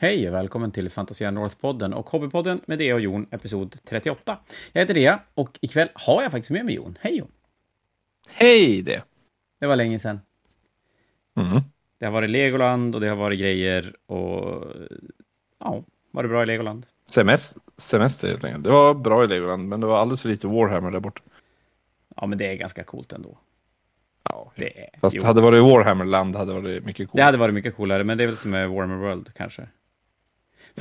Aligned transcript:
Hej 0.00 0.28
och 0.28 0.34
välkommen 0.34 0.70
till 0.70 0.90
Fantasia 0.90 1.30
North-podden 1.30 1.92
och 1.92 2.10
Hobbypodden 2.10 2.60
med 2.66 2.78
Dea 2.78 2.94
och 2.94 3.00
Jon, 3.00 3.26
episod 3.30 3.76
38. 3.84 4.38
Jag 4.72 4.80
heter 4.80 4.94
Dea 4.94 5.20
och 5.34 5.58
ikväll 5.60 5.88
har 5.94 6.22
jag 6.22 6.32
faktiskt 6.32 6.50
med 6.50 6.64
mig 6.64 6.74
Jon. 6.74 6.98
Hej 7.00 7.16
Jon! 7.16 7.30
Hej 8.28 8.82
det! 8.82 9.02
Det 9.60 9.66
var 9.66 9.76
länge 9.76 9.98
sedan. 9.98 10.20
Mm. 11.36 11.60
Det 11.98 12.04
har 12.04 12.12
varit 12.12 12.30
Legoland 12.30 12.94
och 12.94 13.00
det 13.00 13.08
har 13.08 13.16
varit 13.16 13.40
grejer 13.40 13.96
och... 14.06 14.64
Ja, 15.58 15.84
var 16.10 16.22
det 16.22 16.28
bra 16.28 16.42
i 16.42 16.46
Legoland? 16.46 16.86
Semester, 17.06 17.62
semester 17.76 18.28
helt 18.28 18.44
enkelt. 18.44 18.64
Det 18.64 18.70
var 18.70 18.94
bra 18.94 19.24
i 19.24 19.26
Legoland, 19.26 19.68
men 19.68 19.80
det 19.80 19.86
var 19.86 19.98
alldeles 19.98 20.22
för 20.22 20.28
lite 20.28 20.46
Warhammer 20.46 20.90
där 20.90 21.00
borta. 21.00 21.22
Ja, 22.16 22.26
men 22.26 22.38
det 22.38 22.46
är 22.46 22.54
ganska 22.54 22.84
coolt 22.84 23.12
ändå. 23.12 23.38
Ja, 24.24 24.52
Det 24.56 24.78
är... 24.80 24.88
Fast 25.00 25.16
jo, 25.16 25.24
hade 25.24 25.40
det 25.40 25.44
varit 25.44 25.62
Warhammerland 25.62 26.36
hade 26.36 26.52
det 26.54 26.60
varit 26.60 26.84
mycket 26.84 27.08
coolt. 27.08 27.16
det 27.16 27.22
hade 27.22 27.38
varit 27.38 27.54
mycket 27.54 27.76
coolare, 27.76 28.04
men 28.04 28.18
det 28.18 28.24
är 28.24 28.28
väl 28.28 28.36
som 28.36 28.50
med 28.50 28.70
Warhammer 28.70 28.96
World 28.96 29.30
kanske. 29.34 29.68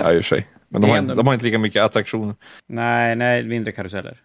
Ja, 0.04 0.14
i 0.14 0.20
och 0.20 0.24
för 0.24 0.36
sig. 0.36 0.48
Men 0.68 0.82
de 0.82 0.90
har, 0.90 0.98
ändå- 0.98 1.16
de 1.16 1.28
har 1.28 1.34
inte 1.34 1.46
lika 1.46 1.60
mycket 1.60 1.84
attraktioner. 1.84 2.36
Nej, 2.68 3.16
nej, 3.16 3.44
mindre 3.44 3.72
karuseller. 3.72 4.22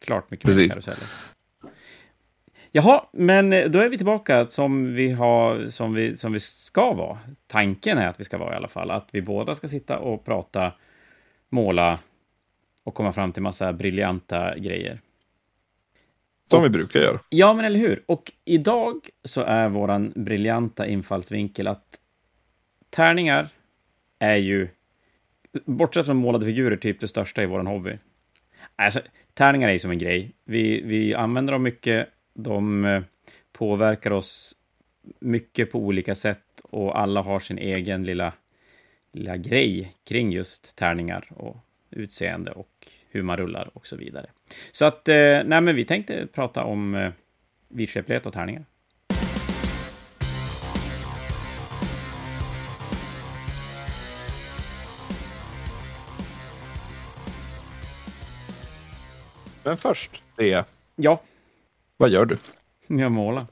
Klart 0.00 0.30
mycket 0.30 0.46
Precis. 0.46 0.58
mindre 0.58 0.74
karuseller. 0.74 1.08
Jaha, 2.72 3.04
men 3.12 3.50
då 3.50 3.78
är 3.78 3.88
vi 3.88 3.96
tillbaka 3.96 4.46
som 4.46 4.94
vi, 4.94 5.12
har, 5.12 5.68
som, 5.68 5.94
vi, 5.94 6.16
som 6.16 6.32
vi 6.32 6.40
ska 6.40 6.92
vara. 6.92 7.18
Tanken 7.46 7.98
är 7.98 8.08
att 8.08 8.20
vi 8.20 8.24
ska 8.24 8.38
vara 8.38 8.52
i 8.52 8.56
alla 8.56 8.68
fall. 8.68 8.90
Att 8.90 9.08
vi 9.12 9.22
båda 9.22 9.54
ska 9.54 9.68
sitta 9.68 9.98
och 9.98 10.24
prata, 10.24 10.72
måla 11.48 11.98
och 12.84 12.94
komma 12.94 13.12
fram 13.12 13.32
till 13.32 13.42
massa 13.42 13.72
briljanta 13.72 14.58
grejer. 14.58 14.98
Som 16.50 16.62
vi 16.62 16.68
brukar 16.68 17.00
göra. 17.00 17.20
Ja, 17.28 17.54
men 17.54 17.64
eller 17.64 17.78
hur? 17.78 18.02
Och 18.06 18.32
idag 18.44 19.08
så 19.24 19.40
är 19.42 19.68
våran 19.68 20.12
briljanta 20.16 20.86
infallsvinkel 20.86 21.66
att 21.66 21.98
tärningar 22.90 23.48
är 24.18 24.36
ju, 24.36 24.68
bortsett 25.64 26.06
från 26.06 26.16
målade 26.16 26.46
figurer, 26.46 26.76
typ 26.76 27.00
det 27.00 27.08
största 27.08 27.42
i 27.42 27.46
våran 27.46 27.66
hobby. 27.66 27.98
Alltså, 28.76 29.00
tärningar 29.34 29.68
är 29.68 29.72
ju 29.72 29.78
som 29.78 29.90
en 29.90 29.98
grej. 29.98 30.32
Vi, 30.44 30.82
vi 30.84 31.14
använder 31.14 31.52
dem 31.52 31.62
mycket, 31.62 32.08
de 32.34 32.84
eh, 32.84 33.02
påverkar 33.52 34.10
oss 34.10 34.56
mycket 35.20 35.72
på 35.72 35.78
olika 35.78 36.14
sätt 36.14 36.60
och 36.62 37.00
alla 37.00 37.22
har 37.22 37.40
sin 37.40 37.58
egen 37.58 38.04
lilla, 38.04 38.32
lilla 39.12 39.36
grej 39.36 39.94
kring 40.04 40.32
just 40.32 40.76
tärningar 40.76 41.28
och 41.36 41.56
utseende 41.90 42.50
och 42.50 42.88
hur 43.10 43.22
man 43.22 43.36
rullar 43.36 43.70
och 43.74 43.86
så 43.86 43.96
vidare. 43.96 44.26
Så 44.72 44.84
att, 44.84 45.08
eh, 45.08 45.14
nej 45.44 45.60
men 45.60 45.76
vi 45.76 45.84
tänkte 45.84 46.26
prata 46.26 46.64
om 46.64 46.94
eh, 46.94 47.12
vidskeplighet 47.68 48.26
och 48.26 48.32
tärningar. 48.32 48.64
Men 59.64 59.76
först, 59.76 60.22
det 60.36 60.64
Ja, 60.96 61.22
vad 61.96 62.10
gör 62.10 62.24
du? 62.24 62.36
jag 62.86 63.12
målar. 63.12 63.44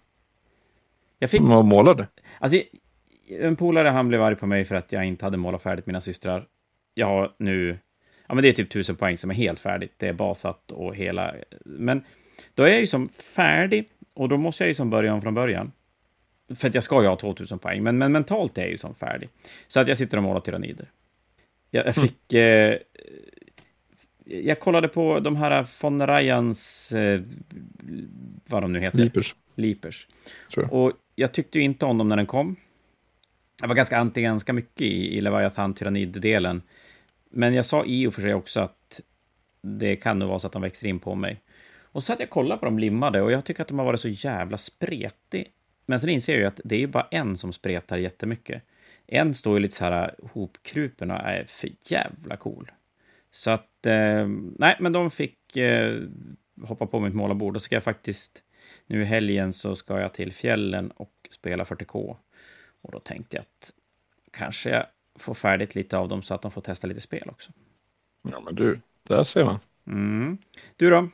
Jag 1.19 1.31
fick, 1.31 1.41
Vad 1.41 1.65
målar 1.65 1.95
du? 1.95 2.07
alltså, 2.39 2.63
en 3.29 3.57
polare 3.57 3.89
han 3.89 4.09
blev 4.09 4.23
arg 4.23 4.37
på 4.37 4.47
mig 4.47 4.65
för 4.65 4.75
att 4.75 4.93
jag 4.93 5.05
inte 5.05 5.25
hade 5.25 5.37
målat 5.37 5.63
färdigt 5.63 5.87
mina 5.87 6.01
systrar. 6.01 6.47
Jag 6.95 7.07
har 7.07 7.35
nu, 7.39 7.79
ja 8.27 8.35
men 8.35 8.43
det 8.43 8.49
är 8.49 8.53
typ 8.53 8.71
tusen 8.71 8.97
poäng 8.97 9.19
som 9.19 9.31
är 9.31 9.35
helt 9.35 9.61
färdigt. 9.61 9.93
Det 9.97 10.09
är 10.09 10.13
basat 10.13 10.71
och 10.73 10.95
hela, 10.97 11.35
men 11.65 12.05
då 12.55 12.63
är 12.63 12.69
jag 12.69 12.81
ju 12.81 12.87
som 12.87 13.09
färdig 13.09 13.89
och 14.15 14.29
då 14.29 14.37
måste 14.37 14.63
jag 14.65 14.69
ju 14.69 14.75
som 14.75 14.91
börja 14.91 15.15
om 15.15 15.23
från 15.23 15.35
början. 15.35 15.73
För 16.55 16.69
att 16.69 16.75
jag 16.75 16.85
ska 16.85 17.03
ju 17.03 17.09
ha 17.09 17.17
2000 17.17 17.59
poäng, 17.59 17.83
men, 17.83 17.99
men 17.99 18.13
mentalt 18.13 18.59
är 18.59 18.63
jag 18.63 18.71
ju 18.71 18.77
som 18.79 18.95
färdig. 18.95 19.29
Så 19.69 19.81
att 19.81 19.89
jag 19.89 19.99
sitter 19.99 20.17
och 20.17 20.23
målar 20.23 20.41
tyrannider. 20.41 20.91
Jag, 21.71 21.87
jag 21.87 21.95
fick... 21.95 22.33
Eh, 22.33 22.79
jag 24.29 24.61
kollade 24.61 24.89
på 24.89 25.21
de 25.21 25.37
här 25.37 25.69
von 25.83 26.07
Ryans... 26.07 26.93
Eh, 26.93 27.21
vad 28.49 28.63
de 28.63 28.73
nu 28.73 28.81
heter. 28.81 28.99
Leapers, 28.99 29.35
Leapers. 29.55 30.09
jag. 30.57 30.73
Och 30.73 30.93
jag 31.15 31.33
tyckte 31.33 31.59
ju 31.59 31.65
inte 31.65 31.85
om 31.85 31.99
dem 31.99 32.09
när 32.09 32.17
den 32.17 32.27
kom. 32.27 32.57
Jag 33.61 33.69
var 33.69 33.75
ganska 33.75 33.99
anti 33.99 34.23
ganska 34.23 34.53
mycket 34.53 34.83
i, 34.83 35.17
i 35.17 35.21
Leviathan 35.21 35.75
Tyrannid-delen. 35.75 36.63
Men 37.31 37.55
jag 37.55 37.67
sa 37.67 37.85
i 37.85 38.07
och 38.07 38.15
för 38.15 38.23
sig 38.23 38.35
också 38.35 38.61
att 38.61 39.01
det 39.63 39.97
kan 39.97 40.19
nog 40.19 40.29
vara 40.29 40.39
så 40.39 40.47
att 40.47 40.53
de 40.53 40.63
växer 40.63 40.89
in 40.89 40.99
på 40.99 41.15
mig. 41.15 41.41
Och 41.83 42.03
så 42.03 42.13
att 42.13 42.21
jag 42.21 42.31
kollade 42.31 42.59
på 42.59 42.65
dem 42.65 42.79
limmade 42.79 43.23
och 43.23 43.33
jag 43.33 43.45
tycker 43.45 43.63
att 43.63 43.69
de 43.69 43.79
har 43.79 43.87
varit 43.87 44.01
så 44.01 44.09
jävla 44.09 44.59
spretig. 44.59 45.53
Men 45.87 46.01
sen 46.01 46.11
inser 46.11 46.33
jag 46.33 46.41
ju 46.41 46.47
att 46.47 46.61
det 46.65 46.75
är 46.75 46.81
ju 46.81 46.87
bara 46.87 47.07
en 47.11 47.37
som 47.37 47.53
spretar 47.53 47.97
jättemycket. 47.99 48.63
En 49.07 49.35
står 49.35 49.55
ju 49.55 49.61
lite 49.61 49.75
så 49.75 49.85
här 49.85 50.15
hopkrupen 50.33 51.11
och 51.11 51.17
är 51.17 51.45
för 51.45 51.71
jävla 51.89 52.37
cool. 52.37 52.71
Så 53.39 53.51
att, 53.51 53.87
eh, 53.87 54.29
nej, 54.59 54.77
men 54.81 54.93
de 54.93 55.11
fick 55.11 55.57
eh, 55.57 56.03
hoppa 56.63 56.87
på 56.87 57.01
mitt 57.01 57.15
målarbord 57.15 57.57
och 57.57 57.63
ska 57.63 57.77
jag 57.77 57.83
faktiskt 57.83 58.43
nu 58.87 59.03
i 59.03 59.05
helgen 59.05 59.53
så 59.53 59.77
ska 59.77 60.01
jag 60.01 60.15
till 60.15 60.33
fjällen 60.33 60.91
och 60.91 61.13
spela 61.31 61.65
40K. 61.65 62.17
Och 62.83 62.93
då 62.93 63.01
tänkte 63.01 63.37
jag 63.37 63.43
att 63.43 63.73
kanske 64.33 64.71
jag 64.71 64.87
får 65.19 65.35
färdigt 65.35 65.75
lite 65.75 65.99
av 65.99 66.09
dem 66.09 66.23
så 66.23 66.35
att 66.35 66.43
de 66.43 66.51
får 66.51 66.61
testa 66.61 66.87
lite 66.87 67.01
spel 67.01 67.29
också. 67.29 67.53
Ja, 68.23 68.41
men 68.41 68.55
du, 68.55 68.81
där 69.03 69.25
ser 69.25 69.45
man. 69.45 69.59
Mm. 69.87 70.39
Du 70.77 70.91
då? 70.91 71.09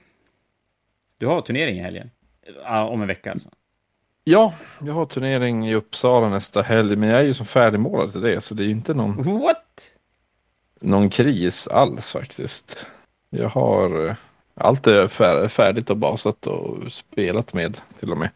Du 1.19 1.27
har 1.27 1.41
turnering 1.41 1.77
i 1.77 1.83
helgen? 1.83 2.11
Om 2.67 3.03
en 3.03 3.09
vecka 3.09 3.33
alltså. 3.33 3.51
Ja, 4.25 4.55
jag 4.81 4.93
har 4.93 5.07
turnering 5.07 5.69
i 5.69 5.75
Uppsala 5.75 6.29
nästa 6.29 6.63
helg, 6.63 6.97
men 6.97 7.09
jag 7.09 7.21
är 7.21 7.25
ju 7.25 7.35
som 7.35 7.47
färdigmålad 7.47 8.13
till 8.13 8.21
det, 8.21 8.41
så 8.41 8.55
det 8.55 8.63
är 8.63 8.67
ju 8.67 8.71
inte 8.71 8.95
någon, 8.95 9.41
What? 9.41 9.64
Någon 10.85 11.11
kris 11.11 11.69
alls 11.69 12.13
faktiskt. 12.13 12.87
Jag 13.31 13.49
har 13.49 14.09
eh, 14.09 14.15
allt 14.55 14.87
är 14.87 15.07
fär, 15.07 15.49
färdigt 15.49 15.91
och 15.91 15.97
basat 15.97 16.47
och 16.47 16.93
spelat 16.93 17.55
med 17.55 17.79
till 18.01 18.13
och 18.13 18.19
med. 18.19 18.31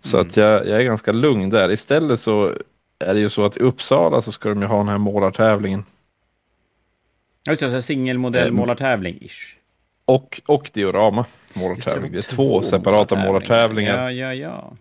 Så 0.00 0.16
Mm. 0.16 0.28
att 0.28 0.36
jag, 0.36 0.66
jag 0.66 0.78
är 0.80 0.82
ganska 0.84 1.12
lugn 1.12 1.50
där. 1.50 1.70
Istället 1.70 2.20
så 2.20 2.54
är 2.98 3.14
det 3.14 3.20
ju 3.20 3.28
så 3.28 3.44
att 3.44 3.56
i 3.56 3.60
Uppsala 3.60 4.20
så 4.22 4.32
ska 4.32 4.48
de 4.48 4.60
ju 4.62 4.66
ha 4.68 4.78
den 4.78 4.88
här 4.88 4.98
målartävlingen. 4.98 5.84
Just 7.48 7.60
det, 7.60 7.82
singelmodell 7.82 8.42
Mm. 8.48 8.56
målartävling 8.56 9.18
ish. 9.20 9.56
Och, 10.08 10.40
och 10.46 10.70
diorama 10.74 11.26
målartävling. 11.54 12.12
Det 12.12 12.18
är 12.18 12.22
två 12.22 12.62
separata 12.62 13.14
målartävlingar. 13.16 14.10
Ja, 14.10 14.34
ja, 14.34 14.34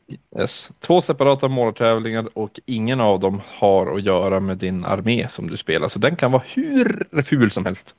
ja. 0.07 0.15
Yes. 0.41 0.71
Två 0.79 1.01
separata 1.01 1.47
målartävlingar 1.47 2.29
och 2.33 2.59
ingen 2.65 3.01
av 3.01 3.19
dem 3.19 3.41
har 3.45 3.95
att 3.95 4.03
göra 4.03 4.39
med 4.39 4.57
din 4.57 4.85
armé 4.85 5.27
som 5.27 5.49
du 5.49 5.57
spelar. 5.57 5.87
Så 5.87 5.99
den 5.99 6.15
kan 6.15 6.31
vara 6.31 6.43
hur 6.47 7.21
ful 7.21 7.51
som 7.51 7.65
helst. 7.65 7.95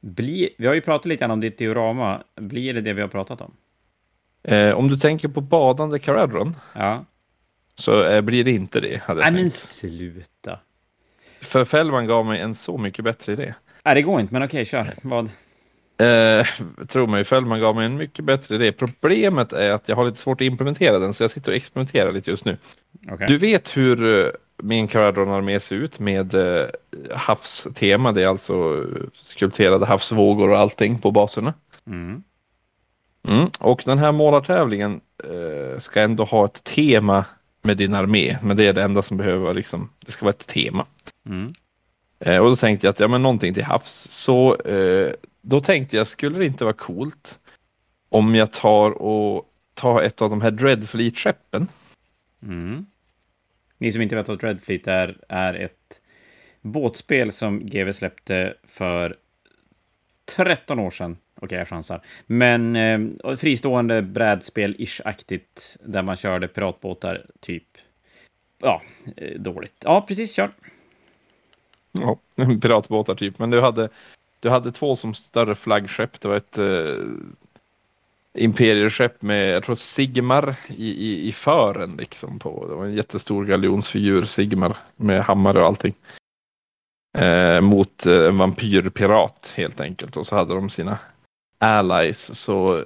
Bli, 0.00 0.54
vi 0.58 0.66
har 0.66 0.74
ju 0.74 0.80
pratat 0.80 1.06
lite 1.06 1.20
grann 1.20 1.30
om 1.30 1.40
ditt 1.40 1.58
diorama. 1.58 2.22
Blir 2.40 2.74
det 2.74 2.80
det 2.80 2.92
vi 2.92 3.00
har 3.00 3.08
pratat 3.08 3.40
om? 3.40 3.52
Eh, 4.42 4.72
om 4.72 4.88
du 4.88 4.96
tänker 4.96 5.28
på 5.28 5.40
badande 5.40 5.98
Caradron 5.98 6.56
Ja. 6.74 7.04
så 7.74 8.04
eh, 8.04 8.20
blir 8.20 8.44
det 8.44 8.50
inte 8.50 8.80
det. 8.80 9.02
Hade 9.02 9.20
jag 9.20 9.24
Nej, 9.24 9.32
men 9.32 9.42
tänkt. 9.42 9.56
sluta. 9.56 10.58
För 11.40 11.64
Fällman 11.64 12.06
gav 12.06 12.26
mig 12.26 12.40
en 12.40 12.54
så 12.54 12.78
mycket 12.78 13.04
bättre 13.04 13.32
idé. 13.32 13.54
Nej, 13.84 13.94
det 13.94 14.02
går 14.02 14.20
inte, 14.20 14.32
men 14.32 14.42
okej, 14.42 14.64
kör. 14.64 14.94
Vad? 15.02 15.30
Eh, 15.98 16.46
tro 16.88 17.06
mig, 17.06 17.24
Fällman 17.24 17.60
gav 17.60 17.76
mig 17.76 17.86
en 17.86 17.96
mycket 17.96 18.24
bättre 18.24 18.54
idé. 18.54 18.72
Problemet 18.72 19.52
är 19.52 19.72
att 19.72 19.88
jag 19.88 19.96
har 19.96 20.04
lite 20.04 20.18
svårt 20.18 20.40
att 20.40 20.46
implementera 20.46 20.98
den, 20.98 21.14
så 21.14 21.24
jag 21.24 21.30
sitter 21.30 21.52
och 21.52 21.56
experimenterar 21.56 22.12
lite 22.12 22.30
just 22.30 22.44
nu. 22.44 22.56
Okej. 23.10 23.26
Du 23.28 23.38
vet 23.38 23.76
hur 23.76 24.24
eh, 24.24 24.30
min 24.62 24.88
Caradron-armé 24.88 25.60
ser 25.60 25.76
ut 25.76 25.98
med 25.98 26.34
eh, 26.34 26.66
havstema. 27.14 28.12
Det 28.12 28.22
är 28.22 28.28
alltså 28.28 28.54
eh, 28.54 29.06
skulpterade 29.12 29.86
havsvågor 29.86 30.50
och 30.50 30.58
allting 30.58 30.98
på 30.98 31.10
baserna. 31.10 31.54
Mm. 31.86 32.22
Mm. 33.28 33.48
Och 33.60 33.82
den 33.84 33.98
här 33.98 34.12
målartävlingen 34.12 35.00
eh, 35.24 35.78
ska 35.78 36.00
ändå 36.00 36.24
ha 36.24 36.44
ett 36.44 36.64
tema 36.64 37.24
med 37.62 37.76
din 37.76 37.94
armé. 37.94 38.38
Men 38.42 38.56
det 38.56 38.66
är 38.66 38.72
det 38.72 38.82
enda 38.82 39.02
som 39.02 39.16
behöver 39.16 39.54
liksom, 39.54 39.90
det 40.06 40.12
ska 40.12 40.24
vara 40.24 40.34
ett 40.38 40.46
tema. 40.46 40.86
Mm. 41.26 41.52
Eh, 42.20 42.38
och 42.38 42.50
då 42.50 42.56
tänkte 42.56 42.86
jag 42.86 42.92
att 42.92 43.00
ja, 43.00 43.08
men 43.08 43.22
någonting 43.22 43.54
till 43.54 43.64
havs. 43.64 44.08
Så 44.10 44.56
eh, 44.56 45.12
då 45.48 45.60
tänkte 45.60 45.96
jag, 45.96 46.06
skulle 46.06 46.38
det 46.38 46.46
inte 46.46 46.64
vara 46.64 46.74
coolt 46.74 47.38
om 48.08 48.34
jag 48.34 48.52
tar 48.52 48.90
och 48.90 49.52
tar 49.74 50.02
ett 50.02 50.22
av 50.22 50.30
de 50.30 50.40
här 50.40 50.50
Dreadfleet-skeppen. 50.50 51.68
Mm. 52.42 52.86
Ni 53.78 53.92
som 53.92 54.02
inte 54.02 54.16
vet 54.16 54.28
vad 54.28 54.38
Dreadfleet 54.38 54.86
är, 54.86 55.18
är 55.28 55.54
ett 55.54 56.00
båtspel 56.60 57.32
som 57.32 57.66
GW 57.66 57.92
släppte 57.92 58.54
för 58.64 59.16
13 60.36 60.78
år 60.78 60.90
sedan. 60.90 61.16
Okej, 61.40 61.58
jag 61.58 61.68
chansar. 61.68 62.00
Men 62.26 62.76
eh, 62.76 63.36
fristående 63.36 64.02
brädspel-ish-aktigt, 64.02 65.76
där 65.80 66.02
man 66.02 66.16
körde 66.16 66.48
piratbåtar, 66.48 67.26
typ. 67.40 67.78
Ja, 68.58 68.82
eh, 69.16 69.40
dåligt. 69.40 69.76
Ja, 69.84 70.04
precis, 70.08 70.34
kör. 70.34 70.50
Ja, 71.92 72.18
piratbåtar 72.62 73.14
typ. 73.14 73.38
Men 73.38 73.50
du 73.50 73.60
hade, 73.60 73.88
du 74.40 74.50
hade 74.50 74.72
två 74.72 74.96
som 74.96 75.14
större 75.14 75.54
flaggskepp. 75.54 76.20
Det 76.20 76.28
var 76.28 76.36
ett, 76.36 76.58
eh, 76.58 77.04
imperieskepp 78.36 79.22
med, 79.22 79.48
jag 79.48 79.64
tror 79.64 79.74
Sigmar 79.74 80.56
i, 80.68 80.90
i, 80.90 81.28
i 81.28 81.32
fören 81.32 81.96
liksom 81.98 82.38
på. 82.38 82.66
Det 82.68 82.74
var 82.74 82.84
en 82.84 82.94
jättestor 82.94 83.44
galjonsfigur, 83.44 84.22
Sigmar, 84.22 84.76
med 84.96 85.24
hammare 85.24 85.60
och 85.60 85.66
allting. 85.66 85.94
Eh, 87.18 87.60
mot 87.60 88.06
eh, 88.06 88.26
en 88.26 88.38
vampyrpirat 88.38 89.54
helt 89.56 89.80
enkelt 89.80 90.16
och 90.16 90.26
så 90.26 90.36
hade 90.36 90.54
de 90.54 90.70
sina 90.70 90.98
allies. 91.58 92.40
Så 92.40 92.78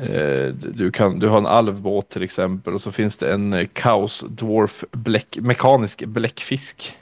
eh, 0.00 0.46
du, 0.54 0.90
kan, 0.92 1.18
du 1.18 1.28
har 1.28 1.38
en 1.38 1.46
alvbåt 1.46 2.08
till 2.08 2.22
exempel 2.22 2.74
och 2.74 2.80
så 2.80 2.92
finns 2.92 3.18
det 3.18 3.32
en 3.32 3.52
eh, 3.52 3.68
kaos 3.72 4.24
dwarf 4.28 4.84
bläck, 4.92 5.38
mekanisk 5.40 6.04
bläckfisk. 6.04 6.98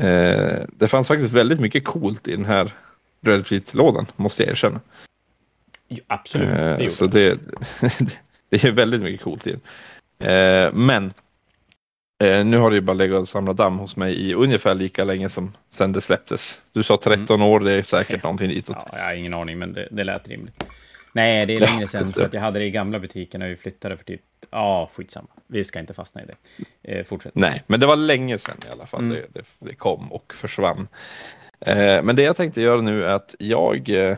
Eh, 0.00 0.64
det 0.72 0.88
fanns 0.88 1.08
faktiskt 1.08 1.34
väldigt 1.34 1.60
mycket 1.60 1.84
coolt 1.84 2.28
i 2.28 2.36
den 2.36 2.44
här 2.44 2.72
Red 3.20 3.46
Fleet-lådan, 3.46 4.06
måste 4.16 4.42
jag 4.42 4.50
erkänna. 4.50 4.80
Jo, 5.88 6.04
absolut, 6.06 6.48
det 6.48 6.84
Eh, 6.84 6.88
så 6.88 7.06
det, 7.06 7.38
det 8.50 8.64
är 8.64 8.70
väldigt 8.70 9.02
mycket 9.02 9.24
coolt 9.24 9.46
i 9.46 9.50
den. 9.50 9.60
Eh, 10.28 10.72
men 10.72 11.12
eh, 12.24 12.44
nu 12.44 12.58
har 12.58 12.70
det 12.70 12.76
ju 12.76 12.80
bara 12.80 12.92
legat 12.92 13.20
och 13.20 13.28
samlat 13.28 13.56
damm 13.56 13.78
hos 13.78 13.96
mig 13.96 14.14
i 14.14 14.34
ungefär 14.34 14.74
lika 14.74 15.04
länge 15.04 15.28
som 15.28 15.52
sen 15.68 15.92
det 15.92 16.00
släpptes. 16.00 16.62
Du 16.72 16.82
sa 16.82 16.96
13 16.96 17.42
år, 17.42 17.60
det 17.60 17.72
är 17.72 17.82
säkert 17.82 18.22
någonting 18.22 18.48
ditåt. 18.48 18.76
Ja, 18.92 18.98
jag 18.98 19.04
har 19.04 19.14
ingen 19.14 19.34
aning, 19.34 19.58
men 19.58 19.72
det, 19.72 19.88
det 19.90 20.04
lät 20.04 20.28
rimligt. 20.28 20.66
Nej, 21.12 21.46
det 21.46 21.54
är 21.56 21.60
längre 21.60 21.86
sen, 21.86 22.12
för 22.12 22.24
att 22.24 22.32
jag 22.32 22.40
hade 22.40 22.58
det 22.58 22.64
i 22.66 22.70
gamla 22.70 22.98
butiken 22.98 23.40
när 23.40 23.48
vi 23.48 23.56
flyttade 23.56 23.96
för 23.96 24.04
typ... 24.04 24.22
Ja, 24.50 24.90
skitsamma. 24.94 25.28
Vi 25.46 25.64
ska 25.64 25.80
inte 25.80 25.94
fastna 25.94 26.22
i 26.22 26.26
det. 26.26 26.36
Eh, 26.82 27.04
fortsätt. 27.04 27.34
Nej, 27.34 27.62
men 27.66 27.80
det 27.80 27.86
var 27.86 27.96
länge 27.96 28.38
sedan 28.38 28.56
i 28.68 28.72
alla 28.72 28.86
fall 28.86 29.00
Mm. 29.00 29.16
det, 29.16 29.26
det, 29.40 29.46
det 29.58 29.74
kom 29.74 30.12
och 30.12 30.34
försvann. 30.34 30.88
Eh, 31.60 32.02
men 32.02 32.16
det 32.16 32.22
jag 32.22 32.36
tänkte 32.36 32.60
göra 32.62 32.80
nu 32.80 33.04
är 33.04 33.08
att 33.08 33.34
jag 33.38 33.88
eh, 33.88 34.16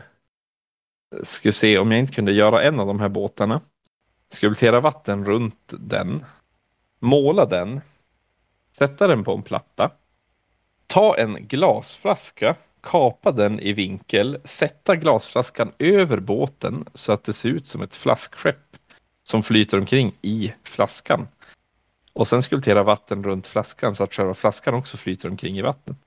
skulle 1.23 1.51
se 1.51 1.77
om 1.77 1.91
jag 1.91 1.99
inte 1.99 2.13
kunde 2.13 2.31
göra 2.31 2.63
en 2.63 2.79
av 2.79 2.87
de 2.87 2.99
här 2.99 3.09
båtarna. 3.09 3.61
Skulptera 4.29 4.79
vatten 4.79 5.25
runt 5.25 5.73
den. 5.79 6.25
Måla 6.99 7.45
den. 7.45 7.81
Sätta 8.71 9.07
den 9.07 9.23
på 9.23 9.33
en 9.33 9.43
platta. 9.43 9.91
Ta 10.87 11.17
en 11.17 11.47
glasflaska. 11.47 12.55
Kapa 12.83 13.31
den 13.31 13.59
i 13.59 13.73
vinkel. 13.73 14.37
Sätta 14.43 14.95
glasflaskan 14.95 15.71
över 15.79 16.19
båten 16.19 16.85
så 16.93 17.13
att 17.13 17.23
det 17.23 17.33
ser 17.33 17.49
ut 17.49 17.67
som 17.67 17.81
ett 17.81 17.95
flaskskepp 17.95 18.77
som 19.23 19.43
flyter 19.43 19.77
omkring 19.77 20.15
i 20.21 20.53
flaskan. 20.63 21.27
Och 22.13 22.27
sen 22.27 22.43
skulptera 22.43 22.83
vatten 22.83 23.23
runt 23.23 23.47
flaskan 23.47 23.95
så 23.95 24.03
att 24.03 24.13
själva 24.13 24.33
flaskan 24.33 24.73
också 24.73 24.97
flyter 24.97 25.29
omkring 25.29 25.57
i 25.57 25.61
vattnet. 25.61 25.97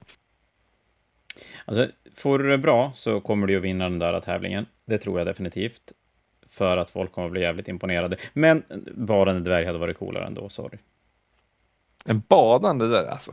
Alltså, 1.64 1.88
får 2.14 2.38
du 2.38 2.48
det 2.48 2.58
bra 2.58 2.92
så 2.94 3.20
kommer 3.20 3.46
du 3.46 3.56
att 3.56 3.62
vinna 3.62 3.84
den 3.84 3.98
där 3.98 4.20
tävlingen. 4.20 4.66
Det 4.86 4.98
tror 4.98 5.18
jag 5.18 5.26
definitivt. 5.26 5.92
För 6.48 6.76
att 6.76 6.90
folk 6.90 7.12
kommer 7.12 7.26
att 7.26 7.32
bli 7.32 7.40
jävligt 7.40 7.68
imponerade. 7.68 8.16
Men 8.32 8.62
en 9.28 9.44
dvärg 9.44 9.66
hade 9.66 9.78
varit 9.78 9.98
coolare 9.98 10.26
ändå, 10.26 10.48
sorry. 10.48 10.78
En 12.04 12.22
badande 12.28 12.86
där 12.86 13.06
alltså. 13.06 13.32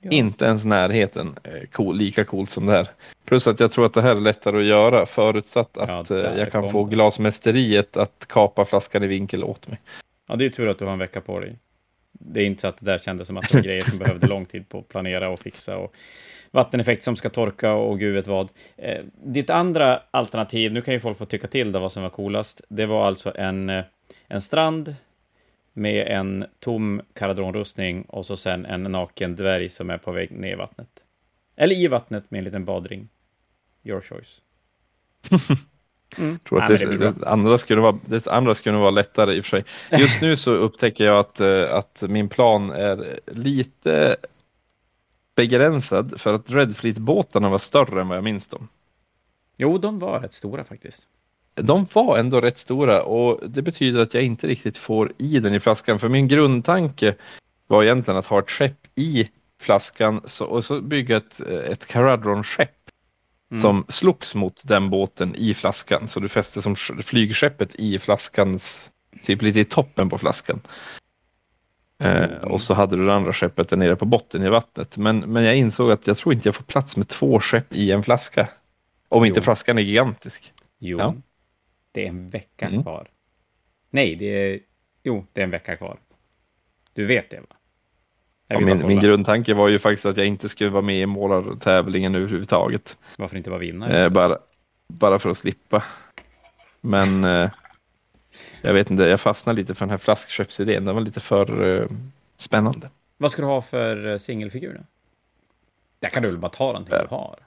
Ja. 0.00 0.10
Inte 0.10 0.44
ens 0.44 0.64
närheten 0.64 1.34
cool, 1.72 1.96
lika 1.96 2.24
coolt 2.24 2.50
som 2.50 2.66
det 2.66 2.72
här. 2.72 2.88
Plus 3.24 3.46
att 3.46 3.60
jag 3.60 3.70
tror 3.72 3.86
att 3.86 3.94
det 3.94 4.02
här 4.02 4.10
är 4.10 4.20
lättare 4.20 4.58
att 4.58 4.64
göra 4.64 5.06
förutsatt 5.06 5.76
att 5.78 6.10
Ja, 6.10 6.16
eh, 6.18 6.38
jag 6.38 6.52
kan 6.52 6.70
få 6.70 6.84
det. 6.84 6.94
glasmästeriet 6.94 7.96
att 7.96 8.26
kapa 8.28 8.64
flaskan 8.64 9.02
i 9.02 9.06
vinkel 9.06 9.44
åt 9.44 9.68
mig. 9.68 9.80
Ja, 10.28 10.36
det 10.36 10.44
är 10.44 10.50
tur 10.50 10.68
att 10.68 10.78
du 10.78 10.84
har 10.84 10.92
en 10.92 10.98
vecka 10.98 11.20
på 11.20 11.40
dig. 11.40 11.58
Det 12.12 12.40
är 12.40 12.44
inte 12.44 12.60
så 12.60 12.66
att 12.66 12.76
det 12.80 12.86
där 12.86 12.98
kändes 12.98 13.26
som 13.28 13.36
att 13.36 13.48
det 13.48 13.54
var 13.56 13.62
grejer 13.62 13.80
som 13.80 13.98
behövde 13.98 14.26
lång 14.26 14.46
tid 14.46 14.68
på 14.68 14.78
att 14.78 14.88
planera 14.88 15.28
och 15.28 15.38
fixa 15.38 15.76
och 15.76 15.94
vatteneffekt 16.50 17.04
som 17.04 17.16
ska 17.16 17.28
torka 17.28 17.72
och 17.72 17.98
gud 17.98 18.14
vet 18.14 18.26
vad. 18.26 18.48
Eh, 18.76 19.04
ditt 19.24 19.50
andra 19.50 20.02
alternativ, 20.10 20.72
nu 20.72 20.80
kan 20.82 20.94
ju 20.94 21.00
folk 21.00 21.18
få 21.18 21.24
tycka 21.24 21.46
till 21.48 21.72
då 21.72 21.78
vad 21.78 21.92
som 21.92 22.02
var 22.02 22.10
coolast, 22.10 22.60
det 22.68 22.86
var 22.86 23.06
alltså 23.06 23.32
en, 23.36 23.70
eh, 23.70 23.84
en 24.28 24.40
strand 24.40 24.94
med 25.76 26.06
en 26.06 26.44
tom 26.58 27.02
karadronrustning 27.14 28.02
och 28.02 28.26
så 28.26 28.36
sen 28.36 28.66
en 28.66 28.82
naken 28.82 29.36
dvärg 29.36 29.68
som 29.68 29.90
är 29.90 29.98
på 29.98 30.12
väg 30.12 30.30
ner 30.30 30.52
i 30.52 30.54
vattnet. 30.54 30.88
Eller 31.56 31.74
i 31.74 31.88
vattnet 31.88 32.30
med 32.30 32.38
en 32.38 32.44
liten 32.44 32.64
badring. 32.64 33.08
Your 33.84 34.00
choice. 34.00 34.40
Mm. 36.18 36.38
tror 36.38 36.62
att 36.62 36.70
Ja, 36.70 36.76
det, 36.88 36.96
det 36.96 37.12
det, 37.12 37.26
andra 37.26 37.58
skulle 37.58 37.80
vara, 37.80 37.98
det 38.04 38.26
andra 38.26 38.54
skulle 38.54 38.76
vara 38.76 38.90
lättare 38.90 39.34
i 39.34 39.40
och 39.40 39.44
för 39.44 39.50
sig. 39.50 39.64
Just 40.00 40.22
nu 40.22 40.36
så 40.36 40.52
upptäcker 40.52 41.04
jag 41.04 41.18
att, 41.18 41.40
eh, 41.40 41.74
att 41.74 42.02
min 42.08 42.28
plan 42.28 42.70
är 42.70 43.20
lite 43.26 44.16
begränsad 45.34 46.20
för 46.20 46.34
att 46.34 46.50
Red 46.50 46.76
Fleet-båtarna 46.76 47.48
var 47.48 47.58
större 47.58 48.00
än 48.00 48.08
vad 48.08 48.16
jag 48.16 48.24
minns 48.24 48.48
dem. 48.48 48.68
Jo, 49.56 49.78
de 49.78 49.98
var 49.98 50.20
rätt 50.20 50.34
stora 50.34 50.64
faktiskt. 50.64 51.06
De 51.56 51.86
var 51.92 52.18
ändå 52.18 52.40
rätt 52.40 52.58
stora 52.58 53.02
och 53.02 53.50
det 53.50 53.62
betyder 53.62 54.00
att 54.00 54.14
jag 54.14 54.22
inte 54.22 54.46
riktigt 54.46 54.78
får 54.78 55.12
i 55.18 55.38
den 55.40 55.54
i 55.54 55.60
flaskan. 55.60 55.98
För 55.98 56.08
min 56.08 56.28
grundtanke 56.28 57.14
var 57.66 57.84
egentligen 57.84 58.18
att 58.18 58.26
ha 58.26 58.38
ett 58.38 58.50
skepp 58.50 58.86
i 58.94 59.28
flaskan 59.60 60.20
så, 60.24 60.44
och 60.46 60.64
så 60.64 60.80
bygga 60.80 61.16
ett, 61.16 61.40
ett 61.40 61.86
Caradron-skepp 61.86 62.70
Mm. 63.50 63.60
som 63.60 63.84
slogs 63.88 64.34
mot 64.34 64.62
den 64.64 64.90
båten 64.90 65.34
i 65.34 65.54
flaskan. 65.54 66.08
Så 66.08 66.20
du 66.20 66.28
fäste 66.28 66.62
som 66.62 66.74
sk- 66.74 67.02
flygskeppet 67.02 67.74
i 67.74 67.98
flaskans, 67.98 68.90
typ 69.24 69.42
lite 69.42 69.60
i 69.60 69.64
toppen 69.64 70.08
på 70.08 70.18
flaskan. 70.18 70.60
Eh, 71.98 72.16
Mm. 72.24 72.38
och 72.52 72.60
så 72.60 72.74
hade 72.74 72.96
du 72.96 73.06
det 73.06 73.14
andra 73.14 73.32
skeppet 73.32 73.68
där 73.68 73.76
nere 73.76 73.96
på 73.96 74.04
botten 74.04 74.42
i 74.42 74.48
vattnet. 74.48 74.96
Men, 74.96 75.18
men 75.18 75.44
jag 75.44 75.56
insåg 75.56 75.90
att 75.90 76.06
jag 76.06 76.16
tror 76.16 76.34
inte 76.34 76.48
jag 76.48 76.54
får 76.54 76.64
plats 76.64 76.96
med 76.96 77.08
två 77.08 77.40
skepp 77.40 77.72
i 77.74 77.92
en 77.92 78.02
flaska. 78.02 78.48
Om 79.08 79.24
inte 79.24 79.38
Jo. 79.40 79.44
flaskan 79.44 79.78
är 79.78 79.82
gigantisk. 79.82 80.52
Jo, 80.78 80.98
Ja. 80.98 81.14
Det 81.96 82.04
är 82.04 82.08
en 82.08 82.30
vecka 82.30 82.66
Mm. 82.68 82.82
kvar. 82.82 83.08
Nej, 83.90 84.16
det 84.16 84.24
är... 84.26 84.60
Jo, 85.02 85.26
det 85.32 85.40
är 85.40 85.44
en 85.44 85.50
vecka 85.50 85.76
kvar. 85.76 85.98
Du 86.92 87.06
vet 87.06 87.30
det, 87.30 87.40
va? 87.40 87.56
Ja, 88.48 88.60
min, 88.60 88.86
min 88.86 89.00
grundtanke 89.00 89.54
var 89.54 89.68
ju 89.68 89.78
faktiskt 89.78 90.06
att 90.06 90.16
jag 90.16 90.26
inte 90.26 90.48
skulle 90.48 90.70
vara 90.70 90.82
med 90.82 91.00
i 91.00 91.06
målartävlingen 91.06 92.14
överhuvudtaget. 92.14 92.98
Varför 93.18 93.36
inte 93.36 93.50
vara 93.50 93.60
vinnare? 93.60 94.02
Eh, 94.04 94.08
bara, 94.08 94.38
bara 94.88 95.18
för 95.18 95.30
att 95.30 95.36
slippa. 95.36 95.84
Men 96.80 97.24
eh, 97.34 97.50
jag 98.62 98.72
vet 98.72 98.90
inte, 98.90 99.02
jag 99.02 99.20
fastnade 99.20 99.56
lite 99.56 99.74
för 99.74 99.86
den 99.86 99.90
här 99.90 99.98
flaskskeppsidén. 99.98 100.84
Den 100.84 100.94
var 100.94 101.02
lite 101.02 101.20
för 101.20 101.80
eh, 101.82 101.88
spännande. 102.36 102.90
Vad 103.16 103.30
ska 103.30 103.42
du 103.42 103.48
ha 103.48 103.62
för 103.62 104.06
eh, 104.06 104.18
singelfigur? 104.18 104.80
Där 105.98 106.08
kan 106.08 106.22
du 106.22 106.28
väl 106.30 106.38
bara 106.38 106.48
ta 106.52 106.72
Eh, 106.94 107.02
du 107.02 107.06
har? 107.10 107.38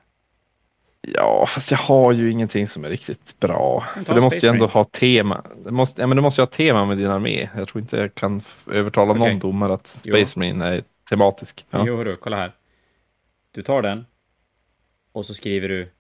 Ja, 1.01 1.46
fast 1.46 1.72
jag 1.72 1.78
har 1.78 2.12
ju 2.12 2.31
ingenting 2.31 2.68
som 2.68 2.86
är 2.86 2.90
riktigt 2.90 3.40
bra. 3.40 3.81
För 4.06 4.16
det 4.16 4.22
måste 4.22 4.46
ju 4.46 4.50
ändå 4.50 4.66
ha 4.68 4.84
tema. 4.84 5.46
Det 5.66 5.72
måste, 5.72 6.01
ja, 6.01 6.07
men 6.07 6.16
det 6.16 6.22
måste 6.22 6.42
ju 6.42 6.46
ha 6.46 6.51
tema 6.51 6.86
med 6.86 6.98
din 6.98 7.07
armé. 7.07 7.50
Jag 7.56 7.68
tror 7.68 7.81
inte 7.81 7.98
jag 7.98 8.16
kan 8.16 8.42
övertala 8.72 9.12
Okej. 9.12 9.30
någon 9.31 9.40
domare 9.40 9.74
att 9.74 10.00
Jo. 10.04 10.13
Space 10.13 10.40
Marine 10.40 10.66
är 10.66 10.84
tematisk. 11.10 11.66
Ja. 11.69 11.84
Jo, 11.88 11.98
hörru, 11.98 12.16
kolla 12.16 12.38
här. 12.38 12.56
Du 13.51 13.62
tar 13.63 13.81
den 13.81 14.06
och 15.12 15.26
så 15.26 15.33
skriver 15.33 15.69
du 15.69 15.92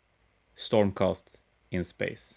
Stormcast 0.57 1.25
in 1.69 1.85
Space. 1.85 2.35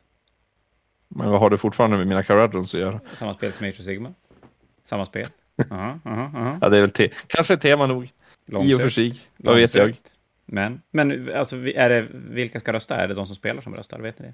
Men 1.08 1.30
vad 1.30 1.40
har 1.40 1.50
du 1.50 1.56
fortfarande 1.58 1.96
med 1.96 2.06
mina 2.06 2.22
Caradrons 2.22 2.74
att 2.74 2.80
göra? 2.80 3.00
Samma 3.12 3.34
spel 3.34 3.52
som 3.52 3.66
Age 3.66 3.80
of 3.80 3.84
Sigma. 3.84 4.14
Samma 4.84 5.06
spel. 5.06 5.26
Aha, 5.70 5.98
aha, 6.04 6.30
aha. 6.34 6.58
Ja, 6.60 6.68
det 6.68 6.76
är 6.76 6.80
väl 6.80 6.90
te- 6.90 7.10
kanske 7.26 7.56
tema 7.56 7.86
nog. 7.86 8.04
I 8.04 8.08
och 8.08 8.10
för 8.46 8.52
Långsökt. 8.52 8.94
sig. 8.94 9.20
Vad 9.36 9.56
vet 9.56 9.74
jag? 9.74 9.94
Men, 10.52 10.82
men 10.90 11.32
alltså, 11.34 11.56
är 11.56 11.88
det, 11.88 12.06
vilka 12.12 12.60
ska 12.60 12.72
rösta? 12.72 12.96
Är 12.96 13.08
det 13.08 13.14
de 13.14 13.26
som 13.26 13.36
spelar 13.36 13.60
som 13.62 13.74
röstar? 13.74 13.98
Vet 14.00 14.18
ni 14.18 14.32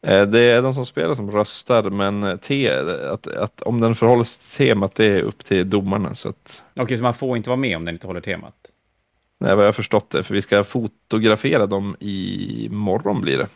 det? 0.00 0.14
Eh, 0.14 0.26
Det 0.26 0.44
är 0.44 0.62
de 0.62 0.74
som 0.74 0.86
spelar 0.86 1.14
som 1.14 1.30
röstar, 1.30 1.82
men 1.90 2.22
eh, 2.22 2.36
te, 2.36 2.70
att, 3.10 3.26
att 3.26 3.62
om 3.62 3.80
den 3.80 3.94
förhåller 3.94 4.24
sig 4.24 4.40
till 4.42 4.56
temat, 4.66 4.94
det 4.94 5.06
är 5.06 5.20
upp 5.22 5.44
till 5.44 5.70
domarna. 5.70 6.14
Så 6.14 6.28
att, 6.28 6.64
Okej, 6.76 6.96
så 6.96 7.02
man 7.02 7.14
får 7.14 7.36
inte 7.36 7.48
vara 7.48 7.56
med 7.56 7.76
om 7.76 7.84
den 7.84 7.94
inte 7.94 8.06
håller 8.06 8.20
temat? 8.20 8.54
nej, 9.38 9.54
vad 9.54 9.60
jag 9.64 9.66
har 9.68 9.72
förstått 9.72 10.10
det, 10.10 10.22
för 10.22 10.34
vi 10.34 10.42
ska 10.42 10.64
fotografera 10.64 11.66
dem 11.66 11.96
i 12.00 12.68
morgon 12.70 13.20
blir 13.20 13.38
det. 13.38 13.48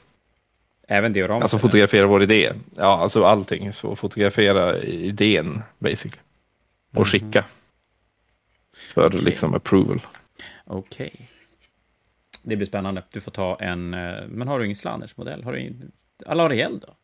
Även 0.88 1.12
dioramat? 1.12 1.42
Alltså 1.42 1.56
eller? 1.56 1.60
fotografera 1.62 2.06
vår 2.06 2.22
idé. 2.22 2.52
Ja, 2.76 2.98
alltså 3.02 3.24
allting. 3.24 3.72
Så 3.72 3.96
fotografera 3.96 4.78
idén 4.82 5.62
basically. 5.78 6.20
Och 6.90 6.96
Mhm. 6.96 7.04
skicka. 7.04 7.44
För 8.94 9.06
Okej. 9.06 9.20
liksom 9.20 9.54
approval. 9.54 10.00
Okej. 10.72 11.12
Det 12.42 12.56
blir 12.56 12.66
spännande. 12.66 13.02
Du 13.12 13.20
får 13.20 13.30
ta 13.30 13.56
en... 13.60 13.94
eh, 13.94 14.14
Men 14.28 14.48
har 14.48 14.58
du 14.58 14.64
ingen 14.64 14.76
Slanners 14.76 15.16
modell? 15.16 15.44
Har 15.44 15.52
du 15.52 15.60
ingen... 15.60 15.92
Alariel 16.26 16.80
då? 16.80 16.94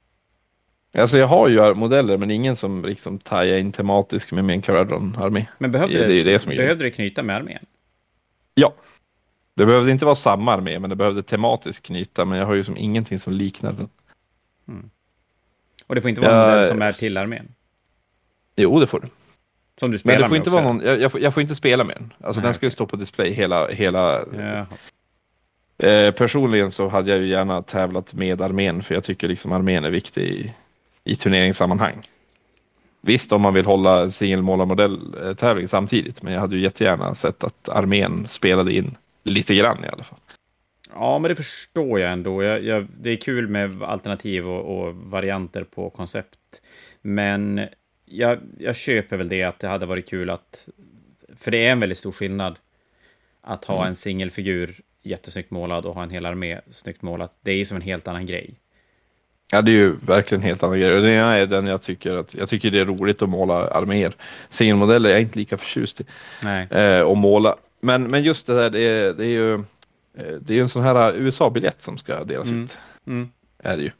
Alltså 1.00 1.18
jag 1.18 1.26
har 1.26 1.48
ju 1.48 1.74
modeller, 1.74 2.16
men 2.16 2.30
ingen 2.30 2.56
som 2.56 2.84
liksom 2.84 3.18
tajar 3.18 3.58
in 3.58 3.72
tematisk 3.72 4.32
med 4.32 4.44
min 4.44 4.62
Caradron-armé. 4.62 5.46
Men 5.58 5.70
behövde, 5.70 6.06
Det 6.06 6.14
ju 6.14 6.22
det 6.22 6.34
är 6.34 6.56
behövde 6.56 6.84
det 6.84 6.90
knyta 6.90 7.22
med 7.22 7.36
armén? 7.36 7.66
Ja. 8.54 8.74
Det 9.54 9.66
behövde 9.66 9.90
inte 9.90 10.04
vara 10.04 10.14
samma 10.14 10.52
armé, 10.52 10.78
men 10.78 10.90
det 10.90 10.96
behövde 10.96 11.22
tematiskt 11.22 11.86
knyta. 11.86 12.24
Men 12.24 12.38
jag 12.38 12.46
har 12.46 12.54
ju 12.54 12.64
som 12.64 12.76
ingenting 12.76 13.18
som 13.18 13.32
liknar 13.32 13.72
den. 13.72 13.88
Och 15.86 15.94
det 15.94 16.00
får 16.00 16.08
inte 16.08 16.20
vara 16.20 16.32
en 16.32 16.50
modell 16.50 16.68
som 16.68 16.82
är 16.82 16.92
till 16.92 17.16
armén? 17.16 17.54
Jo, 18.56 18.80
det 18.80 18.86
får 18.86 19.00
du. 19.00 19.06
Som 19.80 19.90
du 19.90 19.94
Men 19.94 19.98
spelar 19.98 20.18
det 20.18 20.28
får 20.28 20.36
inte 20.36 20.50
också? 20.50 20.62
vara 20.62 20.72
någon, 20.72 20.86
jag, 20.86 21.00
jag, 21.00 21.12
får, 21.12 21.20
jag 21.20 21.34
får 21.34 21.40
inte 21.40 21.54
spela 21.54 21.84
med 21.84 21.96
den. 21.96 22.12
Alltså 22.20 22.40
Nej, 22.40 22.46
den 22.46 22.54
ska 22.54 22.66
ju 22.66 22.70
stå 22.70 22.86
på 22.86 22.96
display 22.96 23.30
hela, 23.32 23.68
hela. 23.68 24.24
Eh, 25.78 26.10
personligen 26.10 26.70
så 26.70 26.88
hade 26.88 27.10
jag 27.10 27.20
ju 27.20 27.26
gärna 27.26 27.62
tävlat 27.62 28.14
med 28.14 28.42
armén 28.42 28.82
för 28.82 28.94
jag 28.94 29.04
tycker 29.04 29.28
liksom 29.28 29.52
armén 29.52 29.84
är 29.84 29.90
viktig 29.90 30.22
i, 30.22 30.52
i 31.04 31.16
turneringssammanhang. 31.16 32.02
Visst 33.00 33.32
om 33.32 33.42
man 33.42 33.54
vill 33.54 33.66
hålla 33.66 34.08
singelmålarmodell-tävling 34.08 35.68
samtidigt 35.68 36.22
men 36.22 36.32
jag 36.32 36.40
hade 36.40 36.56
ju 36.56 36.62
jättegärna 36.62 37.14
sett 37.14 37.44
att 37.44 37.68
armén 37.68 38.26
spelade 38.28 38.72
in 38.72 38.96
lite 39.24 39.54
grann 39.54 39.84
i 39.84 39.88
alla 39.88 40.04
fall. 40.04 40.18
Ja, 40.94 41.18
men 41.18 41.28
det 41.28 41.36
förstår 41.36 42.00
jag 42.00 42.12
ändå. 42.12 42.42
Jag, 42.42 42.64
jag, 42.64 42.86
det 43.00 43.10
är 43.10 43.16
kul 43.16 43.48
med 43.48 43.82
alternativ 43.82 44.48
och, 44.48 44.78
och 44.78 44.94
varianter 44.94 45.64
på 45.64 45.90
koncept. 45.90 46.38
Men 47.02 47.60
jag, 48.06 48.38
jag 48.58 48.76
köper 48.76 49.16
väl 49.16 49.28
det 49.28 49.42
att 49.42 49.58
det 49.58 49.68
hade 49.68 49.86
varit 49.86 50.08
kul 50.08 50.30
att... 50.30 50.68
För 51.36 51.50
det 51.50 51.66
är 51.66 51.72
en 51.72 51.80
väldigt 51.80 51.98
stor 51.98 52.12
skillnad 52.12 52.58
att 53.40 53.64
ha 53.64 53.76
mm. 53.76 53.88
en 53.88 53.94
singelfigur 53.94 54.80
jättesnyggt 55.02 55.50
målad 55.50 55.86
och 55.86 55.94
ha 55.94 56.02
en 56.02 56.10
hel 56.10 56.26
armé 56.26 56.60
snyggt 56.70 57.02
målad. 57.02 57.28
Det 57.40 57.50
är 57.50 57.56
ju 57.56 57.64
som 57.64 57.76
en 57.76 57.82
helt 57.82 58.08
annan 58.08 58.26
grej. 58.26 58.54
Ja, 59.50 59.62
det 59.62 59.70
är 59.70 59.74
ju 59.74 59.96
verkligen 59.96 60.42
en 60.42 60.48
helt 60.48 60.62
annan 60.62 60.80
grej. 60.80 61.00
Det 61.00 61.12
är 61.12 61.46
den 61.46 61.66
jag 61.66 61.82
tycker 61.82 62.16
att 62.16 62.34
jag 62.34 62.48
tycker 62.48 62.70
det 62.70 62.78
är 62.78 62.84
roligt 62.84 63.22
att 63.22 63.28
måla 63.28 63.54
arméer. 63.70 64.14
Singelmodeller 64.48 65.08
är 65.08 65.12
jag 65.12 65.22
inte 65.22 65.38
lika 65.38 65.56
förtjust 65.56 66.00
i. 66.00 66.04
Eh, 66.70 67.00
och 67.00 67.16
måla. 67.16 67.56
Men, 67.80 68.02
men 68.02 68.22
just 68.22 68.46
det 68.46 68.54
där, 68.54 68.70
det 68.70 68.80
är, 68.80 69.12
det 69.12 69.26
är 69.26 69.30
ju 69.30 69.54
eh, 69.54 70.34
det 70.40 70.54
är 70.54 70.60
en 70.60 70.68
sån 70.68 70.82
här 70.82 71.14
USA-biljett 71.14 71.82
som 71.82 71.98
ska 71.98 72.24
delas 72.24 72.48
mm. 72.48 72.64
ut. 72.64 72.78
Mm. 73.06 73.30
Är 73.58 73.76
det 73.76 73.82
ju. 73.82 73.90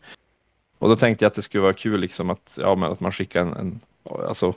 Och 0.79 0.89
då 0.89 0.97
tänkte 0.97 1.25
jag 1.25 1.31
att 1.31 1.35
det 1.35 1.43
skulle 1.43 1.63
vara 1.63 1.73
kul 1.73 2.01
liksom 2.01 2.31
att, 2.31 2.59
ja, 2.61 2.75
men 2.75 2.93
att 2.93 3.01
man 3.01 3.13
skickar 3.13 3.41
en, 3.41 3.53
en 3.57 3.81
alltså 4.11 4.55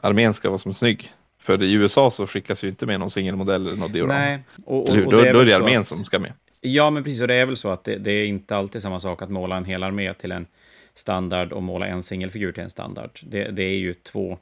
armén 0.00 0.34
ska 0.34 0.48
vara 0.48 0.58
som 0.58 0.74
snygg. 0.74 1.12
För 1.38 1.62
i 1.62 1.72
USA 1.72 2.10
så 2.10 2.26
skickas 2.26 2.64
ju 2.64 2.68
inte 2.68 2.86
med 2.86 3.00
någon 3.00 3.10
singelmodell 3.10 3.66
eller 3.66 3.76
något 3.76 3.92
diorama. 3.92 4.18
Nej, 4.18 4.38
och, 4.64 4.76
och, 4.76 4.96
och 4.96 5.12
då, 5.12 5.18
är 5.18 5.34
då 5.34 5.40
är 5.40 5.44
det 5.44 5.56
armén 5.56 5.84
som 5.84 6.04
ska 6.04 6.18
med. 6.18 6.32
Ja, 6.60 6.90
men 6.90 7.04
precis. 7.04 7.20
Och 7.20 7.28
det 7.28 7.34
är 7.34 7.46
väl 7.46 7.56
så 7.56 7.68
att 7.68 7.84
det, 7.84 7.96
det, 7.96 8.12
är 8.12 8.24
inte 8.24 8.56
alltid 8.56 8.82
samma 8.82 9.00
sak 9.00 9.22
att 9.22 9.30
måla 9.30 9.56
en 9.56 9.64
hel 9.64 9.82
armé 9.82 10.14
till 10.14 10.32
en 10.32 10.46
standard 10.94 11.52
och 11.52 11.62
måla 11.62 11.86
en 11.86 12.02
singelfigur 12.02 12.52
till 12.52 12.62
en 12.62 12.70
standard. 12.70 13.10
Det, 13.22 13.44
det 13.50 13.62
är 13.62 13.76
ju 13.76 13.94
två... 13.94 14.38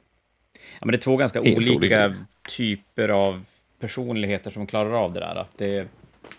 Ja, 0.53 0.85
men 0.85 0.91
det 0.91 0.97
är 0.97 1.01
två 1.01 1.17
ganska 1.17 1.41
olika, 1.41 1.75
olika, 1.75 2.15
typer 2.57 3.09
av 3.09 3.45
personligheter 3.79 4.51
som 4.51 4.67
klarar 4.67 5.03
av 5.03 5.13
det 5.13 5.19
där. 5.19 5.45
Det, 5.57 5.87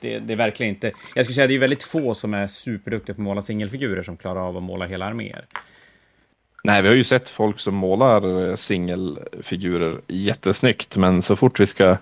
det, 0.00 0.18
det 0.18 0.32
är 0.32 0.36
verkligen 0.36 0.74
inte... 0.74 0.92
Jag 1.14 1.24
skulle 1.24 1.34
säga 1.34 1.44
att 1.44 1.48
det 1.48 1.54
är 1.54 1.58
väldigt 1.58 1.82
få 1.82 2.14
som 2.14 2.34
är 2.34 2.46
superduktiga 2.46 3.14
på 3.14 3.20
att 3.20 3.24
måla 3.24 3.42
singelfigurer 3.42 4.02
som 4.02 4.16
klarar 4.16 4.48
av 4.48 4.56
att 4.56 4.62
måla 4.62 4.86
hela 4.86 5.06
arméer. 5.06 5.44
Nej, 6.64 6.82
vi 6.82 6.88
har 6.88 6.94
ju 6.94 7.04
sett 7.04 7.28
folk 7.28 7.60
som 7.60 7.74
målar 7.74 8.56
singelfigurer 8.56 10.00
jättesnyggt, 10.06 10.96
men 10.96 11.22
så 11.22 11.36
fort 11.36 11.60
vi 11.60 11.66
ska 11.66 11.96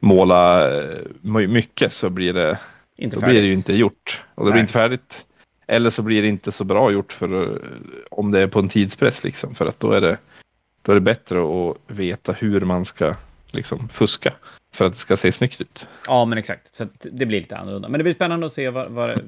måla 0.00 0.70
eh, 0.74 1.00
mycket 1.22 1.92
så 1.92 2.10
blir 2.10 2.32
det, 2.32 2.58
inte 2.96 3.16
då 3.16 3.26
blir 3.26 3.42
det 3.42 3.48
ju 3.48 3.54
inte 3.54 3.72
gjort. 3.72 4.22
Och 4.34 4.44
det 4.44 4.50
Nej. 4.50 4.52
blir 4.52 4.60
inte 4.60 4.72
färdigt. 4.72 5.26
Eller 5.66 5.90
så 5.90 6.02
blir 6.02 6.22
det 6.22 6.28
inte 6.28 6.52
så 6.52 6.64
bra 6.64 6.90
gjort 6.90 7.12
för 7.12 7.52
eh, 7.52 7.58
om 8.10 8.30
det 8.30 8.40
är 8.40 8.46
på 8.46 8.58
en 8.58 8.68
tidspress 8.68 9.24
liksom, 9.24 9.54
för 9.54 9.66
att 9.66 9.80
då 9.80 9.92
är 9.92 10.00
det, 10.00 10.18
då 10.82 10.92
är 10.92 10.96
det 10.96 11.00
bättre 11.00 11.38
att 11.38 11.76
veta 11.86 12.32
hur 12.32 12.60
man 12.60 12.84
ska 12.84 13.14
liksom 13.50 13.88
fuska 13.88 14.32
för 14.74 14.86
att 14.86 14.92
det 14.92 14.98
ska 14.98 15.16
se 15.16 15.32
snyggt 15.32 15.60
ut. 15.60 15.88
Ja, 16.06 16.24
men 16.24 16.38
exakt. 16.38 16.76
Så 16.76 16.86
det 17.02 17.26
blir 17.26 17.40
lite 17.40 17.56
annorlunda. 17.56 17.88
Men 17.88 17.98
det 17.98 18.04
blir 18.04 18.14
spännande 18.14 18.46
att 18.46 18.52
se 18.52 18.70
vad, 18.70 18.90
vad 18.90 19.20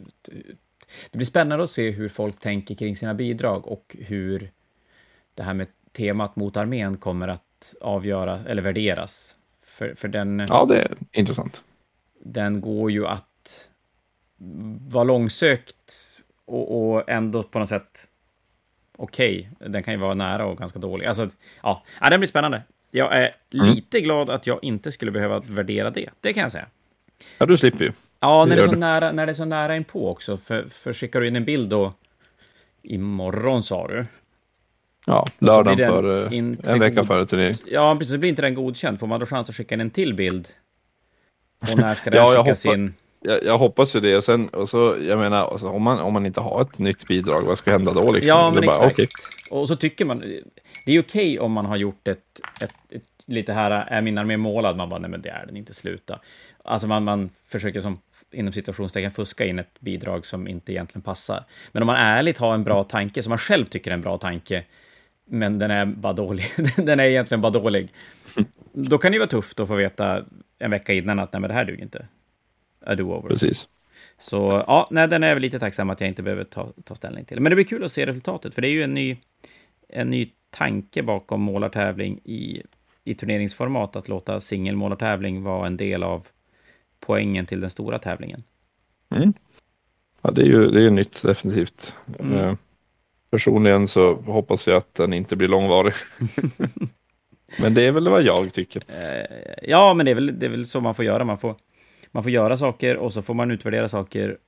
det 1.11 1.19
blir 1.19 1.27
spännande 1.27 1.65
att 1.65 1.71
se 1.71 1.91
hur 1.91 2.09
folk 2.09 2.41
tänker 2.41 2.75
kring 2.75 2.97
sina 2.97 3.15
bidrag 3.15 3.67
och 3.67 3.97
hur 3.99 4.51
det 5.35 5.43
här 5.43 5.55
med 5.55 5.67
temat 5.93 6.37
mot 6.37 6.57
armén 6.57 6.97
kommer 6.97 7.29
att 7.29 7.75
avgöra 7.81 8.45
eller 8.47 8.63
värderas. 8.63 9.37
För, 9.67 9.95
för 9.95 10.09
den... 10.09 10.47
Ja, 10.49 10.65
det 10.65 10.83
är 10.83 10.97
intressant. 11.13 11.65
Den 12.21 12.61
går 12.61 12.91
ju 12.91 13.07
att 13.07 13.69
vara 14.89 15.05
långsökt 15.05 16.19
och, 16.45 16.93
och 16.93 17.11
ändå 17.11 17.43
på 17.43 17.59
något 17.59 17.69
sätt 17.69 18.09
okej. 18.97 19.51
Okay. 19.53 19.69
Den 19.69 19.83
kan 19.83 19.95
ju 19.95 20.01
vara 20.01 20.15
nära 20.15 20.47
och 20.47 20.59
ganska 20.59 20.79
dålig. 20.79 21.07
Alltså, 21.07 21.31
ja, 21.63 21.83
ja 22.01 22.11
den 22.11 22.21
blir 22.21 22.29
spännande. 22.29 22.63
Jag 22.91 23.17
är 23.17 23.37
mm. 23.55 23.67
lite 23.67 24.01
glad 24.01 24.31
att 24.31 24.47
jag 24.47 24.65
inte 24.65 24.93
skulle 24.93 25.11
behöva 25.11 25.41
värdera 25.41 25.91
det. 25.91 26.11
Det 26.21 26.33
kan 26.33 26.43
jag 26.43 26.53
säga. 26.53 26.67
Ja, 27.39 27.47
du 27.47 27.57
slipper 27.57 27.85
ju. 27.85 27.93
Ja, 28.21 28.45
när 28.45 28.57
det, 28.57 28.63
är 28.63 28.67
så 28.67 28.77
nära, 28.77 29.13
när 29.13 29.27
det 29.27 29.33
är 29.33 29.35
så 29.35 29.45
nära 29.45 29.77
inpå 29.77 30.11
också. 30.11 30.37
För, 30.37 30.69
för 30.69 30.93
skickar 30.93 31.21
du 31.21 31.29
in 31.29 31.37
en 31.37 31.45
bild 31.45 31.69
då 31.69 31.93
imorgon 32.83 33.63
sa 33.63 33.89
du? 33.89 34.05
Ja, 35.07 35.27
lördagen 35.39 35.89
för 35.89 36.33
in, 36.33 36.59
en 36.65 36.79
vecka 36.79 37.05
före 37.05 37.27
turnering. 37.27 37.55
Ja, 37.67 37.97
precis. 37.99 38.13
Så 38.13 38.19
blir 38.19 38.31
inte 38.31 38.43
den 38.43 38.55
godkänd. 38.55 39.01
Får 39.01 39.07
man 39.07 39.21
då 39.21 39.27
chans 39.27 39.49
att 39.49 39.55
skicka 39.55 39.75
in 39.75 39.81
en 39.81 39.91
till 39.91 40.15
bild? 40.15 40.49
Och 41.73 41.79
när 41.79 41.95
ska 41.95 42.11
den 42.11 42.21
ja, 42.21 42.43
skickas 42.43 42.65
hoppa, 42.65 42.75
in? 42.75 42.95
Jag, 43.21 43.45
jag, 43.45 43.59
hoppas 43.59 43.97
ju 43.97 44.01
det. 44.01 44.17
Och 44.17 44.25
sen, 44.25 44.49
och 44.49 44.69
så, 44.69 44.97
jag 45.01 45.19
menar, 45.19 45.37
alltså, 45.37 45.69
om, 45.69 45.83
man, 45.83 45.99
om 45.99 46.13
man 46.13 46.27
inte 46.27 46.41
har 46.41 46.63
ett 46.63 46.79
nytt 46.79 47.07
bidrag, 47.07 47.43
vad 47.43 47.59
ska 47.59 47.73
hända 47.73 47.93
då? 47.93 48.13
Liksom? 48.13 48.29
Ja, 48.29 48.51
men 48.55 48.67
bara, 48.67 48.77
exakt. 48.77 48.93
Okay. 48.93 49.07
Och 49.51 49.69
så 49.69 49.77
tycker 49.77 50.05
man, 50.05 50.19
det 50.87 50.93
är 50.93 51.01
okej 51.01 51.03
okay 51.03 51.39
om 51.39 51.53
man 51.53 51.67
har 51.67 51.77
gjort 51.77 52.09
ett, 52.09 52.41
ett, 52.61 52.71
ett 52.91 53.03
lite 53.27 53.53
här, 53.53 53.71
är 53.71 54.01
min 54.01 54.19
armé 54.19 54.37
målad? 54.37 54.77
Man 54.77 54.89
bara, 54.89 55.01
nej 55.01 55.11
men 55.11 55.23
det 55.23 55.29
är 55.29 55.47
den 55.47 55.57
inte, 55.57 55.75
sluta. 55.75 56.21
Alltså 56.65 56.87
man, 56.87 57.05
man 57.05 57.31
försöker 57.47 57.81
som 57.81 57.99
inom 58.31 58.53
situationstecken 58.53 59.11
fuska 59.11 59.45
in 59.45 59.59
ett 59.59 59.81
bidrag 59.81 60.27
som 60.27 60.49
inte 60.49 60.73
egentligen 60.73 61.03
passar. 61.03 61.45
Men 61.73 61.83
om 61.83 61.87
man 61.87 61.97
ärligt 61.97 62.39
har 62.39 62.55
en 62.55 62.65
bra 62.65 62.85
tanke, 62.85 63.23
som 63.23 63.31
man 63.31 63.39
själv 63.39 63.65
tycker 63.65 63.91
är 63.91 63.95
en 63.95 64.01
bra 64.01 64.19
tanke, 64.19 64.65
men 65.25 65.59
den 65.59 65.71
är 65.71 65.87
bara 65.87 66.13
dålig, 66.13 66.45
den 66.77 67.01
är 67.01 67.05
egentligen 67.05 67.41
bara 67.41 67.53
dålig, 67.53 67.93
då 68.73 68.99
kan 68.99 69.13
det 69.13 69.15
ju 69.15 69.19
vara 69.19 69.31
tufft 69.31 69.61
att 69.61 69.69
få 69.69 69.75
veta 69.75 70.25
en 70.59 70.71
vecka 70.71 70.93
innan 70.93 71.19
att 71.19 71.33
nej, 71.33 71.41
men 71.41 71.49
det 71.49 71.55
här 71.55 71.65
duger 71.65 71.83
inte. 71.83 72.07
A 72.87 72.95
do-over. 72.95 73.29
Precis. 73.29 73.69
Så 74.19 74.65
ja, 74.67 74.89
nej, 74.91 75.09
den 75.09 75.23
är 75.23 75.29
jag 75.29 75.35
väl 75.35 75.43
lite 75.43 75.59
tacksam 75.59 75.91
att 75.91 76.01
jag 76.01 76.09
inte 76.09 76.23
behöver 76.23 76.45
ta, 76.45 76.73
ta 76.85 76.95
ställning 76.95 77.25
till. 77.25 77.41
Men 77.41 77.51
det 77.51 77.57
blir 77.57 77.65
kul 77.65 77.85
att 77.85 77.93
se 77.93 78.07
resultatet, 78.07 78.55
för 78.55 78.63
det 78.63 78.69
är 78.69 78.73
ju 78.73 78.83
en 78.83 78.95
ny, 78.95 79.17
en 79.89 80.11
ny 80.11 80.31
tanke 80.51 81.03
bakom 81.03 81.41
målartävling 81.41 82.21
i, 82.25 82.63
i 83.05 83.15
turneringsformat, 83.15 83.97
att 83.97 84.09
låta 84.09 84.41
singelmålartävling 84.41 85.43
vara 85.43 85.67
en 85.67 85.77
del 85.77 86.03
av 86.03 86.27
poängen 87.09 87.47
till 87.47 87.61
den 87.61 87.71
stora 87.71 87.99
tävlingen. 87.99 88.43
Mm. 89.11 89.33
Ja, 90.23 90.31
det 90.31 90.43
är 90.43 90.47
ju 90.47 90.71
det 90.71 90.87
är 90.87 90.91
nytt 90.91 91.23
definitivt. 91.23 91.95
Mm. 92.19 92.39
Eh, 92.39 92.55
personligen 93.31 93.89
så 93.89 94.15
hoppas 94.15 94.69
jag 94.69 94.77
att 94.77 94.95
den 94.95 95.13
inte 95.13 95.37
blir 95.37 95.49
långvarig. 95.49 95.95
men 97.61 97.75
det 97.75 97.83
är 97.83 97.93
väl 97.93 98.09
vad 98.09 98.25
jag 98.25 98.53
tycker. 98.53 98.83
Eh, 98.89 99.55
ja, 99.63 99.95
men 99.95 100.07
det 100.07 100.11
är, 100.13 100.15
väl, 100.15 100.39
det 100.39 100.47
är 100.47 100.51
väl 100.51 100.67
så 100.67 100.81
man 100.81 100.95
får 100.95 101.05
göra. 101.05 101.25
Man 101.25 101.39
får, 101.39 101.55
man 102.11 102.23
får 102.23 102.33
göra 102.33 102.57
saker 102.57 102.97
och 102.97 103.13
så 103.13 103.23
får 103.23 103.35
man 103.35 103.51
utvärdera 103.51 103.89
saker. 103.89 104.39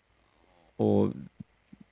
Och, 0.76 1.12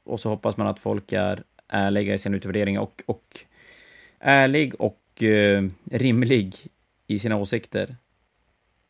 och 0.05 0.21
så 0.21 0.29
hoppas 0.29 0.57
man 0.57 0.67
att 0.67 0.79
folk 0.79 1.13
är 1.13 1.43
ärliga 1.69 2.15
i 2.15 2.19
sin 2.19 2.35
utvärdering 2.35 2.79
och, 2.79 3.03
och 3.07 3.41
ärlig 4.21 4.75
och 4.81 5.23
eh, 5.23 5.65
rimlig 5.91 6.57
i 7.07 7.19
sina 7.19 7.37
åsikter. 7.37 7.97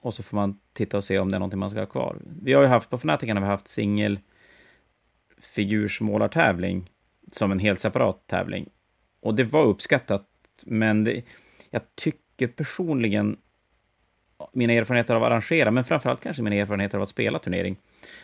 Och 0.09 0.15
så 0.15 0.23
får 0.23 0.37
man 0.37 0.59
titta 0.73 0.97
och 0.97 1.05
se 1.05 1.19
om 1.19 1.31
det 1.31 1.37
är 1.37 1.39
någonting 1.39 1.61
man 1.61 1.71
ska 1.71 1.79
ha 1.79 1.87
kvar. 1.87 2.17
Vi 2.43 2.53
har 2.53 2.63
ju 2.63 2.69
haft, 2.69 2.91
på 2.91 2.97
Fnatic 2.97 3.29
har 3.29 3.41
vi 3.41 3.47
haft 3.47 3.69
singel 3.69 4.21
figursmålartävling 5.39 6.91
som 7.33 7.53
en 7.53 7.59
helt 7.59 7.81
separat 7.81 8.27
tävling. 8.27 8.69
Och 9.21 9.35
det 9.35 9.45
var 9.45 9.65
uppskattat, 9.65 10.27
men 10.67 11.05
det, 11.05 11.23
jag 11.71 11.83
tycker 11.95 12.47
personligen 12.47 13.37
mina 14.53 14.73
erfarenheter 14.73 15.15
av 15.15 15.23
att 15.23 15.31
arrangera, 15.31 15.71
men 15.71 15.85
framförallt 15.85 16.21
kanske 16.21 16.43
mina 16.43 16.57
erfarenheter 16.57 16.99
av 16.99 17.03
att 17.03 17.09
spela 17.09 17.39
turnering, 17.39 17.77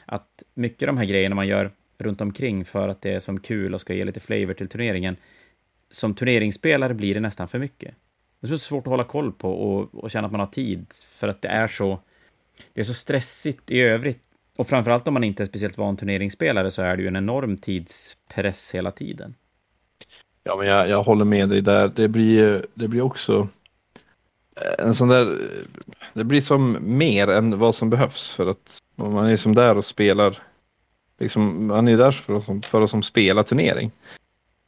att 0.06 0.42
mycket 0.54 0.82
av 0.88 0.94
de 0.94 0.98
här 0.98 1.06
grejerna 1.06 1.34
man 1.34 1.46
gör 1.46 1.70
runt 1.98 2.20
omkring 2.20 2.64
för 2.64 2.88
att 2.88 3.02
det 3.02 3.10
är 3.10 3.20
som 3.20 3.40
kul 3.40 3.74
och 3.74 3.80
ska 3.80 3.94
ge 3.94 4.04
lite 4.04 4.20
flavor 4.20 4.54
till 4.54 4.68
turneringen, 4.68 5.16
som 5.90 6.14
turneringsspelare 6.14 6.94
blir 6.94 7.14
det 7.14 7.20
nästan 7.20 7.48
för 7.48 7.58
mycket. 7.58 7.94
Det 8.44 8.54
är 8.54 8.56
så 8.56 8.58
svårt 8.58 8.86
att 8.86 8.90
hålla 8.90 9.04
koll 9.04 9.32
på 9.32 9.52
och, 9.52 10.04
och 10.04 10.10
känna 10.10 10.26
att 10.26 10.32
man 10.32 10.40
har 10.40 10.46
tid, 10.46 10.86
för 11.08 11.28
att 11.28 11.42
det 11.42 11.48
är 11.48 11.68
så... 11.68 12.00
Det 12.72 12.80
är 12.80 12.84
så 12.84 12.94
stressigt 12.94 13.70
i 13.70 13.80
övrigt. 13.80 14.20
Och 14.58 14.66
framförallt 14.66 15.08
om 15.08 15.14
man 15.14 15.24
inte 15.24 15.42
är 15.42 15.46
speciellt 15.46 15.78
van 15.78 15.96
turneringsspelare 15.96 16.70
så 16.70 16.82
är 16.82 16.96
det 16.96 17.02
ju 17.02 17.08
en 17.08 17.16
enorm 17.16 17.56
tidspress 17.56 18.74
hela 18.74 18.90
tiden. 18.90 19.34
Ja, 20.44 20.56
men 20.56 20.66
jag, 20.66 20.88
jag 20.88 21.02
håller 21.02 21.24
med 21.24 21.48
dig 21.48 21.60
där. 21.60 21.92
Det 21.96 22.08
blir, 22.08 22.66
det 22.74 22.88
blir 22.88 23.02
också 23.02 23.48
en 24.78 24.94
sån 24.94 25.08
där... 25.08 25.40
Det 26.12 26.24
blir 26.24 26.40
som 26.40 26.78
mer 26.80 27.28
än 27.28 27.58
vad 27.58 27.74
som 27.74 27.90
behövs 27.90 28.30
för 28.34 28.46
att 28.46 28.78
man 28.94 29.26
är 29.26 29.36
som 29.36 29.54
där 29.54 29.78
och 29.78 29.84
spelar. 29.84 30.38
Liksom, 31.18 31.66
man 31.66 31.88
är 31.88 31.96
där 31.96 32.10
för 32.10 32.36
att, 32.36 32.66
för 32.66 32.82
att 32.82 32.90
som 32.90 33.02
spela 33.02 33.42
turnering. 33.42 33.90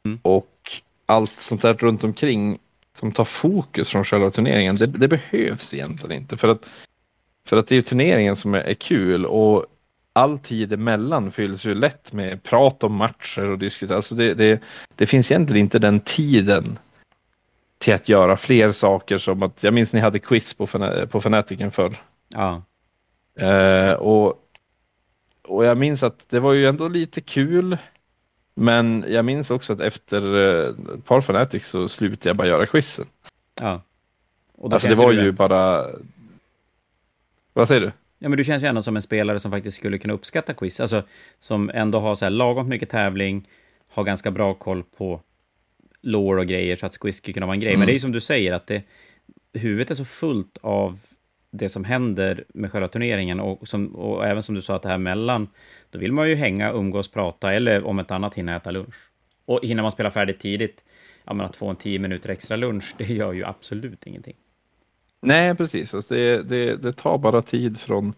Mm. 0.05 0.19
Och 0.21 0.71
allt 1.05 1.39
sånt 1.39 1.61
där 1.61 1.73
runt 1.73 2.03
omkring 2.03 2.59
som 2.97 3.11
tar 3.11 3.25
fokus 3.25 3.89
från 3.89 4.03
själva 4.03 4.29
turneringen. 4.29 4.75
Det, 4.75 4.85
det, 4.85 5.07
behövs 5.07 5.73
egentligen 5.73 6.21
inte 6.21 6.37
för 6.37 6.47
att, 6.47 6.69
för 7.47 7.57
att 7.57 7.67
det 7.67 7.77
är 7.77 7.81
turneringen 7.81 8.35
som 8.35 8.55
är, 8.55 8.59
är 8.59 8.73
kul 8.73 9.25
och 9.25 9.65
all 10.13 10.39
tid 10.39 10.73
emellan 10.73 11.31
fylls 11.31 11.65
ju 11.65 11.73
lätt 11.75 12.13
med 12.13 12.43
prat 12.43 12.83
om 12.83 12.93
matcher 12.95 13.51
och 13.51 13.59
diskutera. 13.59 13.95
Alltså 13.95 14.15
det, 14.15 14.33
det, 14.33 14.61
det 14.95 15.05
finns 15.05 15.31
egentligen 15.31 15.65
inte 15.65 15.79
den 15.79 15.99
tiden 15.99 16.79
till 17.77 17.93
att 17.93 18.09
göra 18.09 18.37
fler 18.37 18.71
saker 18.71 19.17
som 19.17 19.43
att, 19.43 19.63
jag 19.63 19.73
minns 19.73 19.93
ni 19.93 19.99
hade 19.99 20.19
quiz 20.19 20.53
på, 20.53 20.67
på 21.09 21.21
Fanatiken 21.21 21.71
förr. 21.71 21.97
Ja. 22.35 22.61
Uh, 23.41 23.93
och 23.93 24.47
och 25.47 25.65
jag 25.65 25.77
minns 25.77 26.03
att 26.03 26.29
det 26.29 26.39
var 26.39 26.53
ju 26.53 26.67
ändå 26.67 26.87
lite 26.87 27.21
kul. 27.21 27.77
Men 28.59 29.05
jag 29.07 29.25
minns 29.25 29.51
också 29.51 29.73
att 29.73 29.79
efter 29.79 30.35
eh, 30.35 30.69
ett 30.93 31.05
par 31.05 31.21
Fanatics 31.21 31.69
så 31.69 31.87
slutade 31.87 32.29
jag 32.29 32.37
bara 32.37 32.47
göra 32.47 32.65
quizen. 32.65 33.05
Ja. 33.61 33.81
Alltså 34.71 34.87
det 34.87 34.95
var 34.95 35.11
ju 35.11 35.31
bara... 35.31 35.87
Vad 37.53 37.67
säger 37.67 37.81
du? 37.81 37.91
Ja, 38.19 38.29
men 38.29 38.37
du 38.37 38.43
känns 38.43 38.63
ju 38.63 38.67
ändå 38.67 38.83
som 38.83 38.95
en 38.95 39.01
spelare 39.01 39.39
som 39.39 39.51
faktiskt 39.51 39.77
skulle 39.77 39.97
kunna 39.97 40.13
uppskatta 40.13 40.53
quiz. 40.53 40.79
Alltså, 40.79 41.03
som 41.39 41.71
ändå 41.73 41.99
har 41.99 42.15
så 42.15 42.25
här 42.25 42.29
lagom 42.29 42.69
mycket 42.69 42.89
tävling, 42.89 43.49
har 43.93 44.03
ganska 44.03 44.31
bra 44.31 44.53
koll 44.53 44.83
på 44.97 45.21
lore 46.01 46.41
och 46.41 46.47
grejer, 46.47 46.75
så 46.75 46.85
att 46.85 46.97
quiz 46.97 47.17
skulle 47.17 47.33
kunna 47.33 47.45
vara 47.45 47.53
en 47.53 47.59
grej. 47.59 47.73
Mm. 47.73 47.79
Men 47.79 47.87
det 47.87 47.91
är 47.91 47.93
ju 47.93 47.99
som 47.99 48.11
du 48.11 48.21
säger, 48.21 48.53
att 48.53 48.67
det, 48.67 48.83
huvudet 49.53 49.91
är 49.91 49.95
så 49.95 50.05
fullt 50.05 50.57
av 50.61 50.99
det 51.51 51.69
som 51.69 51.83
händer 51.83 52.43
med 52.53 52.71
själva 52.71 52.87
turneringen 52.87 53.39
och, 53.39 53.67
som, 53.67 53.95
och 53.95 54.25
även 54.25 54.43
som 54.43 54.55
du 54.55 54.61
sa 54.61 54.75
att 54.75 54.81
det 54.81 54.89
här 54.89 54.97
mellan, 54.97 55.47
då 55.89 55.99
vill 55.99 56.13
man 56.13 56.29
ju 56.29 56.35
hänga, 56.35 56.71
umgås, 56.71 57.07
prata 57.07 57.53
eller 57.53 57.83
om 57.85 57.99
ett 57.99 58.11
annat 58.11 58.33
hinna 58.33 58.55
äta 58.55 58.71
lunch. 58.71 58.95
Och 59.45 59.59
hinner 59.63 59.83
man 59.83 59.91
spela 59.91 60.11
färdigt 60.11 60.39
tidigt, 60.39 60.83
ja 61.25 61.33
men 61.33 61.45
att 61.45 61.55
få 61.55 61.67
en 61.67 61.75
tio 61.75 61.99
minuter 61.99 62.29
extra 62.29 62.57
lunch, 62.57 62.95
det 62.97 63.05
gör 63.05 63.33
ju 63.33 63.45
absolut 63.45 64.07
ingenting. 64.07 64.35
Nej, 65.21 65.55
precis. 65.55 65.93
Alltså 65.93 66.15
det, 66.15 66.43
det, 66.43 66.75
det 66.75 66.93
tar 66.93 67.17
bara 67.17 67.41
tid 67.41 67.79
från 67.79 68.13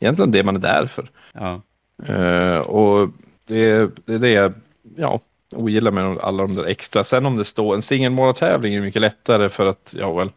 egentligen 0.00 0.30
det 0.30 0.44
man 0.44 0.56
är 0.56 0.60
där 0.60 0.86
för. 0.86 1.10
Ja, 1.32 1.62
Eh, 2.06 2.58
och 2.58 3.10
det, 3.46 3.90
det 4.06 4.14
är 4.14 4.18
det 4.18 4.30
jag 4.30 4.52
ja, 4.96 5.20
ogillar 5.54 5.90
med 5.90 6.18
alla 6.18 6.42
de 6.42 6.54
där 6.54 6.66
extra. 6.66 7.04
Sen 7.04 7.26
om 7.26 7.36
det 7.36 7.44
står 7.44 7.74
en 7.74 7.82
singelmålartävling 7.82 8.74
är 8.74 8.80
mycket 8.80 9.02
lättare 9.02 9.48
för 9.48 9.66
att, 9.66 9.94
ja 9.98 10.12
väl, 10.12 10.30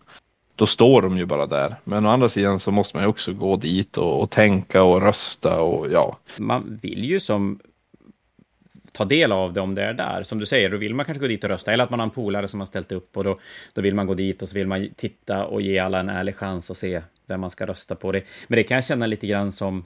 då 0.56 0.66
står 0.66 1.02
de 1.02 1.18
ju 1.18 1.26
bara 1.26 1.46
där. 1.46 1.76
Men 1.84 2.06
å 2.06 2.10
andra 2.10 2.30
sidan 2.30 2.60
så 2.60 2.72
måste 2.72 2.98
man 2.98 3.04
ju 3.04 3.10
också 3.10 3.34
gå 3.34 3.56
dit 3.56 3.98
och, 3.98 4.22
och 4.22 4.30
tänka 4.30 4.84
och 4.84 5.02
rösta 5.02 5.62
och 5.62 5.92
ja. 5.92 6.18
man 6.38 6.80
vill 6.82 7.04
ju 7.04 7.20
som 7.20 7.60
ta 8.92 9.06
del 9.06 9.32
av 9.32 9.54
det 9.54 9.62
om 9.62 9.76
det 9.76 9.84
är 9.84 9.94
där. 9.94 10.24
Som 10.24 10.40
du 10.40 10.46
säger, 10.46 10.70
då 10.70 10.78
vill 10.78 10.96
man 10.96 11.06
kanske 11.06 11.22
gå 11.22 11.28
dit 11.28 11.44
och 11.44 11.50
rösta. 11.50 11.74
Eller 11.74 11.84
att 11.84 11.90
man 11.90 12.00
har 12.00 12.08
en 12.08 12.12
polare 12.12 12.48
som 12.48 12.60
har 12.60 12.68
ställt 12.68 12.92
upp 12.92 13.18
och 13.18 13.24
då, 13.24 13.40
då 13.74 13.82
vill 13.82 13.96
man 13.96 14.08
gå 14.08 14.14
dit 14.14 14.42
och 14.42 14.50
så 14.50 14.56
vill 14.56 14.68
man 14.68 14.90
titta 14.96 15.46
och 15.46 15.62
ge 15.62 15.80
alla 15.80 16.00
en 16.00 16.10
ärlig 16.10 16.36
chans 16.36 16.70
och 16.70 16.78
se 16.78 17.02
vem 17.26 17.42
man 17.42 17.50
ska 17.50 17.66
rösta 17.66 17.96
på. 17.96 18.12
Det. 18.12 18.24
Men 18.48 18.58
det 18.58 18.64
kan 18.64 18.76
jag 18.76 18.86
känna 18.86 19.06
lite 19.06 19.28
grann 19.28 19.52
som... 19.52 19.84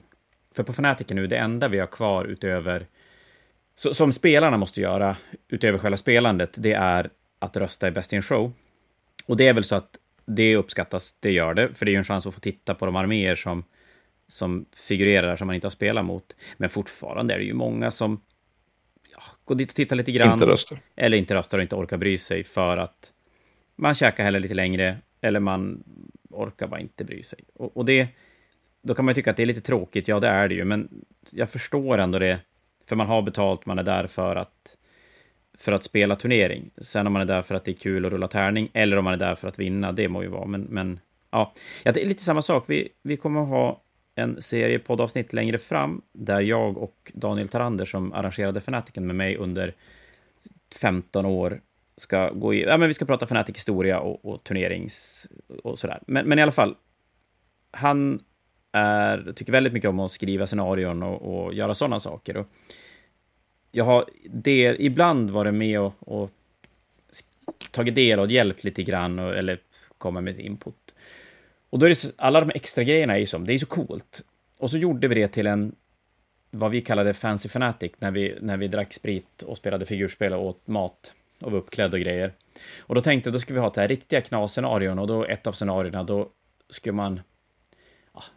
För 0.54 0.62
på 0.62 0.72
Fanatiken 0.72 1.16
nu, 1.16 1.26
det 1.26 1.36
enda 1.36 1.68
vi 1.68 1.78
har 1.78 1.86
kvar 1.86 2.24
utöver... 2.24 2.86
Så, 3.76 3.94
som 3.94 4.12
spelarna 4.12 4.56
måste 4.56 4.80
göra, 4.80 5.16
utöver 5.48 5.78
själva 5.78 5.96
spelandet, 5.96 6.50
det 6.56 6.72
är 6.72 7.10
att 7.38 7.56
rösta 7.56 7.88
i 7.88 7.90
Best 7.90 8.12
in 8.12 8.22
Show. 8.22 8.52
Och 9.26 9.36
det 9.36 9.48
är 9.48 9.54
väl 9.54 9.64
så 9.64 9.74
att 9.74 9.98
det 10.28 10.56
uppskattas, 10.56 11.16
det 11.20 11.32
gör 11.32 11.54
det, 11.54 11.74
för 11.74 11.84
det 11.86 11.90
är 11.90 11.92
ju 11.92 11.98
en 11.98 12.04
chans 12.04 12.26
att 12.26 12.34
få 12.34 12.40
titta 12.40 12.74
på 12.74 12.86
de 12.86 12.96
arméer 12.96 13.34
som, 13.34 13.64
som 14.28 14.66
figurerar 14.76 15.36
som 15.36 15.46
man 15.46 15.54
inte 15.54 15.66
har 15.66 15.70
spelat 15.70 16.04
mot. 16.04 16.36
Men 16.56 16.70
fortfarande 16.70 17.34
är 17.34 17.38
det 17.38 17.44
ju 17.44 17.54
många 17.54 17.90
som 17.90 18.20
ja, 19.12 19.22
går 19.44 19.54
dit 19.54 19.70
och 19.70 19.76
tittar 19.76 19.96
lite 19.96 20.12
grann. 20.12 20.32
Inte 20.32 20.46
röstar. 20.46 20.80
Eller 20.96 21.18
inte 21.18 21.34
röstar 21.34 21.58
och 21.58 21.62
inte 21.62 21.76
orkar 21.76 21.96
bry 21.96 22.18
sig 22.18 22.44
för 22.44 22.76
att 22.76 23.12
man 23.76 23.94
käkar 23.94 24.24
heller 24.24 24.40
lite 24.40 24.54
längre 24.54 24.98
eller 25.20 25.40
man 25.40 25.84
orkar 26.30 26.66
bara 26.66 26.80
inte 26.80 27.04
bry 27.04 27.22
sig. 27.22 27.38
Och, 27.54 27.76
och 27.76 27.84
det, 27.84 28.08
då 28.82 28.94
kan 28.94 29.04
man 29.04 29.12
ju 29.12 29.14
tycka 29.14 29.30
att 29.30 29.36
det 29.36 29.42
är 29.42 29.46
lite 29.46 29.60
tråkigt, 29.60 30.08
ja 30.08 30.20
det 30.20 30.28
är 30.28 30.48
det 30.48 30.54
ju, 30.54 30.64
men 30.64 31.04
jag 31.32 31.50
förstår 31.50 31.98
ändå 31.98 32.18
det, 32.18 32.40
för 32.88 32.96
man 32.96 33.06
har 33.06 33.22
betalt, 33.22 33.66
man 33.66 33.78
är 33.78 33.82
där 33.82 34.06
för 34.06 34.36
att 34.36 34.76
för 35.58 35.72
att 35.72 35.84
spela 35.84 36.16
turnering. 36.16 36.70
Sen 36.80 37.06
om 37.06 37.12
man 37.12 37.22
är 37.22 37.26
där 37.26 37.42
för 37.42 37.54
att 37.54 37.64
det 37.64 37.70
är 37.70 37.74
kul 37.74 38.06
att 38.06 38.12
rulla 38.12 38.28
tärning, 38.28 38.70
eller 38.72 38.96
om 38.96 39.04
man 39.04 39.14
är 39.14 39.18
där 39.18 39.34
för 39.34 39.48
att 39.48 39.58
vinna, 39.58 39.92
det 39.92 40.08
må 40.08 40.22
ju 40.22 40.28
vara, 40.28 40.46
men, 40.46 40.62
men 40.62 41.00
ja. 41.30 41.52
ja, 41.84 41.92
det 41.92 42.02
är 42.02 42.08
lite 42.08 42.22
samma 42.22 42.42
sak. 42.42 42.64
Vi, 42.66 42.88
vi 43.02 43.16
kommer 43.16 43.42
att 43.42 43.48
ha 43.48 43.82
en 44.14 44.42
serie 44.42 44.78
poddavsnitt 44.78 45.32
längre 45.32 45.58
fram, 45.58 46.02
där 46.12 46.40
jag 46.40 46.78
och 46.78 47.12
Daniel 47.14 47.48
Tarander, 47.48 47.84
som 47.84 48.12
arrangerade 48.12 48.60
Fanatiken 48.60 49.06
med 49.06 49.16
mig 49.16 49.36
under 49.36 49.74
15 50.80 51.26
år, 51.26 51.60
ska 51.96 52.30
gå 52.30 52.54
i, 52.54 52.62
ja 52.62 52.76
men 52.76 52.88
vi 52.88 52.94
ska 52.94 53.04
prata 53.04 53.26
Fanatic 53.26 53.56
historia 53.56 54.00
och, 54.00 54.24
och 54.24 54.44
turnerings 54.44 55.26
och 55.62 55.78
sådär. 55.78 56.02
Men, 56.06 56.28
men 56.28 56.38
i 56.38 56.42
alla 56.42 56.52
fall, 56.52 56.74
han 57.70 58.20
är, 58.72 59.32
tycker 59.36 59.52
väldigt 59.52 59.72
mycket 59.72 59.90
om 59.90 60.00
att 60.00 60.10
skriva 60.10 60.46
scenarion 60.46 61.02
och, 61.02 61.46
och 61.46 61.54
göra 61.54 61.74
sådana 61.74 62.00
saker. 62.00 62.36
Och 62.36 62.46
jag 63.70 63.84
har 63.84 64.04
del, 64.24 64.76
ibland 64.78 65.30
varit 65.30 65.54
med 65.54 65.80
och, 65.80 65.94
och 66.00 66.30
tagit 67.70 67.94
del 67.94 68.20
och 68.20 68.30
hjälpt 68.30 68.64
lite 68.64 68.82
grann, 68.82 69.18
och, 69.18 69.36
eller 69.36 69.58
kommit 69.98 70.24
med 70.24 70.40
input. 70.40 70.74
Och 71.70 71.78
då 71.78 71.86
är 71.86 71.90
det, 71.90 71.96
så- 71.96 72.12
alla 72.16 72.40
de 72.40 72.50
extra 72.54 72.84
grejerna 72.84 73.14
är 73.14 73.18
ju 73.18 73.26
som, 73.26 73.46
det 73.46 73.54
är 73.54 73.58
så 73.58 73.66
coolt. 73.66 74.22
Och 74.58 74.70
så 74.70 74.78
gjorde 74.78 75.08
vi 75.08 75.14
det 75.14 75.28
till 75.28 75.46
en, 75.46 75.74
vad 76.50 76.70
vi 76.70 76.80
kallade 76.80 77.14
Fancy 77.14 77.48
Fanatic, 77.48 77.92
när 77.98 78.10
vi, 78.10 78.38
när 78.40 78.56
vi 78.56 78.68
drack 78.68 78.92
sprit 78.92 79.42
och 79.42 79.56
spelade 79.56 79.86
figurspel 79.86 80.32
och 80.32 80.46
åt 80.46 80.66
mat 80.66 81.12
och 81.40 81.52
var 81.52 81.58
uppklädda 81.58 81.96
och 81.96 82.00
grejer. 82.00 82.32
Och 82.80 82.94
då 82.94 83.00
tänkte 83.00 83.28
jag, 83.28 83.34
då 83.34 83.40
skulle 83.40 83.58
vi 83.58 83.62
ha 83.64 83.70
det 83.70 83.80
här 83.80 83.88
riktiga 83.88 84.20
knasscenarion 84.20 84.98
och 84.98 85.06
då 85.06 85.24
ett 85.24 85.46
av 85.46 85.52
scenarierna, 85.52 86.02
då 86.04 86.28
skulle 86.68 86.92
man 86.92 87.20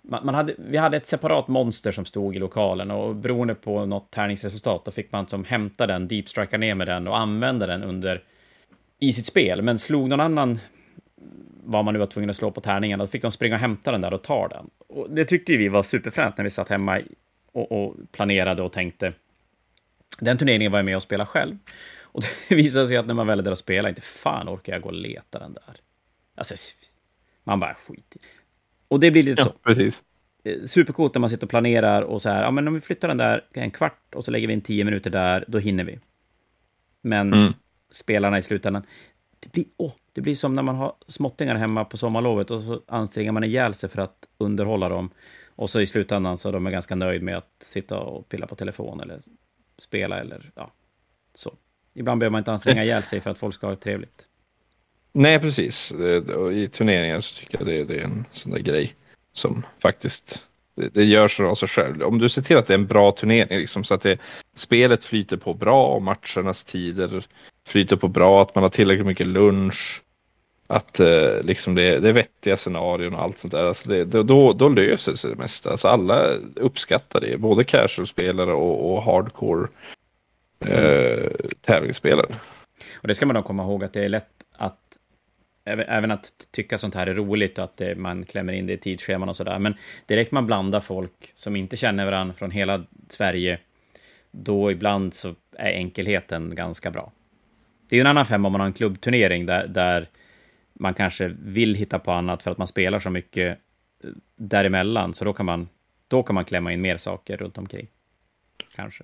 man, 0.02 0.26
man 0.26 0.36
hade, 0.36 0.56
vi 0.58 0.78
hade 0.78 0.98
ett 0.98 1.08
separat 1.08 1.48
monster 1.48 1.92
som 1.92 2.06
stod 2.06 2.36
i 2.36 2.40
lokalen 2.40 2.92
och 2.92 3.16
beroende 3.16 3.56
på 3.56 3.86
något 3.86 4.12
tärningsresultat 4.12 4.86
då 4.86 4.92
fick 4.92 5.12
man 5.12 5.28
som 5.28 5.46
hämta 5.46 5.88
den, 5.88 6.08
deepstrika 6.08 6.58
ner 6.58 6.76
med 6.76 6.88
den 6.88 7.08
och 7.08 7.18
använda 7.18 7.68
den 7.68 7.84
under 7.84 8.24
i 9.00 9.14
sitt 9.14 9.26
spel. 9.26 9.62
Men 9.62 9.80
slog 9.80 10.10
någon 10.10 10.20
annan 10.20 10.60
vad 11.64 11.86
man 11.86 11.94
nu 11.94 12.00
var 12.00 12.08
tvungen 12.08 12.30
att 12.30 12.36
slå 12.36 12.52
på 12.52 12.62
tärningen, 12.62 13.00
då 13.00 13.08
fick 13.08 13.22
de 13.22 13.32
springa 13.32 13.56
och 13.56 13.62
hämta 13.62 13.92
den 13.92 14.02
där 14.02 14.14
och 14.14 14.22
ta 14.22 14.48
den. 14.48 14.70
Och 14.88 15.10
det 15.10 15.26
tyckte 15.26 15.52
ju 15.52 15.58
vi 15.58 15.68
var 15.68 15.84
superfränt 15.84 16.38
när 16.38 16.44
vi 16.44 16.50
satt 16.50 16.70
hemma 16.70 17.02
och, 17.52 17.72
och 17.72 17.96
planerade 18.12 18.62
och 18.62 18.72
tänkte. 18.72 19.14
Den 20.20 20.38
turneringen 20.38 20.72
var 20.72 20.80
jag 20.80 20.86
med 20.86 20.96
och 20.96 21.04
spelade 21.04 21.28
själv. 21.28 21.58
Och 22.02 22.22
det 22.22 22.56
visade 22.56 22.88
sig 22.88 22.98
att 22.98 23.08
när 23.08 23.14
man 23.14 23.28
väl 23.28 23.40
är 23.40 23.44
där 23.44 23.52
och 23.52 23.58
spelar, 23.58 23.90
inte 23.90 24.02
fan 24.02 24.50
orkar 24.50 24.74
jag 24.74 24.82
gå 24.82 24.90
och 24.90 24.96
leta 24.96 25.40
den 25.40 25.54
där. 25.54 25.76
Alltså, 26.36 26.56
man 27.44 27.60
bara 27.60 27.74
skit 27.74 28.16
i. 28.16 28.20
Och 28.92 29.00
det 29.00 29.12
blir 29.12 29.24
lite 29.24 29.44
så. 29.44 29.50
Ja, 29.50 29.60
precis. 29.64 30.04
Eh, 30.44 30.64
supercoolt 30.66 31.14
när 31.16 31.20
man 31.20 31.30
sitter 31.30 31.44
och 31.44 31.50
planerar 31.50 32.02
och 32.02 32.22
så 32.22 32.30
här, 32.30 32.44
ja 32.44 32.52
men 32.52 32.68
om 32.68 32.74
vi 32.74 32.82
flyttar 32.82 33.08
den 33.08 33.18
där 33.18 33.46
en 33.54 33.72
kvart 33.72 34.16
och 34.16 34.26
så 34.26 34.32
lägger 34.32 34.48
vi 34.48 34.54
in 34.54 34.62
tio 34.62 34.84
minuter 34.84 35.10
där, 35.10 35.46
då 35.48 35.58
hinner 35.58 35.84
vi. 35.84 36.00
Men 37.02 37.34
Mm. 37.34 37.54
spelarna 37.92 38.38
i 38.38 38.42
slutändan, 38.42 38.84
det 39.40 39.52
blir, 39.52 39.66
åh, 39.78 39.92
det 40.14 40.22
blir 40.22 40.36
som 40.36 40.56
när 40.56 40.64
man 40.64 40.76
har 40.76 40.94
småttingar 41.08 41.56
hemma 41.56 41.86
på 41.86 41.98
sommarlovet 41.98 42.52
och 42.52 42.62
så 42.62 42.82
anstränger 42.88 43.32
man 43.32 43.44
ihjäl 43.44 43.74
sig 43.74 43.90
för 43.90 44.02
att 44.02 44.28
underhålla 44.38 44.90
dem. 44.90 45.10
Och 45.56 45.70
så 45.70 45.82
i 45.82 45.86
slutändan 45.88 46.38
så 46.38 46.50
är 46.50 46.54
de 46.54 46.64
ganska 46.72 46.96
nöjd 46.96 47.22
med 47.24 47.38
att 47.38 47.52
sitta 47.60 48.00
och 48.00 48.30
pilla 48.30 48.48
på 48.48 48.56
telefon 48.56 49.00
eller 49.02 49.20
spela 49.78 50.20
eller 50.20 50.52
ja, 50.56 50.72
så. 51.34 51.54
Ibland 51.94 52.20
behöver 52.20 52.32
man 52.32 52.40
inte 52.40 52.52
anstränga 52.52 52.84
ihjäl 52.84 53.04
sig 53.04 53.22
för 53.22 53.30
att 53.30 53.38
folk 53.38 53.56
ska 53.56 53.68
ha 53.68 53.72
det 53.72 53.82
trevligt. 53.82 54.28
Nej, 55.14 55.40
precis. 55.40 55.92
Eh, 55.92 56.24
och 56.24 56.54
I 56.54 56.68
turneringar 56.68 57.22
så 57.22 57.40
tycker 57.40 57.58
jag 57.58 57.68
det, 57.68 57.84
det 57.84 58.00
är 58.00 58.04
en 58.04 58.26
sån 58.32 58.52
där 58.52 58.60
grej 58.60 58.96
som 59.34 59.66
faktiskt 59.82 60.48
det, 60.76 60.94
det 60.94 61.04
gör 61.04 61.28
så 61.28 61.48
av 61.48 61.56
sig 61.56 61.68
själv. 61.68 62.04
Om 62.04 62.20
du 62.20 62.30
ser 62.30 62.42
till 62.42 62.58
att 62.58 62.68
det 62.68 62.74
är 62.74 62.78
en 62.78 62.88
bra 62.88 63.12
turnering, 63.12 63.60
liksom, 63.60 63.84
så 63.84 63.94
att 63.94 64.02
det, 64.02 64.18
spelet 64.56 65.06
flyter 65.06 65.38
på 65.38 65.54
bra 65.54 65.88
och 65.88 66.02
matchernas 66.02 66.64
tider 66.64 67.26
flyter 67.68 67.96
på 67.96 68.08
bra, 68.08 68.42
att 68.42 68.56
man 68.56 68.64
har 68.64 68.70
tillräckligt 68.70 69.08
mycket 69.08 69.28
lunch, 69.28 70.02
att 70.68 71.00
eh, 71.00 71.42
liksom 71.44 71.76
det, 71.76 72.00
det 72.00 72.10
är 72.10 72.14
vettiga 72.14 72.58
scenarion 72.58 73.16
och 73.16 73.22
allt 73.22 73.38
sånt 73.38 73.52
där. 73.52 73.66
Alltså 73.66 73.90
det, 73.90 74.06
det, 74.06 74.24
då, 74.24 74.54
då 74.54 74.70
löser 74.70 75.16
sig 75.16 75.32
det 75.32 75.38
mesta. 75.38 75.72
Alltså 75.72 75.88
alla 75.88 76.28
uppskattar 76.56 77.20
det, 77.20 77.38
både 77.38 77.64
casual-spelare 77.64 78.54
och, 78.54 78.94
och 78.94 79.04
hardcore 79.04 79.68
eh, 80.66 81.32
tävlingsspelare. 81.62 82.36
Och 83.02 83.08
det 83.08 83.16
ska 83.16 83.26
man 83.26 83.36
då 83.36 83.42
komma 83.42 83.64
ihåg 83.64 83.84
att 83.84 83.94
det 83.94 84.06
är 84.06 84.10
lätt 84.10 84.28
att 84.52 84.91
även- 85.66 86.12
att 86.12 86.48
tycka 86.52 86.78
sånt 86.78 86.96
här 86.96 87.08
är 87.08 87.14
roligt 87.14 87.58
och 87.58 87.64
att 87.64 87.78
det, 87.78 87.96
man 87.96 88.26
klämmer 88.26 88.54
in 88.54 88.68
det 88.68 88.74
i 88.74 88.78
tidsscheman 88.78 89.30
och 89.30 89.36
sådär. 89.36 89.60
Men 89.60 89.74
direkt 90.06 90.32
man 90.32 90.46
blandar 90.48 90.80
folk 90.80 91.32
som 91.36 91.56
inte 91.56 91.78
känner 91.78 92.06
varandra 92.06 92.34
från 92.34 92.52
hela 92.52 92.86
Sverige, 93.10 93.60
då 94.32 94.72
ibland 94.72 95.14
så 95.14 95.36
är 95.52 95.72
enkelheten 95.72 96.56
ganska 96.56 96.92
bra. 96.92 97.12
Det 97.90 97.96
är 97.96 97.98
ju 97.98 98.02
en 98.02 98.08
annan 98.08 98.26
femma 98.26 98.48
om 98.48 98.52
man 98.52 98.62
har 98.62 98.68
en 98.68 98.74
klubbturnering 98.74 99.46
där, 99.46 99.68
där 99.68 100.10
man 100.74 100.94
kanske 100.94 101.28
vill 101.28 101.76
hitta 101.76 102.00
på 102.00 102.12
annat 102.12 102.44
för 102.44 102.52
att 102.52 102.58
man 102.58 102.68
spelar 102.68 103.00
så 103.00 103.10
mycket 103.10 103.58
eh, 104.04 104.10
däremellan, 104.36 105.14
så 105.14 105.26
då 105.26 105.34
kan 105.34 105.46
man, 105.46 105.70
då 106.08 106.24
kan 106.24 106.34
man 106.36 106.46
klämma 106.46 106.74
in 106.74 106.82
mer 106.82 106.98
saker 106.98 107.38
runt 107.38 107.58
omkring. 107.58 107.88
Kanske. 108.76 109.04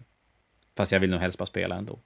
Fast 0.77 0.91
jag 0.91 0.99
vill 0.99 1.09
nog 1.09 1.19
helst 1.19 1.37
bara 1.37 1.45
spela 1.45 1.75
ändå. 1.75 1.99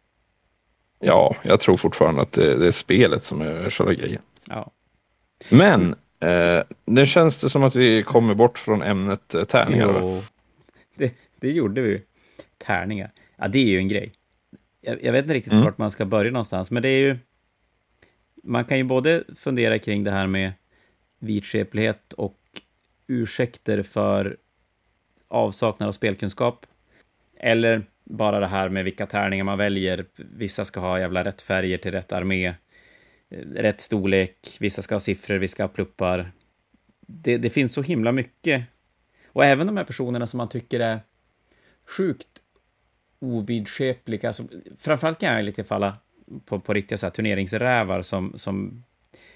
Ja, 1.00 1.36
jag 1.44 1.60
tror 1.60 1.78
fortfarande 1.78 2.22
att 2.22 2.32
det, 2.32 2.58
det 2.58 2.68
är 2.68 2.72
spelet 2.72 3.24
som 3.24 3.42
är 3.42 3.70
själva 3.70 3.94
grejen. 3.94 4.22
Ja. 4.52 4.72
Men 5.50 5.96
eh, 6.20 6.64
nu 6.86 7.06
känns 7.06 7.42
det 7.42 7.50
som 7.50 7.64
att 7.64 7.76
vi 7.76 8.04
kommer 8.04 8.34
bort 8.34 8.58
från 8.58 8.82
ämnet 8.82 9.34
eh, 9.34 9.44
tärningar. 9.44 9.98
Jo, 10.02 10.22
det, 10.96 11.14
det 11.40 11.52
gjorde 11.52 11.82
vi. 11.82 12.04
Tärningar. 12.58 13.12
Ja, 13.38 13.48
det 13.48 13.60
är 13.60 13.66
ju 13.66 13.78
en 13.78 13.88
grej. 13.88 14.14
Jag, 14.82 15.04
jag 15.04 15.12
vet 15.12 15.24
inte 15.24 15.34
riktigt 15.34 15.54
Mm. 15.54 15.66
vart 15.66 15.78
man 15.78 15.92
ska 15.92 16.06
börja 16.06 16.32
någonstans, 16.32 16.72
men 16.72 16.84
det 16.84 16.90
är 16.90 17.00
ju... 17.00 17.18
Man 18.44 18.66
kan 18.66 18.78
ju 18.78 18.84
både 18.84 19.24
fundera 19.36 19.80
kring 19.80 20.04
det 20.04 20.12
här 20.12 20.28
med 20.28 20.52
vidskeplighet 21.20 22.14
och 22.14 22.38
ursäkter 23.08 23.84
för 23.84 24.38
avsaknad 25.28 25.90
av 25.90 25.94
spelkunskap. 25.94 26.66
Eller 27.40 27.84
bara 28.04 28.40
det 28.40 28.48
här 28.48 28.70
med 28.70 28.84
vilka 28.84 29.06
tärningar 29.06 29.44
man 29.44 29.58
väljer. 29.58 30.06
Vissa 30.16 30.66
ska 30.66 30.80
ha 30.80 31.00
jävla 31.00 31.24
rätt 31.24 31.42
färger 31.42 31.78
till 31.78 31.92
rätt 31.92 32.12
armé, 32.12 32.54
Eh, 33.32 33.38
rätt 33.38 33.82
storlek, 33.82 34.58
vissa 34.60 34.82
ska 34.82 34.96
ha 34.96 35.00
siffror, 35.00 35.36
vissa 35.36 35.52
ska 35.52 35.64
ha 35.64 35.68
pluppar. 35.68 36.32
Det, 37.08 37.38
det 37.38 37.50
finns 37.50 37.74
så 37.74 37.82
himla 37.82 38.12
mycket. 38.12 38.64
Och 39.26 39.46
även 39.46 39.68
de 39.68 39.78
här 39.78 39.84
personerna 39.84 40.28
som 40.28 40.38
man 40.38 40.50
tycker 40.50 40.80
är 40.80 41.00
sjukt 41.86 42.28
ovidskepliga. 43.20 44.30
Alltså, 44.30 44.44
framförallt 44.78 45.20
kan 45.20 45.34
jag 45.34 45.46
lite 45.46 45.64
falla 45.64 45.98
på, 46.46 46.60
på 46.60 46.74
riktiga 46.74 46.98
så 46.98 47.06
här, 47.06 47.12
turneringsrävar 47.12 48.02
som, 48.02 48.34
som 48.36 48.84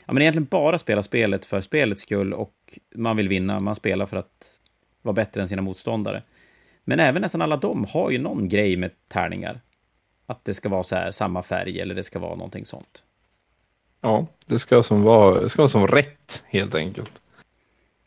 ja, 0.05 0.13
men 0.13 0.21
egentligen 0.21 0.47
bara 0.51 0.79
spelar 0.79 1.01
spelet 1.01 1.45
för 1.45 1.62
spelets 1.62 2.01
skull 2.01 2.34
och 2.34 2.79
man 2.95 3.17
vill 3.17 3.29
vinna. 3.29 3.60
Man 3.60 3.75
spelar 3.75 4.05
för 4.05 4.17
att 4.17 4.60
vara 5.01 5.13
bättre 5.13 5.41
än 5.41 5.47
sina 5.47 5.62
motståndare. 5.62 6.23
Men 6.84 6.99
även 6.99 7.21
nästan 7.21 7.41
alla 7.41 7.58
de 7.58 7.86
har 7.86 8.12
ju 8.12 8.17
någon 8.17 8.49
grej 8.49 8.77
med 8.77 8.91
tärningar. 9.08 9.62
Att 10.25 10.45
det 10.45 10.53
ska 10.53 10.69
vara 10.69 10.84
så 10.84 10.95
här, 10.95 11.12
samma 11.12 11.43
färg 11.43 11.79
eller 11.79 11.95
det 11.95 12.03
ska 12.03 12.19
vara 12.19 12.36
någonting 12.36 12.65
sånt. 12.65 13.03
Ja, 14.05 14.27
det 14.45 14.59
ska 14.59 14.83
som 14.83 15.01
vara, 15.01 15.41
det 15.41 15.49
ska 15.49 15.61
vara 15.61 15.67
som 15.67 15.87
rätt 15.87 16.43
helt 16.45 16.75
enkelt. 16.75 17.21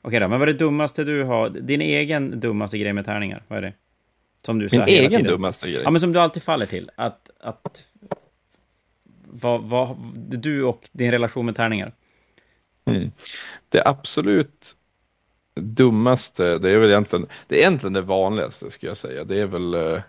Okej 0.03 0.21
då, 0.21 0.29
men 0.29 0.39
vad 0.39 0.49
är 0.49 0.53
det 0.53 0.59
dummaste 0.59 1.05
du 1.05 1.25
har? 1.25 1.49
Din 1.51 1.81
egen 1.81 2.41
dummaste 2.41 2.79
grej 2.79 2.93
med 2.93 3.05
tärningar, 3.05 3.43
vad 3.49 3.59
är 3.59 3.63
det? 3.63 3.73
Som 4.45 4.59
du 4.59 4.69
Min 4.73 4.83
egen 4.83 5.11
tiden. 5.11 5.27
dummaste 5.27 5.71
grej? 5.71 5.83
Ja, 5.85 5.91
men 5.91 6.01
som 6.01 6.13
du 6.13 6.21
alltid 6.21 6.43
faller 6.43 6.67
till. 6.67 6.91
Att, 6.95 7.31
att 7.41 7.89
vad, 9.25 9.63
vad, 9.63 9.97
du 10.15 10.65
och 10.65 10.89
din 10.93 11.11
relation 11.11 11.47
med 11.47 11.57
tärningar. 11.57 11.93
Mm. 12.85 13.11
Det 13.69 13.83
absolut 13.87 14.77
dummaste, 15.55 16.59
det 16.59 16.71
är 16.71 16.79
väl 16.79 16.91
egentligen 16.91 17.27
det, 17.49 17.55
är 17.55 17.59
egentligen 17.59 17.93
det 17.93 18.01
vanligaste 18.01 18.71
skulle 18.71 18.91
jag 18.91 18.97
säga. 18.97 19.25
Det 19.25 19.41
är 19.41 19.47
väl 19.47 19.75
eh, 19.75 20.03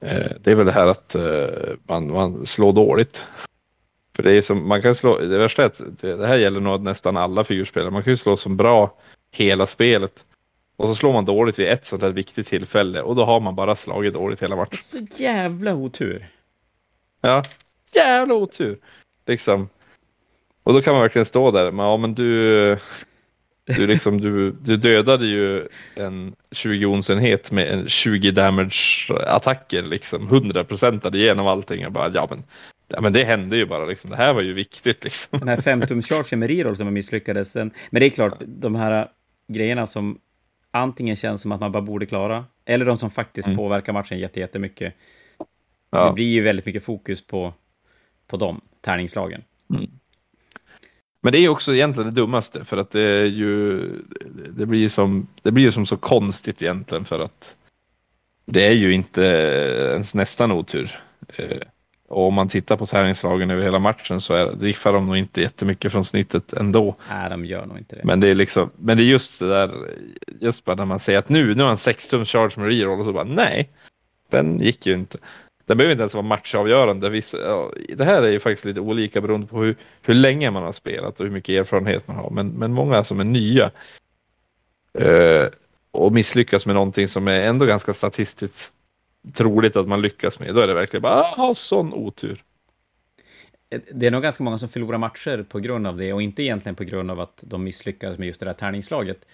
eh, 0.00 0.32
det 0.40 0.50
är 0.50 0.54
väl 0.54 0.66
det 0.66 0.72
här 0.72 0.86
att 0.86 1.14
eh, 1.14 1.74
man, 1.86 2.12
man 2.12 2.46
slår 2.46 2.72
dåligt. 2.72 3.26
För 4.18 4.22
det 4.22 4.36
är 4.36 4.40
som, 4.40 4.68
man 4.68 4.82
kan 4.82 4.94
slå, 4.94 5.18
det 5.18 5.38
värsta 5.38 5.62
är 5.62 5.66
att 5.66 6.00
det, 6.00 6.26
här 6.26 6.36
gäller 6.36 6.60
nog 6.60 6.82
nästan 6.82 7.16
alla 7.16 7.44
figurspelare. 7.44 7.90
Man 7.90 8.02
kan 8.02 8.12
ju 8.12 8.16
slå 8.16 8.36
som 8.36 8.56
bra 8.56 8.94
hela 9.30 9.66
spelet. 9.66 10.24
Och 10.76 10.88
så 10.88 10.94
slår 10.94 11.12
man 11.12 11.24
dåligt 11.24 11.58
vid 11.58 11.68
ett 11.68 11.86
sånt 11.86 12.02
här 12.02 12.10
viktigt 12.10 12.46
tillfälle 12.46 13.02
och 13.02 13.14
då 13.14 13.24
har 13.24 13.40
man 13.40 13.54
bara 13.54 13.74
slagit 13.74 14.14
dåligt 14.14 14.42
hela 14.42 14.56
matchen. 14.56 14.78
Så 14.78 14.98
jävla 15.22 15.74
otur. 15.74 16.28
Ja, 17.20 17.42
jävla 17.94 18.34
otur. 18.34 18.78
Liksom. 19.26 19.68
Och 20.62 20.72
då 20.72 20.82
kan 20.82 20.92
man 20.92 21.02
verkligen 21.02 21.26
stå 21.26 21.50
där. 21.50 21.70
Men, 21.70 21.86
ja, 21.86 21.96
men 21.96 22.14
du, 22.14 22.78
du, 23.64 23.86
liksom, 23.86 24.20
du, 24.20 24.50
du 24.50 24.76
dödade 24.76 25.26
ju 25.26 25.68
en 25.94 26.34
20 26.50 26.86
onsenhet 26.86 27.50
med 27.50 27.68
en 27.68 27.88
20 27.88 28.30
damage 28.30 29.10
attacker. 29.26 29.82
Liksom. 29.82 30.28
100 30.28 30.64
procentade 30.64 31.18
igenom 31.18 31.46
allting. 31.46 31.82
Jag 31.82 31.92
bara, 31.92 32.10
ja 32.14 32.26
men, 32.30 32.44
ja 32.88 33.00
men 33.00 33.12
det 33.12 33.24
hände 33.24 33.56
ju 33.56 33.66
bara. 33.66 33.84
Liksom. 33.84 34.10
Det 34.10 34.16
här 34.16 34.32
var 34.32 34.40
ju 34.40 34.52
viktigt. 34.52 35.04
Liksom. 35.04 35.38
Den 35.38 35.48
här 35.48 35.56
femtums-chargen 35.56 36.38
med 36.38 36.50
reroll 36.50 36.76
som 36.76 36.94
misslyckades. 36.94 37.52
Den, 37.52 37.70
men 37.90 38.00
det 38.00 38.06
är 38.06 38.10
klart, 38.10 38.42
de 38.46 38.74
här 38.74 39.08
grejerna 39.48 39.86
som 39.86 40.18
antingen 40.70 41.16
känns 41.16 41.42
som 41.42 41.52
att 41.52 41.60
man 41.60 41.72
bara 41.72 41.82
borde 41.82 42.06
klara, 42.06 42.44
eller 42.64 42.84
de 42.84 42.98
som 42.98 43.10
faktiskt 43.10 43.46
mm. 43.46 43.56
påverkar 43.56 43.92
matchen 43.92 44.18
jättemycket. 44.18 44.94
Ja. 45.90 46.06
Det 46.06 46.12
blir 46.12 46.26
ju 46.26 46.42
väldigt 46.42 46.66
mycket 46.66 46.84
fokus 46.84 47.26
på 47.26 47.54
på 48.26 48.36
de 48.36 48.60
tärningslagen. 48.80 49.42
Mm. 49.70 49.90
Men 51.20 51.32
det 51.32 51.38
är 51.38 51.48
också 51.48 51.74
egentligen 51.74 52.14
det 52.14 52.20
dummaste 52.20 52.64
för 52.64 52.76
att 52.76 52.90
det 52.90 53.02
är 53.02 53.24
ju 53.24 53.80
det 54.48 54.66
blir 54.66 54.88
som 54.88 55.28
det 55.42 55.52
blir 55.52 55.70
som 55.70 55.86
så 55.86 55.96
konstigt 55.96 56.62
egentligen 56.62 57.04
för 57.04 57.20
att 57.20 57.56
det 58.44 58.66
är 58.66 58.72
ju 58.72 58.92
inte 58.92 59.22
ens 59.94 60.14
nästan 60.14 60.52
otur. 60.52 61.00
Och 62.08 62.26
om 62.26 62.34
man 62.34 62.48
tittar 62.48 62.76
på 62.76 62.86
tärningslagen 62.86 63.50
över 63.50 63.62
hela 63.62 63.78
matchen 63.78 64.20
så 64.20 64.34
är, 64.34 64.52
diffar 64.52 64.92
de 64.92 65.06
nog 65.06 65.16
inte 65.16 65.40
jättemycket 65.40 65.92
från 65.92 66.04
snittet 66.04 66.52
ändå. 66.52 66.96
Nej, 67.10 67.30
de 67.30 67.44
gör 67.44 67.66
nog 67.66 67.78
inte 67.78 67.96
det. 67.96 68.04
Men 68.04 68.20
det 68.20 68.28
är 68.28 68.34
liksom, 68.34 68.70
men 68.76 68.96
det 68.96 69.02
är 69.02 69.04
just 69.04 69.40
det 69.40 69.48
där, 69.48 69.70
just 70.40 70.64
bara 70.64 70.76
när 70.76 70.84
man 70.84 70.98
säger 70.98 71.18
att 71.18 71.28
nu, 71.28 71.54
nu 71.54 71.62
har 71.62 71.68
han 71.68 71.76
6 71.76 72.08
tums 72.08 72.28
charge 72.28 72.50
med 72.56 72.68
reroll 72.68 73.00
och 73.00 73.06
så 73.06 73.12
bara 73.12 73.24
nej, 73.24 73.70
den 74.30 74.60
gick 74.60 74.86
ju 74.86 74.94
inte. 74.94 75.18
Det 75.66 75.74
behöver 75.74 75.92
inte 75.92 76.02
ens 76.02 76.14
vara 76.14 76.26
matchavgörande. 76.26 77.08
Vissa, 77.10 77.38
ja, 77.38 77.72
det 77.96 78.04
här 78.04 78.22
är 78.22 78.30
ju 78.30 78.40
faktiskt 78.40 78.64
lite 78.64 78.80
olika 78.80 79.20
beroende 79.20 79.46
på 79.46 79.62
hur, 79.62 79.76
hur 80.02 80.14
länge 80.14 80.50
man 80.50 80.62
har 80.62 80.72
spelat 80.72 81.20
och 81.20 81.26
hur 81.26 81.32
mycket 81.32 81.60
erfarenhet 81.60 82.08
man 82.08 82.16
har. 82.16 82.30
Men, 82.30 82.48
men 82.48 82.72
många 82.72 83.04
som 83.04 83.20
är 83.20 83.24
nya 83.24 83.70
eh, 84.98 85.46
och 85.90 86.12
misslyckas 86.12 86.66
med 86.66 86.74
någonting 86.74 87.08
som 87.08 87.28
är 87.28 87.40
ändå 87.40 87.66
ganska 87.66 87.94
statistiskt 87.94 88.74
troligt 89.32 89.76
att 89.76 89.88
man 89.88 90.02
lyckas 90.02 90.40
med, 90.40 90.54
då 90.54 90.60
är 90.60 90.66
det 90.66 90.74
verkligen 90.74 91.02
bara, 91.02 91.34
ah, 91.36 91.54
sån 91.54 91.94
otur. 91.94 92.44
Det 93.92 94.06
är 94.06 94.10
nog 94.10 94.22
ganska 94.22 94.44
många 94.44 94.58
som 94.58 94.68
förlorar 94.68 94.98
matcher 94.98 95.46
på 95.48 95.58
grund 95.58 95.86
av 95.86 95.96
det 95.96 96.12
och 96.12 96.22
inte 96.22 96.42
egentligen 96.42 96.76
på 96.76 96.84
grund 96.84 97.10
av 97.10 97.20
att 97.20 97.38
de 97.42 97.64
misslyckas 97.64 98.18
med 98.18 98.26
just 98.26 98.40
det 98.40 98.46
där 98.46 98.52
tärningslaget 98.52 99.26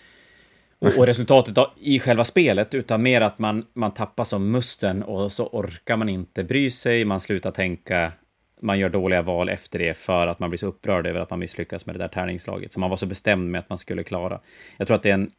och, 0.79 0.99
och 0.99 1.07
resultatet 1.07 1.59
av, 1.59 1.71
i 1.77 2.01
själva 2.01 2.25
spelet, 2.25 2.75
utan 2.75 3.03
mer 3.03 3.21
att 3.21 3.39
man, 3.39 3.67
man 3.73 3.95
tappar 3.95 4.25
som 4.25 4.51
musten 4.51 5.03
och 5.03 5.33
så 5.33 5.47
orkar 5.47 5.97
man 5.97 6.09
inte 6.09 6.45
bry 6.45 6.71
sig, 6.71 7.05
man 7.05 7.21
slutar 7.21 7.51
tänka, 7.51 8.13
man 8.61 8.79
gör 8.79 8.89
dåliga 8.89 9.23
val 9.23 9.49
efter 9.49 9.79
det 9.79 9.97
för 9.97 10.27
att 10.27 10.39
man 10.39 10.51
blir 10.51 10.59
så 10.59 10.67
upprörd 10.67 11.07
över 11.07 11.21
att 11.21 11.31
man 11.31 11.39
misslyckas 11.39 11.87
med 11.87 11.95
det 11.95 11.99
där 11.99 12.09
tärningslaget 12.09 12.73
som 12.73 12.81
man 12.81 12.91
var 12.91 12.97
så 12.97 13.07
bestämd 13.07 13.51
med 13.51 13.59
att 13.59 13.69
man 13.69 13.79
skulle 13.79 14.03
klara. 14.03 14.41
Jag 14.77 14.87
tror 14.87 14.95
att 14.97 15.03
det 15.03 15.11
är 15.11 15.15
en, 15.15 15.31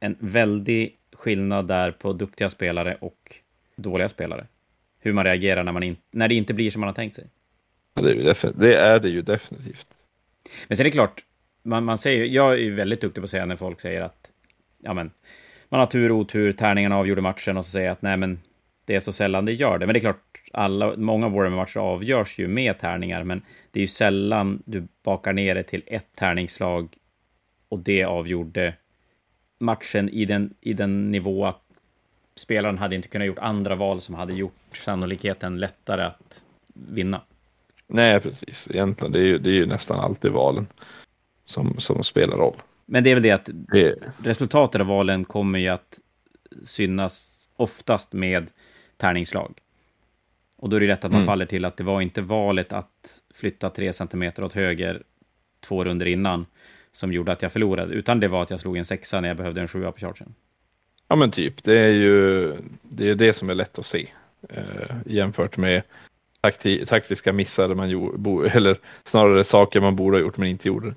en 0.00 0.16
väldig 0.18 0.96
skillnad 1.12 1.68
där 1.68 1.90
på 1.90 2.12
duktiga 2.12 2.50
spelare 2.50 2.96
och 3.00 3.41
dåliga 3.76 4.08
spelare. 4.08 4.46
Hur 5.00 5.12
man 5.12 5.24
reagerar 5.24 5.64
när, 5.64 5.72
man 5.72 5.82
in, 5.82 5.96
när 6.10 6.28
det 6.28 6.34
inte 6.34 6.54
blir 6.54 6.70
som 6.70 6.80
man 6.80 6.88
har 6.88 6.94
tänkt 6.94 7.14
sig. 7.14 7.24
Det 7.94 8.00
är, 8.00 8.14
det, 8.14 8.52
det 8.66 8.76
är 8.76 9.00
det 9.00 9.08
ju 9.08 9.22
definitivt. 9.22 9.88
Men 10.68 10.76
sen 10.76 10.86
är 10.86 10.90
det 10.90 10.94
klart, 10.94 11.24
man, 11.62 11.84
man 11.84 11.98
säger, 11.98 12.24
jag 12.24 12.52
är 12.52 12.58
ju 12.58 12.74
väldigt 12.74 13.00
duktig 13.00 13.20
på 13.20 13.24
att 13.24 13.30
säga 13.30 13.46
när 13.46 13.56
folk 13.56 13.80
säger 13.80 14.00
att 14.00 14.30
ja 14.82 14.94
men, 14.94 15.10
man 15.68 15.80
har 15.80 15.86
tur 15.86 16.10
och 16.12 16.16
otur, 16.16 16.52
tärningarna 16.52 16.96
avgjorde 16.96 17.20
matchen 17.20 17.56
och 17.56 17.64
så 17.64 17.70
säger 17.70 17.86
jag 17.86 17.92
att 17.92 18.02
nej 18.02 18.16
men, 18.16 18.40
det 18.84 18.94
är 18.94 19.00
så 19.00 19.12
sällan 19.12 19.44
det 19.44 19.52
gör 19.52 19.78
det. 19.78 19.86
Men 19.86 19.92
det 19.92 19.98
är 19.98 20.00
klart, 20.00 20.40
alla, 20.52 20.96
många 20.96 21.28
Warhammer-matcher 21.28 21.80
avgörs 21.80 22.38
ju 22.38 22.48
med 22.48 22.78
tärningar, 22.78 23.24
men 23.24 23.42
det 23.70 23.78
är 23.78 23.82
ju 23.82 23.88
sällan 23.88 24.62
du 24.66 24.86
bakar 25.02 25.32
ner 25.32 25.54
det 25.54 25.62
till 25.62 25.82
ett 25.86 26.08
tärningslag 26.14 26.96
och 27.68 27.80
det 27.80 28.04
avgjorde 28.04 28.74
matchen 29.58 30.08
i 30.08 30.24
den, 30.24 30.54
i 30.60 30.72
den 30.72 31.10
nivå 31.10 31.46
att 31.46 31.61
spelaren 32.34 32.78
hade 32.78 32.96
inte 32.96 33.08
kunnat 33.08 33.26
gjort 33.26 33.38
andra 33.38 33.74
val 33.74 34.00
som 34.00 34.14
hade 34.14 34.32
gjort 34.32 34.54
sannolikheten 34.72 35.60
lättare 35.60 36.02
att 36.02 36.46
vinna. 36.74 37.20
Nej, 37.86 38.20
precis. 38.20 38.68
Egentligen, 38.70 39.12
det 39.12 39.18
är 39.18 39.24
ju, 39.24 39.38
det 39.38 39.50
är 39.50 39.54
ju 39.54 39.66
nästan 39.66 40.00
alltid 40.00 40.32
valen 40.32 40.66
som, 41.44 41.78
som 41.78 42.04
spelar 42.04 42.36
roll. 42.36 42.62
Men 42.86 43.04
det 43.04 43.10
är 43.10 43.14
väl 43.14 43.22
det 43.22 43.30
att 43.30 43.48
det... 43.52 43.94
resultatet 44.24 44.80
av 44.80 44.86
valen 44.86 45.24
kommer 45.24 45.58
ju 45.58 45.68
att 45.68 45.98
synas 46.64 47.48
oftast 47.56 48.12
med 48.12 48.50
tärningslag. 48.96 49.58
Och 50.56 50.68
då 50.68 50.76
är 50.76 50.80
det 50.80 50.86
rätt 50.86 51.04
att 51.04 51.10
man 51.10 51.20
mm. 51.20 51.26
faller 51.26 51.46
till 51.46 51.64
att 51.64 51.76
det 51.76 51.84
var 51.84 52.00
inte 52.00 52.22
valet 52.22 52.72
att 52.72 53.22
flytta 53.34 53.70
tre 53.70 53.92
centimeter 53.92 54.44
åt 54.44 54.52
höger 54.52 55.02
två 55.60 55.84
runder 55.84 56.06
innan 56.06 56.46
som 56.92 57.12
gjorde 57.12 57.32
att 57.32 57.42
jag 57.42 57.52
förlorade, 57.52 57.94
utan 57.94 58.20
det 58.20 58.28
var 58.28 58.42
att 58.42 58.50
jag 58.50 58.60
slog 58.60 58.76
en 58.76 58.84
sexa 58.84 59.20
när 59.20 59.28
jag 59.28 59.36
behövde 59.36 59.60
en 59.60 59.68
sjua 59.68 59.92
på 59.92 59.98
chargen. 59.98 60.34
Ja, 61.08 61.16
men 61.16 61.30
typ. 61.30 61.62
Det 61.62 61.78
är 61.78 61.92
ju 61.92 62.52
det, 62.82 63.08
är 63.08 63.14
det 63.14 63.32
som 63.32 63.50
är 63.50 63.54
lätt 63.54 63.78
att 63.78 63.86
se 63.86 64.08
eh, 64.48 64.96
jämfört 65.06 65.56
med 65.56 65.82
takti, 66.40 66.86
taktiska 66.86 67.32
missar 67.32 67.74
man 67.74 67.90
gjorde, 67.90 68.50
eller 68.54 68.78
snarare 69.04 69.44
saker 69.44 69.80
man 69.80 69.96
borde 69.96 70.16
ha 70.16 70.22
gjort 70.22 70.36
men 70.36 70.48
inte 70.48 70.68
gjorde. 70.68 70.94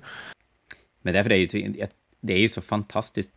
Men 1.02 1.14
därför 1.14 1.32
är 1.32 1.38
det 1.38 1.54
ju, 1.54 1.86
det 2.20 2.32
är 2.32 2.38
ju 2.38 2.48
så 2.48 2.60
fantastiskt 2.60 3.32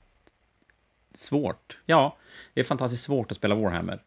svårt. 1.14 1.78
Ja, 1.86 2.18
det 2.54 2.60
är 2.60 2.64
fantastiskt 2.64 3.04
svårt 3.04 3.32
att 3.32 3.38
spela 3.38 3.56
Warhammer. 3.56 4.00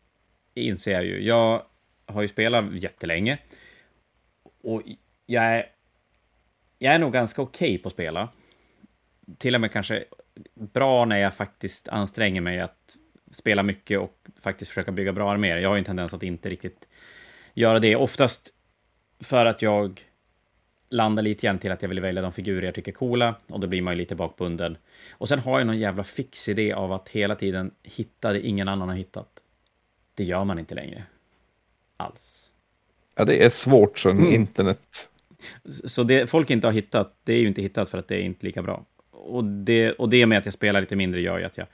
Inser 0.55 0.93
jag 0.93 1.05
ju. 1.05 1.23
Jag 1.23 1.63
har 2.07 2.23
ju 2.23 2.29
spelat 2.29 2.83
jättelänge. 2.83 3.39
Och 4.63 4.83
jag 5.27 5.45
är, 5.45 5.67
jag 6.79 6.95
är 6.95 6.99
nog 6.99 7.13
ganska 7.13 7.43
okej 7.43 7.69
okay 7.69 7.79
på 7.79 7.89
att 7.89 7.93
spela. 7.93 8.29
Till 9.39 9.55
och 9.55 9.61
med 9.61 9.73
kanske 9.73 10.05
bra 10.55 11.05
när 11.05 11.19
jag 11.19 11.35
faktiskt 11.35 11.89
anstränger 11.89 12.41
mig 12.41 12.61
att 12.61 12.97
spela 13.31 13.63
mycket 13.63 13.99
och 13.99 14.17
faktiskt 14.41 14.69
försöka 14.69 14.93
bygga 14.93 15.13
bra 15.13 15.33
arméer. 15.33 15.59
Jag 15.59 15.69
har 15.69 15.77
ju 15.77 15.79
en 15.79 15.85
tendens 15.85 16.15
att 16.15 16.23
inte 16.23 16.49
riktigt 16.49 16.89
göra 17.55 17.79
det. 17.79 17.97
Oftast 17.97 18.53
för 19.21 19.47
att 19.47 19.63
jag 19.63 20.01
landar 20.91 21.23
lite 21.23 21.47
grann 21.47 21.59
till 21.59 21.73
att 21.73 21.83
jag 21.83 21.89
vill 21.89 22.01
välja 22.01 22.23
de 22.23 22.33
figurer 22.33 22.63
jag 22.63 22.75
tycker 22.75 22.93
är 22.93 22.97
coola 22.97 23.35
och 23.47 23.61
då 23.61 23.67
blir 23.67 23.83
man 23.83 23.95
ju 23.95 23.99
lite 23.99 24.15
bakbunden. 24.15 24.77
Och 25.11 25.29
sen 25.29 25.39
har 25.39 25.59
jag 25.59 25.67
någon 25.67 25.79
jävla 25.79 26.05
fix 26.05 26.49
idé 26.49 26.73
av 26.73 26.93
att 26.93 27.09
hela 27.09 27.35
tiden 27.35 27.71
hitta 27.83 28.33
det 28.33 28.47
ingen 28.47 28.69
annan 28.69 28.89
har 28.89 28.97
hittat. 28.97 29.29
Det 30.15 30.25
gör 30.25 30.45
man 30.45 30.59
inte 30.59 30.75
längre. 30.75 31.05
Alls. 31.97 32.51
Ja, 33.15 33.25
det 33.25 33.45
är 33.45 33.49
svårt 33.49 33.99
som 33.99 34.19
mm. 34.19 34.33
internet. 34.33 35.11
Så 35.65 36.03
det 36.03 36.31
folk 36.31 36.51
inte 36.51 36.67
har 36.67 36.73
hittat, 36.73 37.17
det 37.25 37.33
är 37.33 37.39
ju 37.39 37.47
inte 37.47 37.63
hittat 37.63 37.89
för 37.89 37.99
att 37.99 38.09
det 38.09 38.17
är 38.17 38.23
inte 38.23 38.47
lika 38.47 38.63
bra. 38.63 38.85
Och 39.25 39.45
det, 39.45 39.93
och 39.93 40.09
det 40.09 40.27
med 40.27 40.39
att 40.39 40.45
jag 40.45 40.55
spelar 40.55 40.81
lite 40.81 40.97
mindre 40.97 41.21
gör 41.21 41.39
ju 41.39 41.45
att 41.45 41.57
jag, 41.57 41.67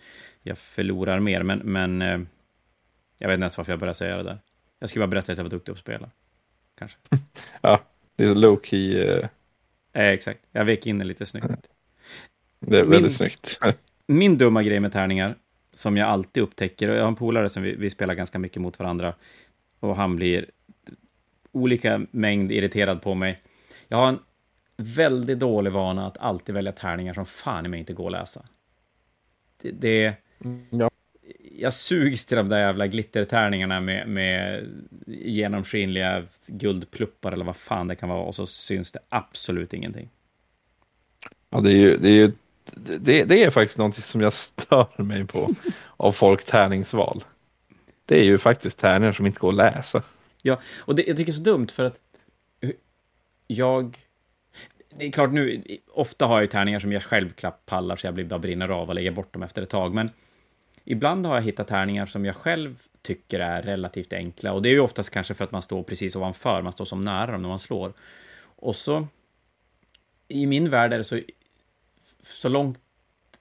jag 0.43 0.59
förlorar 0.59 1.21
mer, 1.21 1.43
men, 1.43 1.59
men 1.59 2.03
eh, 2.03 2.21
Jag 3.19 3.29
vet 3.29 3.35
inte 3.35 3.43
ens 3.43 3.57
varför 3.57 3.73
jag 3.73 3.81
började 3.81 3.99
säga 3.99 4.17
det 4.17 4.23
där. 4.23 4.39
Jag 4.79 4.91
skulle 4.91 5.01
bara 5.01 5.11
berätta 5.11 5.33
att 5.33 5.39
jag 5.39 5.45
var 5.45 5.51
duktig 5.51 5.75
på 5.75 5.77
att 5.77 5.81
spela. 5.81 6.11
Kanske. 6.79 6.99
ja, 7.61 7.81
det 8.17 8.25
är 8.25 8.35
low 8.35 8.61
key. 8.65 9.05
Uh... 9.05 9.27
Eh, 9.93 10.09
exakt. 10.09 10.41
Jag 10.53 10.65
vek 10.65 10.87
in 10.87 10.99
det 10.99 11.05
lite 11.05 11.27
snyggt. 11.27 11.47
Det 12.61 12.79
är 12.79 12.85
väldigt 12.85 13.03
min, 13.03 13.11
snyggt. 13.11 13.59
min 14.07 14.39
dumma 14.39 14.63
grej 14.63 14.81
med 14.81 14.93
tärningar, 14.93 15.35
som 15.73 15.97
jag 15.97 16.09
alltid 16.09 16.43
upptäcker, 16.43 16.89
och 16.89 16.97
jag 16.97 17.03
har 17.03 17.09
en 17.09 17.17
polare 17.17 17.49
som 17.49 17.63
vi, 17.63 17.75
vi 17.75 17.91
spelar 17.91 18.15
ganska 18.15 18.39
mycket 18.39 18.63
mot 18.63 18.79
varandra, 18.79 19.15
och 19.81 19.97
han 19.97 20.17
blir 20.17 20.47
olika 21.53 22.07
mängd 22.11 22.53
irriterad 22.53 23.03
på 23.03 23.15
mig. 23.15 23.39
Jag 23.89 23.99
har 23.99 24.09
en 24.09 24.19
väldigt 24.79 25.39
dålig 25.39 25.73
vana 25.73 26.07
att 26.07 26.19
alltid 26.19 26.55
välja 26.55 26.73
tärningar 26.73 27.15
som 27.15 27.27
fan 27.27 27.67
i 27.67 27.69
mig 27.69 27.81
inte 27.81 27.93
går 27.93 28.07
att 28.07 28.13
läsa. 28.13 28.45
Det, 29.63 29.71
det 29.71 30.15
ja. 30.71 30.91
Jag 31.59 31.75
sugs 31.75 32.27
till 32.27 32.37
de 32.37 32.49
där 32.49 32.59
jävla 32.59 32.87
glittertärningarna 32.87 33.81
med, 33.81 34.09
med 34.09 34.69
genomskinliga 35.07 36.25
guldpluppar 36.47 37.33
eller 37.33 37.45
vad 37.45 37.57
fan 37.57 37.89
det 37.89 37.95
kan 37.97 38.09
vara 38.09 38.23
och 38.23 38.35
så 38.35 38.47
syns 38.47 38.93
det 38.93 39.01
absolut 39.09 39.73
ingenting. 39.73 40.09
Ja, 41.51 41.61
det 41.61 41.71
är 41.71 41.77
ju, 41.77 41.97
det 41.97 42.09
är 42.09 42.13
ju 42.13 42.33
det, 42.75 43.25
det 43.25 43.45
är 43.45 43.51
faktiskt 43.51 43.79
någonting 43.79 44.03
som 44.03 44.21
jag 44.21 44.33
stör 44.33 45.03
mig 45.03 45.27
på 45.27 45.55
av 45.97 46.13
folk 46.13 46.45
tärningsval. 46.45 47.25
Det 48.05 48.19
är 48.21 48.25
ju 48.25 48.39
faktiskt 48.39 48.79
tärningar 48.79 49.13
som 49.13 49.27
inte 49.27 49.41
går 49.41 49.49
att 49.49 49.55
läsa. 49.55 50.03
Ja, 50.43 50.61
och 50.79 50.95
det, 50.95 51.07
jag 51.07 51.17
tycker 51.17 51.33
det 51.33 51.37
är 51.37 51.45
så 51.45 51.51
dumt 51.51 51.69
för 51.69 51.85
att 51.85 51.99
jag... 53.47 53.99
Det 54.91 55.07
är 55.07 55.13
klart 55.13 55.33
nu, 55.33 55.63
ofta 55.89 56.27
har 56.27 56.35
jag 56.35 56.43
ju 56.43 56.47
tärningar 56.47 56.81
som 56.81 56.93
jag 56.93 57.03
själv 57.03 57.33
pallar 57.67 57.97
så 57.97 58.07
jag 58.07 58.15
blir 58.15 58.25
bara 58.25 58.39
brinner 58.39 58.69
av 58.69 58.89
och 58.89 58.95
lägger 58.95 59.11
bort 59.11 59.33
dem 59.33 59.43
efter 59.43 59.63
ett 59.63 59.71
tag, 59.71 59.95
men 59.95 60.11
ibland 60.85 61.27
har 61.27 61.35
jag 61.35 61.43
hittat 61.43 61.69
tärningar 61.69 62.07
som 62.07 62.25
jag 62.25 62.37
själv 62.37 62.83
tycker 63.03 63.41
är 63.41 63.63
relativt 63.63 64.13
enkla 64.13 64.53
och 64.53 64.63
det 64.63 64.69
är 64.69 64.73
ju 64.73 64.81
oftast 64.81 65.11
kanske 65.11 65.35
för 65.35 65.45
att 65.45 65.53
man 65.53 65.63
står 65.63 65.83
precis 65.83 66.17
ovanför, 66.17 66.63
man 66.63 66.73
står 66.73 66.85
som 66.85 67.01
nära 67.01 67.33
dem 67.33 67.43
när 67.43 67.49
man 67.49 67.59
slår. 67.59 67.93
Och 68.41 68.77
så... 68.77 69.07
I 70.29 70.47
min 70.47 70.71
värld 70.71 70.93
är 70.93 70.99
det 70.99 71.05
så, 71.05 71.21
så 72.23 72.49
långt 72.49 72.79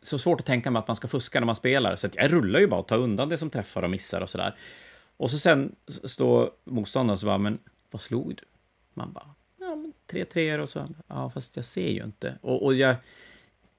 så 0.01 0.17
svårt 0.17 0.39
att 0.39 0.45
tänka 0.45 0.71
mig 0.71 0.79
att 0.79 0.88
man 0.88 0.95
ska 0.95 1.07
fuska 1.07 1.39
när 1.39 1.45
man 1.45 1.55
spelar, 1.55 1.95
så 1.95 2.07
att 2.07 2.15
jag 2.15 2.33
rullar 2.33 2.60
ju 2.60 2.67
bara 2.67 2.79
och 2.79 2.88
tar 2.88 2.97
undan 2.97 3.29
det 3.29 3.38
som 3.38 3.49
träffar 3.49 3.81
och 3.81 3.89
missar 3.89 4.21
och 4.21 4.29
sådär. 4.29 4.55
Och 5.17 5.31
så 5.31 5.39
sen 5.39 5.75
står 5.86 6.51
motståndaren 6.63 7.13
och 7.13 7.19
så 7.19 7.25
bara, 7.25 7.38
men 7.38 7.60
vad 7.91 8.01
slog 8.01 8.36
du? 8.36 8.43
Man 8.93 9.13
bara, 9.13 9.29
tre 10.07 10.25
treor 10.25 10.59
och 10.59 10.69
så, 10.69 10.87
ja 11.07 11.29
fast 11.29 11.55
jag 11.55 11.65
ser 11.65 11.89
ju 11.89 12.03
inte. 12.03 12.37
Och, 12.41 12.65
och 12.65 12.73
jag, 12.75 12.95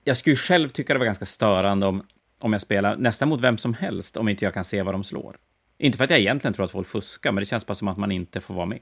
jag 0.04 0.16
skulle 0.16 0.36
själv 0.36 0.68
tycka 0.68 0.92
det 0.92 0.98
var 0.98 1.06
ganska 1.06 1.26
störande 1.26 1.86
om, 1.86 2.02
om 2.38 2.52
jag 2.52 2.62
spelar 2.62 2.96
nästan 2.96 3.28
mot 3.28 3.40
vem 3.40 3.58
som 3.58 3.74
helst, 3.74 4.16
om 4.16 4.28
inte 4.28 4.44
jag 4.44 4.54
kan 4.54 4.64
se 4.64 4.82
vad 4.82 4.94
de 4.94 5.04
slår. 5.04 5.36
Inte 5.78 5.98
för 5.98 6.04
att 6.04 6.10
jag 6.10 6.20
egentligen 6.20 6.54
tror 6.54 6.64
att 6.64 6.70
folk 6.70 6.88
fuskar, 6.88 7.32
men 7.32 7.42
det 7.42 7.46
känns 7.46 7.66
bara 7.66 7.74
som 7.74 7.88
att 7.88 7.98
man 7.98 8.12
inte 8.12 8.40
får 8.40 8.54
vara 8.54 8.66
med. 8.66 8.80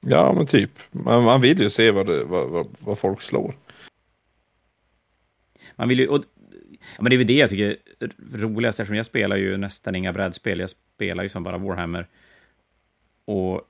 Ja, 0.00 0.32
men 0.32 0.46
typ. 0.46 0.70
Man, 0.90 1.22
man 1.22 1.40
vill 1.40 1.60
ju 1.60 1.70
se 1.70 1.90
vad, 1.90 2.06
det, 2.06 2.24
vad, 2.24 2.48
vad, 2.48 2.66
vad 2.78 2.98
folk 2.98 3.22
slår. 3.22 3.54
Man 5.76 5.88
vill 5.88 5.98
ju, 5.98 6.08
och 6.08 6.24
Ja, 6.96 7.02
men 7.02 7.10
det 7.10 7.16
är 7.16 7.18
väl 7.18 7.26
det 7.26 7.32
jag 7.32 7.50
tycker 7.50 7.76
är 7.98 8.10
roligast, 8.32 8.80
eftersom 8.80 8.96
jag 8.96 9.06
spelar 9.06 9.36
ju 9.36 9.56
nästan 9.56 9.94
inga 9.94 10.12
brädspel. 10.12 10.60
Jag 10.60 10.70
spelar 10.70 11.22
ju 11.22 11.28
som 11.28 11.42
bara 11.42 11.58
Warhammer. 11.58 12.06
Och 13.24 13.62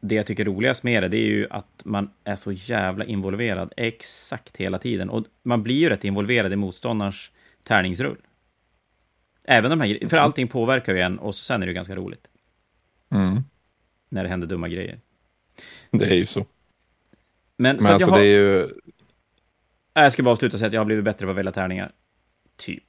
det 0.00 0.14
jag 0.14 0.26
tycker 0.26 0.44
är 0.44 0.46
roligast 0.46 0.82
med 0.82 1.02
det, 1.02 1.08
det 1.08 1.16
är 1.16 1.26
ju 1.26 1.46
att 1.50 1.82
man 1.84 2.10
är 2.24 2.36
så 2.36 2.52
jävla 2.52 3.04
involverad 3.04 3.72
exakt 3.76 4.56
hela 4.56 4.78
tiden. 4.78 5.10
Och 5.10 5.26
man 5.42 5.62
blir 5.62 5.74
ju 5.74 5.88
rätt 5.88 6.04
involverad 6.04 6.52
i 6.52 6.56
motståndarens 6.56 7.30
tärningsrull. 7.62 8.18
Även 9.44 9.70
de 9.70 9.80
här 9.80 10.08
För 10.08 10.16
allting 10.16 10.48
påverkar 10.48 10.94
ju 10.94 11.00
en 11.00 11.18
och 11.18 11.34
sen 11.34 11.62
är 11.62 11.66
det 11.66 11.72
ganska 11.72 11.96
roligt. 11.96 12.28
Mm. 13.10 13.42
När 14.08 14.22
det 14.22 14.28
händer 14.28 14.46
dumma 14.46 14.68
grejer. 14.68 15.00
Det 15.90 16.04
är 16.04 16.14
ju 16.14 16.26
så. 16.26 16.46
Men, 17.56 17.76
Men 17.76 17.84
så 17.84 17.92
alltså 17.92 18.10
har... 18.10 18.18
det 18.18 18.24
är 18.24 18.38
ju... 18.38 18.68
Jag 19.92 20.12
ska 20.12 20.22
bara 20.22 20.32
avsluta 20.32 20.56
och 20.56 20.58
säga 20.58 20.66
att 20.66 20.72
jag 20.72 20.80
har 20.80 20.84
blivit 20.84 21.04
bättre 21.04 21.26
på 21.26 21.30
att 21.30 21.36
välja 21.36 21.52
tärningar. 21.52 21.92
Typ. 22.56 22.84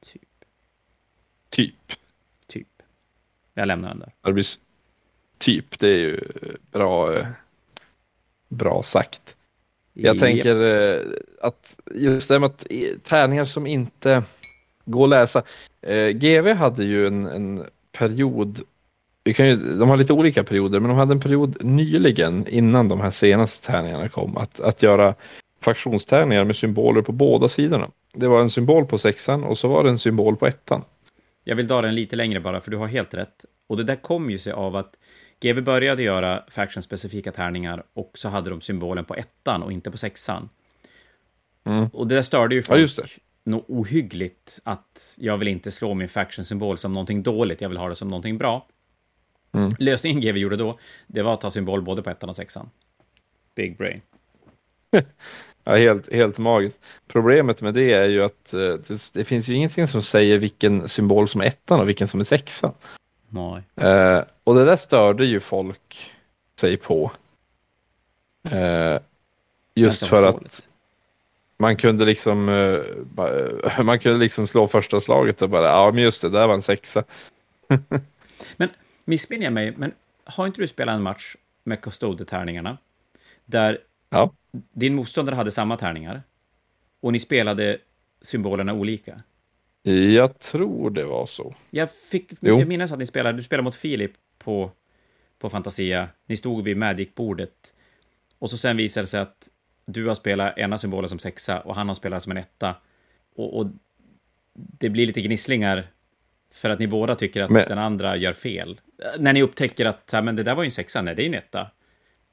Typ. 0.00 0.22
Typ. 1.50 1.92
Typ. 2.48 2.68
Jag 3.54 3.68
lämnar 3.68 3.88
den 3.88 3.98
där. 3.98 4.12
Typ, 5.38 5.78
det 5.78 5.88
är 5.88 5.98
ju 5.98 6.20
bra, 6.72 7.26
bra 8.48 8.82
sagt. 8.82 9.36
Jag 9.92 10.18
tänker 10.18 10.62
eh, 10.62 11.00
att 11.40 11.80
just 11.94 12.28
det 12.28 12.38
med 12.38 12.46
att 12.46 12.66
tärningar 13.02 13.44
som 13.44 13.66
inte 13.66 14.22
går 14.84 15.04
att 15.04 15.10
läsa. 15.10 15.42
Eh, 15.82 16.08
GV 16.08 16.52
hade 16.52 16.84
ju 16.84 17.06
en, 17.06 17.26
en 17.26 17.64
period 17.92 18.60
vi 19.26 19.34
kan 19.34 19.46
ju, 19.46 19.56
de 19.56 19.88
har 19.88 19.96
lite 19.96 20.12
olika 20.12 20.44
perioder, 20.44 20.80
men 20.80 20.88
de 20.88 20.98
hade 20.98 21.14
en 21.14 21.20
period 21.20 21.64
nyligen 21.64 22.48
innan 22.48 22.88
de 22.88 23.00
här 23.00 23.10
senaste 23.10 23.66
tärningarna 23.66 24.08
kom 24.08 24.36
att, 24.36 24.60
att 24.60 24.82
göra 24.82 25.14
faktionstärningar 25.60 26.44
med 26.44 26.56
symboler 26.56 27.02
på 27.02 27.12
båda 27.12 27.48
sidorna. 27.48 27.90
Det 28.14 28.28
var 28.28 28.40
en 28.40 28.50
symbol 28.50 28.86
på 28.86 28.98
sexan 28.98 29.44
och 29.44 29.58
så 29.58 29.68
var 29.68 29.84
det 29.84 29.90
en 29.90 29.98
symbol 29.98 30.36
på 30.36 30.46
ettan. 30.46 30.82
Jag 31.44 31.56
vill 31.56 31.66
dra 31.66 31.82
den 31.82 31.94
lite 31.94 32.16
längre 32.16 32.40
bara, 32.40 32.60
för 32.60 32.70
du 32.70 32.76
har 32.76 32.86
helt 32.86 33.14
rätt. 33.14 33.44
Och 33.66 33.76
det 33.76 33.84
där 33.84 33.96
kom 33.96 34.30
ju 34.30 34.38
sig 34.38 34.52
av 34.52 34.76
att 34.76 34.96
GW 35.40 35.60
började 35.62 36.02
göra 36.02 36.44
faction-specifika 36.48 37.32
tärningar 37.32 37.84
och 37.92 38.10
så 38.14 38.28
hade 38.28 38.50
de 38.50 38.60
symbolen 38.60 39.04
på 39.04 39.14
ettan 39.14 39.62
och 39.62 39.72
inte 39.72 39.90
på 39.90 39.98
sexan. 39.98 40.48
Mm. 41.64 41.86
Och 41.86 42.06
det 42.06 42.14
där 42.14 42.22
störde 42.22 42.54
ju 42.54 42.62
folk 42.62 42.98
ja, 42.98 43.04
något 43.44 43.64
ohyggligt 43.68 44.60
att 44.64 45.14
jag 45.18 45.38
vill 45.38 45.48
inte 45.48 45.70
slå 45.70 45.94
min 45.94 46.08
faction-symbol 46.08 46.78
som 46.78 46.92
någonting 46.92 47.22
dåligt, 47.22 47.60
jag 47.60 47.68
vill 47.68 47.78
ha 47.78 47.88
det 47.88 47.96
som 47.96 48.08
någonting 48.08 48.38
bra. 48.38 48.66
Mm. 49.52 49.72
Lösningen 49.78 50.20
GW 50.20 50.38
gjorde 50.38 50.56
då, 50.56 50.78
det 51.06 51.22
var 51.22 51.34
att 51.34 51.40
ta 51.40 51.50
symbol 51.50 51.82
både 51.82 52.02
på 52.02 52.10
ettan 52.10 52.28
och 52.28 52.36
sexan. 52.36 52.70
Big 53.54 53.76
brain. 53.76 54.00
Ja, 55.68 55.76
helt, 55.76 56.12
helt 56.12 56.38
magiskt. 56.38 56.86
Problemet 57.06 57.62
med 57.62 57.74
det 57.74 57.92
är 57.92 58.04
ju 58.04 58.24
att 58.24 58.54
eh, 58.54 58.60
det, 58.60 59.12
det, 59.14 59.24
finns 59.24 59.48
ju 59.48 59.54
ingenting 59.54 59.86
som 59.86 60.02
säger 60.02 60.38
vilken 60.38 60.88
symbol 60.88 61.28
som 61.28 61.40
är 61.40 61.44
ettan 61.44 61.80
och 61.80 61.88
vilken 61.88 62.08
som 62.08 62.20
är 62.20 62.24
sexan. 62.24 62.72
Nej. 63.36 63.88
Eh, 63.90 64.24
och 64.44 64.54
det 64.54 64.64
där 64.64 64.76
störde 64.76 65.26
ju 65.26 65.40
folk 65.40 66.12
sig 66.60 66.76
på. 66.76 67.12
Eh, 68.50 68.98
just 69.74 70.06
för 70.06 70.22
att 70.22 70.68
man 71.58 71.76
kunde 71.76 72.04
liksom 72.04 72.48
eh, 72.48 73.82
man 73.84 73.98
kunde 73.98 74.18
liksom 74.18 74.46
slå 74.46 74.66
första 74.66 75.00
slaget 75.00 75.42
och 75.42 75.50
bara, 75.50 75.66
ja 75.66 75.90
men 75.92 76.02
just 76.02 76.22
det, 76.22 76.30
där 76.30 76.46
var 76.46 76.54
en 76.54 76.62
sexa. 76.62 77.04
men 78.56 78.68
missminner 79.04 79.44
jag 79.44 79.52
mig, 79.52 79.74
men 79.76 79.92
har 80.24 80.46
inte 80.46 80.60
du 80.60 80.68
spelat 80.68 80.94
en 80.94 81.02
match 81.02 81.36
med 81.64 81.80
Custode-tärningarna? 81.80 82.78
Där 83.44 83.78
ja 84.10 84.32
din 84.72 84.94
motståndare 84.94 85.36
hade 85.36 85.50
samma 85.50 85.76
tärningar 85.76 86.22
och 87.00 87.12
ni 87.12 87.20
spelade 87.20 87.78
symbolerna 88.22 88.72
olika. 88.72 89.22
Jag 89.92 90.38
tror 90.38 90.90
det 90.90 91.04
var 91.04 91.26
så. 91.26 91.54
Jag, 91.70 91.90
fick, 91.90 92.32
jag 92.40 92.68
minns 92.68 92.92
att 92.92 92.98
ni 92.98 93.06
spelade, 93.06 93.38
du 93.38 93.42
spelade 93.42 93.64
mot 93.64 93.74
Filip 93.74 94.12
på, 94.38 94.70
på 95.38 95.50
Fantasia. 95.50 96.08
Ni 96.26 96.36
stod 96.36 96.64
vid 96.64 96.76
Magic-bordet 96.76 97.74
och 98.38 98.50
så 98.50 98.58
sen 98.58 98.76
visade 98.76 99.04
det 99.04 99.08
sig 99.08 99.20
att 99.20 99.48
du 99.84 100.06
har 100.06 100.14
spelat 100.14 100.58
ena 100.58 100.78
symbolen 100.78 101.08
som 101.08 101.18
sexa 101.18 101.60
och 101.60 101.74
han 101.74 101.88
har 101.88 101.94
spelat 101.94 102.22
som 102.22 102.32
en 102.32 102.38
etta. 102.38 102.74
Och, 103.36 103.58
och 103.58 103.66
det 104.52 104.88
blir 104.88 105.06
lite 105.06 105.20
gnisslingar 105.20 105.86
för 106.52 106.70
att 106.70 106.78
ni 106.78 106.86
båda 106.86 107.14
tycker 107.14 107.42
att 107.42 107.50
men... 107.50 107.68
den 107.68 107.78
andra 107.78 108.16
gör 108.16 108.32
fel. 108.32 108.80
När 109.18 109.32
ni 109.32 109.42
upptäcker 109.42 109.86
att 109.86 110.24
men 110.24 110.36
det 110.36 110.42
där 110.42 110.54
var 110.54 110.62
ju 110.62 110.66
en 110.66 110.72
sexa, 110.72 111.02
nej 111.02 111.14
det 111.14 111.22
är 111.22 111.24
ju 111.24 111.28
en 111.28 111.34
etta. 111.34 111.70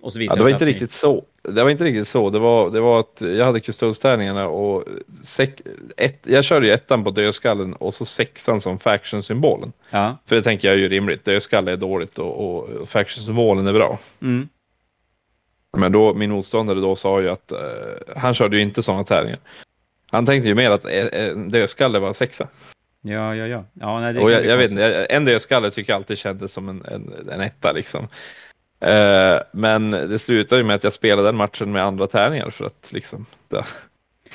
Och 0.04 0.14
så 0.14 0.22
ja, 0.22 0.36
det 0.36 0.44
var 0.44 0.50
inte 0.50 0.66
riktigt 0.66 0.82
ni... 0.82 0.88
så. 0.88 1.26
Det 1.42 1.64
var 1.64 1.70
inte 1.70 1.84
riktigt 1.84 2.08
så. 2.08 2.30
Det 2.30 2.40
var, 2.40 2.70
det 2.70 2.80
var 2.80 3.00
att 3.00 3.22
jag 3.22 3.46
hade 3.46 3.60
kustodstärningarna 3.60 4.48
och 4.48 4.84
sek, 5.24 5.62
ett, 5.98 6.20
jag 6.28 6.44
körde 6.44 6.68
ju 6.68 6.74
ettan 6.74 7.04
på 7.04 7.12
dödskallen 7.12 7.74
och 7.74 7.94
så 7.94 8.06
sexan 8.06 8.62
som 8.62 8.80
faction-symbolen. 8.80 9.74
Ja. 9.90 10.18
För 10.26 10.36
det 10.36 10.42
tänker 10.42 10.68
jag 10.68 10.76
är 10.76 10.80
ju 10.80 10.90
rimligt. 10.90 11.26
Dödskalle 11.26 11.72
är 11.72 11.78
dåligt 11.78 12.20
och, 12.20 12.58
och 12.58 12.90
faction-symbolen 12.90 13.68
är 13.68 13.74
bra. 13.74 14.00
Mm. 14.22 14.50
Men 15.78 15.92
då, 15.92 16.14
min 16.14 16.32
motståndare 16.32 16.80
då 16.80 16.96
sa 16.96 17.22
ju 17.22 17.30
att 17.30 17.52
uh, 17.52 18.18
han 18.18 18.34
körde 18.34 18.56
ju 18.56 18.62
inte 18.62 18.84
sådana 18.84 19.04
tärningar. 19.04 19.40
Han 20.12 20.26
tänkte 20.26 20.50
ju 20.50 20.56
mer 20.56 20.72
att 20.72 20.86
en 20.86 21.50
dödskalle 21.50 22.00
var 22.00 22.14
sexa. 22.14 22.48
Ja, 23.02 23.36
ja, 23.36 23.48
ja. 23.48 23.66
ja 23.74 24.00
nej, 24.00 24.24
och 24.24 24.32
jag, 24.32 24.46
jag 24.46 24.58
vet 24.58 24.72
inte, 24.72 25.06
en 25.06 25.26
dödskalle 25.26 25.72
tycker 25.72 25.94
jag 25.94 25.98
alltid 25.98 26.18
kändes 26.18 26.54
som 26.54 26.70
en, 26.70 26.86
en, 26.86 27.30
en 27.32 27.42
etta 27.42 27.72
liksom. 27.72 28.08
Eh, 28.84 29.42
men 29.52 29.92
det 29.92 30.20
slutade 30.20 30.62
ju 30.62 30.68
med 30.68 30.76
att 30.76 30.84
jag 30.84 30.94
spelade 30.94 31.28
den 31.28 31.36
matchen 31.36 31.72
med 31.72 31.84
andra 31.84 32.08
tärningar 32.08 32.50
för 32.50 32.66
att 32.66 32.92
liksom 32.94 33.26
det, 33.48 33.66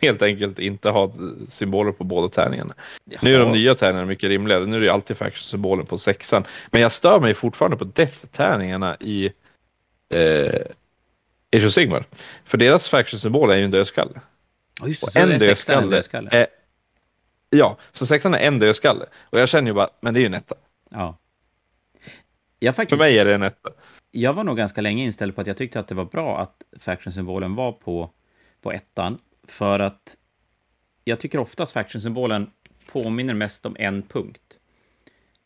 helt 0.02 0.22
enkelt 0.22 0.58
inte 0.58 0.90
ha 0.90 1.12
symboler 1.48 1.92
på 1.92 2.04
båda 2.04 2.28
tärningarna. 2.28 2.74
Jaha. 3.04 3.20
Nu 3.22 3.34
är 3.34 3.38
de 3.38 3.52
nya 3.52 3.74
tärningarna 3.74 4.06
mycket 4.06 4.28
rimligare. 4.28 4.66
Nu 4.66 4.76
är 4.76 4.80
det 4.80 4.92
alltid 4.92 5.16
faction-symbolen 5.16 5.86
på 5.86 5.98
sexan. 5.98 6.44
Men 6.70 6.82
jag 6.82 6.92
stör 6.92 7.20
mig 7.20 7.34
fortfarande 7.34 7.76
på 7.76 7.84
death-tärningarna 7.84 8.96
i 9.00 9.32
eh, 10.08 10.60
Age 11.56 11.64
of 11.64 11.72
Sigmar. 11.72 12.04
För 12.44 12.58
deras 12.58 12.88
faction-symbol 12.88 13.50
är 13.50 13.56
ju 13.56 13.64
en 13.64 13.70
dödskalle. 13.70 14.20
Oh, 14.82 14.88
just 14.88 15.00
det, 15.00 15.06
och 15.06 15.16
en 15.16 15.38
dödskalle, 15.38 15.82
en 15.82 15.90
dödskalle. 15.90 16.30
Är, 16.32 16.46
ja, 17.50 17.76
så 17.92 18.06
sexan 18.06 18.34
är 18.34 18.38
en 18.38 18.58
dödskalle. 18.58 19.06
Och 19.30 19.40
jag 19.40 19.48
känner 19.48 19.70
ju 19.70 19.74
bara, 19.74 19.90
men 20.00 20.14
det 20.14 20.18
är 20.18 20.22
ju 20.22 20.26
en 20.26 20.34
etta. 20.34 20.54
Ja. 20.90 21.18
Faktiskt, 22.64 22.90
För 22.90 22.96
mig 22.96 23.18
är 23.18 23.24
det 23.24 23.34
en 23.34 23.42
etta. 23.42 23.70
Jag 24.10 24.32
var 24.32 24.44
nog 24.44 24.56
ganska 24.56 24.80
länge 24.80 25.04
inställd 25.04 25.34
på 25.34 25.40
att 25.40 25.46
jag 25.46 25.56
tyckte 25.56 25.80
att 25.80 25.88
det 25.88 25.94
var 25.94 26.04
bra 26.04 26.38
att 26.38 26.64
faction-symbolen 26.80 27.54
var 27.54 27.72
på, 27.72 28.10
på 28.60 28.72
ettan. 28.72 29.18
För 29.46 29.80
att 29.80 30.16
jag 31.04 31.20
tycker 31.20 31.38
oftast 31.38 31.72
faction-symbolen 31.72 32.50
påminner 32.92 33.34
mest 33.34 33.66
om 33.66 33.76
en 33.78 34.02
punkt. 34.02 34.58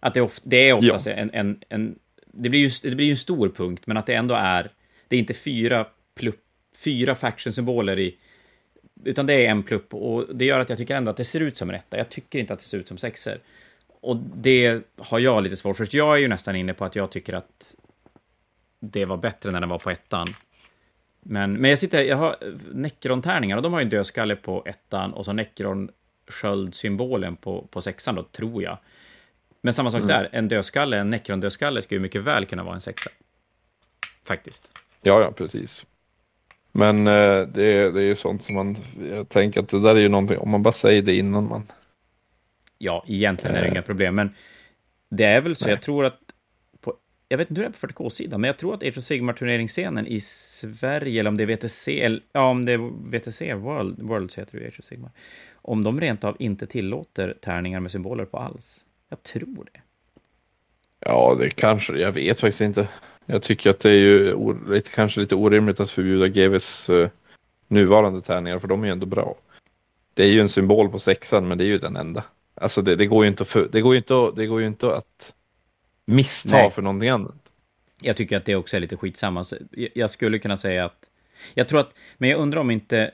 Att 0.00 0.14
det, 0.14 0.20
of, 0.20 0.40
det 0.42 0.68
är 0.68 0.72
oftast 0.72 1.06
en, 1.06 1.30
en, 1.30 1.60
en... 1.68 1.98
Det 2.26 2.48
blir, 2.48 2.60
ju, 2.60 2.70
det 2.90 2.96
blir 2.96 3.06
ju 3.06 3.10
en 3.10 3.16
stor 3.16 3.48
punkt, 3.48 3.82
men 3.86 3.96
att 3.96 4.06
det 4.06 4.14
ändå 4.14 4.34
är... 4.34 4.70
Det 5.08 5.16
är 5.16 5.20
inte 5.20 5.34
fyra, 5.34 5.86
plupp, 6.14 6.40
fyra 6.84 7.14
faction-symboler 7.14 7.98
i... 7.98 8.16
Utan 9.04 9.26
det 9.26 9.46
är 9.46 9.50
en 9.50 9.62
plupp 9.62 9.94
och 9.94 10.36
det 10.36 10.44
gör 10.44 10.60
att 10.60 10.68
jag 10.68 10.78
tycker 10.78 10.94
ändå 10.94 11.10
att 11.10 11.16
det 11.16 11.24
ser 11.24 11.40
ut 11.40 11.56
som 11.56 11.68
en 11.70 11.76
etta. 11.76 11.96
Jag 11.96 12.08
tycker 12.08 12.38
inte 12.38 12.52
att 12.52 12.58
det 12.58 12.64
ser 12.64 12.78
ut 12.78 12.88
som 12.88 12.98
sexer. 12.98 13.40
Och 14.00 14.16
det 14.16 14.82
har 14.96 15.18
jag 15.18 15.42
lite 15.42 15.56
svårt 15.56 15.76
för. 15.76 15.88
Jag 15.90 16.16
är 16.16 16.20
ju 16.20 16.28
nästan 16.28 16.56
inne 16.56 16.74
på 16.74 16.84
att 16.84 16.96
jag 16.96 17.10
tycker 17.10 17.32
att 17.32 17.74
det 18.84 19.04
var 19.04 19.16
bättre 19.16 19.50
när 19.50 19.60
den 19.60 19.68
var 19.68 19.78
på 19.78 19.90
ettan. 19.90 20.26
Men, 21.20 21.52
men 21.52 21.70
jag 21.70 21.78
sitter, 21.78 22.02
jag 22.02 22.16
har 22.16 22.36
Necron-tärningar 22.72 23.56
och 23.56 23.62
de 23.62 23.72
har 23.72 23.80
ju 23.80 23.84
en 23.84 23.88
dödskalle 23.90 24.36
på 24.36 24.62
ettan 24.66 25.12
och 25.12 25.24
så 25.24 25.32
Necron 25.32 25.90
sköldsymbolen 26.28 27.36
på, 27.36 27.66
på 27.70 27.80
sexan 27.82 28.14
då, 28.14 28.22
tror 28.22 28.62
jag. 28.62 28.78
Men 29.60 29.74
samma 29.74 29.90
sak 29.90 29.98
Mm. 30.02 30.08
där, 30.08 30.28
en 30.32 30.48
dödskalle, 30.48 30.98
en 30.98 31.10
Necron-dödskalle 31.14 31.82
skulle 31.82 31.96
ju 31.96 32.02
mycket 32.02 32.22
väl 32.22 32.46
kunna 32.46 32.62
vara 32.64 32.74
en 32.74 32.80
sexa. 32.80 33.10
Faktiskt. 34.26 34.68
Ja, 35.02 35.20
ja, 35.20 35.32
precis. 35.32 35.86
Men 36.72 36.98
eh, 37.06 37.42
det, 37.48 37.64
är- 37.64 37.92
det 37.92 38.00
är 38.00 38.06
ju 38.06 38.14
sånt 38.14 38.42
som 38.44 38.54
man, 38.56 38.76
jag 39.10 39.28
tänker 39.28 39.60
att 39.60 39.68
det 39.68 39.80
där 39.80 39.94
är 39.96 40.00
ju 40.00 40.08
någonting, 40.08 40.38
om 40.38 40.50
man 40.50 40.62
bara 40.62 40.72
säger 40.72 41.02
det 41.02 41.14
innan 41.16 41.48
man, 41.48 41.72
Ja, 42.78 43.04
egentligen 43.08 43.56
är 43.56 43.60
det 43.60 43.66
Eh. 43.66 43.72
inga 43.72 43.82
problem, 43.82 44.14
men 44.14 44.34
det 45.08 45.24
är 45.24 45.40
väl 45.40 45.56
så, 45.56 45.64
Nej. 45.64 45.74
jag 45.74 45.82
tror 45.82 46.04
att 46.04 46.18
jag 47.32 47.38
vet 47.38 47.50
inte 47.50 47.60
hur 47.60 47.68
det 47.68 47.76
är 47.76 47.86
på 47.86 48.02
40K-sidan, 48.02 48.40
men 48.40 48.48
jag 48.48 48.56
tror 48.56 48.74
att 48.74 48.82
Age 48.82 48.98
of 48.98 49.04
Sigmar-turneringsscenen 49.04 50.06
i 50.06 50.20
Sverige, 50.20 51.20
eller 51.20 51.30
om 51.30 51.36
det 51.36 51.44
är 51.44 51.46
VTC, 51.56 52.00
eller 52.00 52.20
ja, 52.32 52.50
om 52.50 52.64
det 52.64 52.72
är 52.72 52.78
VTC, 53.18 53.54
World, 53.54 54.02
Worlds 54.02 54.38
heter 54.38 54.58
det 54.58 54.64
ju, 54.64 54.68
Age 54.68 54.78
of 54.78 54.84
Sigmar, 54.84 55.10
om 55.54 55.84
de 55.84 56.00
rent 56.00 56.24
av 56.24 56.36
inte 56.38 56.66
tillåter 56.66 57.34
tärningar 57.40 57.80
med 57.80 57.90
symboler 57.90 58.24
på 58.24 58.38
alls. 58.38 58.84
Jag 59.08 59.22
tror 59.22 59.68
det. 59.72 59.80
ja 61.00 61.36
det 61.38 61.50
kanske, 61.50 61.98
jag 61.98 62.12
vet 62.12 62.40
faktiskt 62.40 62.60
inte. 62.60 62.88
Jag 63.26 63.42
tycker 63.42 63.70
att 63.70 63.80
det 63.80 63.90
är 63.90 63.98
ju 63.98 64.36
lite, 64.68 64.90
kanske 64.90 65.20
lite 65.20 65.34
orimligt 65.34 65.80
att 65.80 65.90
förbjuda 65.90 66.28
GVs 66.28 66.90
uh, 66.90 67.02
eh, 67.02 67.08
nuvarande 67.68 68.22
tärningar, 68.22 68.58
för 68.58 68.68
de 68.68 68.82
är 68.82 68.86
ju 68.86 68.92
ändå 68.92 69.06
bra. 69.06 69.34
Det 70.14 70.22
är 70.22 70.28
ju 70.28 70.40
en 70.40 70.48
symbol 70.48 70.88
på 70.88 70.98
sexan, 70.98 71.48
men 71.48 71.58
det 71.58 71.64
är 71.64 71.68
ju 71.68 71.78
den 71.78 71.96
enda. 71.96 72.24
Alltså 72.54 72.82
det, 72.82 72.96
det 72.96 73.06
går 73.06 73.24
ju 73.24 73.30
inte 73.30 73.42
att, 73.42 73.48
för, 73.48 73.68
det 73.72 73.80
går 73.80 73.94
ju 73.94 73.98
inte 73.98 74.14
att, 74.14 74.36
det 74.36 74.46
går 74.46 74.60
ju 74.60 74.66
inte 74.66 74.94
att 74.94 75.34
missta 76.04 76.54
Nej. 76.54 76.70
för 76.70 76.82
någonting 76.82 77.08
annat. 77.08 77.52
Jag 78.02 78.16
tycker 78.16 78.36
att 78.36 78.44
det 78.44 78.56
också 78.56 78.76
är 78.76 78.80
lite 78.80 78.96
skitsamma. 78.96 79.44
Så 79.44 79.56
jag- 79.94 80.10
skulle 80.10 80.38
kunna 80.38 80.56
säga 80.56 80.84
att... 80.84 81.08
Jag 81.54 81.68
tror 81.68 81.80
att... 81.80 81.94
Men 82.18 82.30
jag 82.30 82.40
undrar 82.40 82.60
om 82.60 82.70
inte 82.70 83.10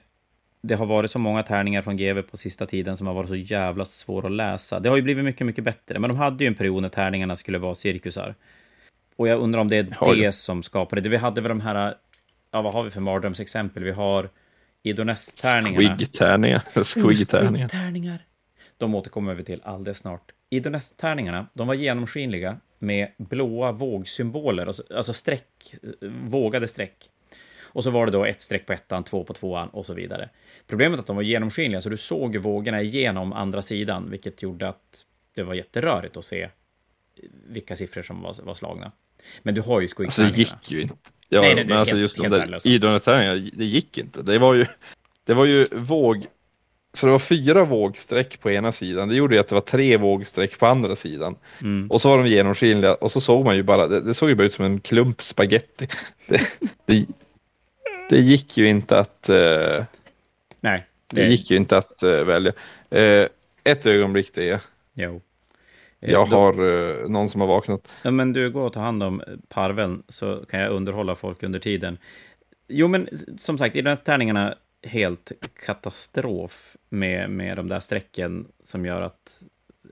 det 0.61 0.75
har 0.75 0.87
varit 0.87 1.11
så 1.11 1.19
många 1.19 1.43
tärningar 1.43 1.83
från 1.83 1.97
GV 1.97 2.23
på 2.23 2.37
sista 2.37 2.67
tiden 2.67 2.97
som 2.97 3.07
har 3.07 3.15
varit 3.15 3.29
så 3.29 3.37
jävla 3.37 3.85
svåra 3.85 4.27
att 4.27 4.33
läsa. 4.33 4.81
Det 4.81 4.89
har 4.89 4.97
ju 4.97 5.03
blivit 5.03 5.25
mycket, 5.25 5.47
mycket 5.47 5.65
bättre, 5.65 5.99
men 5.99 6.09
de 6.09 6.17
hade 6.17 6.45
ju 6.45 6.49
en 6.49 6.55
period 6.55 6.83
när 6.83 6.89
tärningarna 6.89 7.37
skulle 7.37 7.59
vara 7.59 7.75
cirkusar. 7.75 8.35
Och 9.17 9.29
jag 9.29 9.41
undrar 9.41 9.61
om 9.61 9.69
det 9.69 9.77
är 9.77 9.95
Har 9.97 10.15
det 10.15 10.33
som 10.33 10.63
skapade 10.63 11.01
det. 11.01 11.09
Vi 11.09 11.17
hade 11.17 11.41
väl 11.41 11.49
de 11.49 11.61
här... 11.61 11.95
Ja, 12.51 12.63
vad 12.63 12.73
har 12.73 12.85
vi 12.85 12.91
för 12.91 13.01
mardrömsexempel? 13.01 13.85
Vi 13.85 13.91
har 13.91 14.31
Idoneth-tärningarna. 14.83 15.97
Squig-tärningar. 15.97 16.63
Squig-tärningar. 16.85 18.19
De 18.77 18.95
återkommer 18.95 19.35
vi 19.35 19.45
till 19.45 19.61
alldeles 19.65 19.99
snart. 19.99 20.33
Idoneth-tärningarna, 20.51 21.47
de 21.55 21.67
var 21.67 21.75
genomskinliga 21.75 22.57
med 22.79 23.09
blåa 23.17 23.73
vågsymboler, 23.73 24.67
alltså, 24.97 25.13
streck, 25.13 25.75
eh, 25.83 26.09
vågade 26.11 26.69
streck. 26.69 27.11
Och 27.63 27.85
så 27.85 27.91
var 27.91 28.07
det 28.07 28.13
då 28.13 28.25
ett 28.25 28.43
streck 28.43 28.67
på 28.67 28.73
ettan, 28.73 29.05
två 29.05 29.25
på 29.25 29.33
tvåan 29.35 29.69
och 29.69 29.87
så 29.87 29.95
vidare. 29.95 30.29
Problemet 30.67 30.97
är 30.99 31.01
att 31.01 31.07
de 31.07 31.17
var 31.17 31.23
genomskinliga, 31.23 31.81
så 31.81 31.89
du 31.89 31.97
såg 31.97 32.37
vågorna 32.37 32.83
igenom 32.83 33.33
andra 33.33 33.63
sidan, 33.63 34.11
vilket 34.11 34.43
gjorde 34.43 34.69
att 34.69 35.05
det 35.35 35.43
var 35.43 35.55
jätterörigt 35.55 36.17
att 36.17 36.25
se 36.25 36.49
vilka 37.49 37.77
siffror 37.77 38.03
som 38.03 38.23
var, 38.23 38.37
var 38.43 38.55
slagna. 38.55 38.93
Men 39.43 39.55
du 39.55 39.61
har 39.61 39.81
ju 39.81 39.89
Alltså 39.99 40.23
det 40.23 40.39
gick 40.39 40.71
ju 40.71 40.81
inte. 40.83 40.95
Ja, 41.29 41.41
Nej, 41.41 41.55
nej, 41.55 41.65
men 41.67 41.79
alltså 41.79 41.95
helt- 41.95 42.01
just 42.01 42.17
de 42.23 42.29
där 42.29 42.39
värdelösa. 42.39 42.69
idrottsträningarna, 42.69 43.51
det 43.55 43.65
gick 43.65 43.99
inte. 43.99 44.23
Det 44.23 44.39
var 44.39 44.55
ju, 44.55 44.67
det 45.25 45.35
var 45.35 45.45
ju 45.45 45.65
våg, 45.73 46.27
så 46.99 47.07
det 47.07 47.13
var 47.13 47.19
fyra 47.19 47.65
vågsträck 47.65 48.41
på 48.41 48.51
ena 48.51 48.73
sidan. 48.73 49.09
Det 49.09 49.15
gjorde 49.15 49.35
ju 49.35 49.41
att 49.41 49.49
det 49.49 49.55
var 49.55 49.63
tre 49.63 49.97
vågsträck 49.97 50.59
på 50.59 50.67
andra 50.67 50.97
sidan. 50.97 51.37
Mm. 51.63 51.91
Och 51.91 52.01
så 52.01 52.09
var 52.09 52.19
de 52.19 52.27
genomskinliga 52.29 52.95
och 52.95 53.13
så 53.13 53.21
såg 53.21 53.45
man 53.45 53.57
ju 53.57 53.63
bara, 53.63 53.87
det, 53.89 54.01
det 54.01 54.15
såg 54.15 54.29
ju 54.29 54.35
bara 54.35 54.45
ut 54.47 54.53
som 54.53 54.65
en 54.65 54.81
klump 54.81 55.23
spaghetti. 55.23 55.89
Det, 56.27 56.41
det, 56.87 57.07
det 58.11 58.19
gick 58.19 58.57
ju 58.57 58.69
inte 58.69 58.99
att, 58.99 59.29
eh, 59.29 59.85
Nej, 60.61 60.87
det 61.07 61.27
gick 61.27 61.51
ju 61.51 61.57
inte 61.57 61.77
att 61.79 62.03
eh, 62.03 62.11
välja. 62.25 62.53
Eh, 62.91 63.27
ett 63.65 63.87
ögonblick 63.87 64.31
det 64.35 64.51
är, 64.51 64.61
Jo. 64.95 65.21
Jag 66.01 66.31
då- 66.31 66.37
har 66.37 66.53
eh, 66.53 67.09
någon 67.09 67.29
som 67.29 67.41
har 67.41 67.49
vaknat. 67.49 67.89
Ja, 68.03 68.11
men 68.11 68.33
du, 68.33 68.51
går 68.51 68.67
och 68.67 68.73
tar 68.73 68.81
hand 68.81 69.03
om 69.03 69.23
parveln 69.49 70.03
så 70.09 70.45
kan 70.51 70.61
jag 70.61 70.73
underhålla 70.73 71.15
folk 71.17 71.43
under 71.43 71.59
tiden. 71.59 71.99
Jo, 72.69 72.89
men 72.89 73.09
som 73.39 73.59
sagt, 73.59 73.77
i 73.77 73.83
de 73.83 73.89
här 73.91 73.97
tärningarna, 73.97 74.55
helt 74.83 75.33
katastrof 75.67 76.77
med, 76.89 77.31
med 77.31 77.57
de 77.57 77.69
där 77.69 77.81
strecken 77.81 78.49
som 78.63 78.85
gör 78.85 79.03
att... 79.03 79.43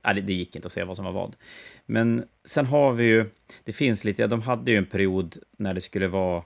Nej, 0.04 0.22
det, 0.22 0.32
gick 0.32 0.56
inte 0.56 0.66
att 0.66 0.72
se 0.72 0.84
vad 0.84 0.96
som 0.96 1.04
var 1.04 1.12
vad. 1.12 1.36
Men 1.86 2.24
sen 2.44 2.66
har 2.66 2.92
vi 2.92 3.04
ju... 3.04 3.30
Det 3.64 3.72
finns 3.72 4.04
lite... 4.04 4.26
De 4.26 4.42
hade 4.42 4.70
ju 4.70 4.78
en 4.78 4.86
period 4.86 5.36
när 5.56 5.74
det 5.74 5.80
skulle 5.80 6.08
vara 6.08 6.44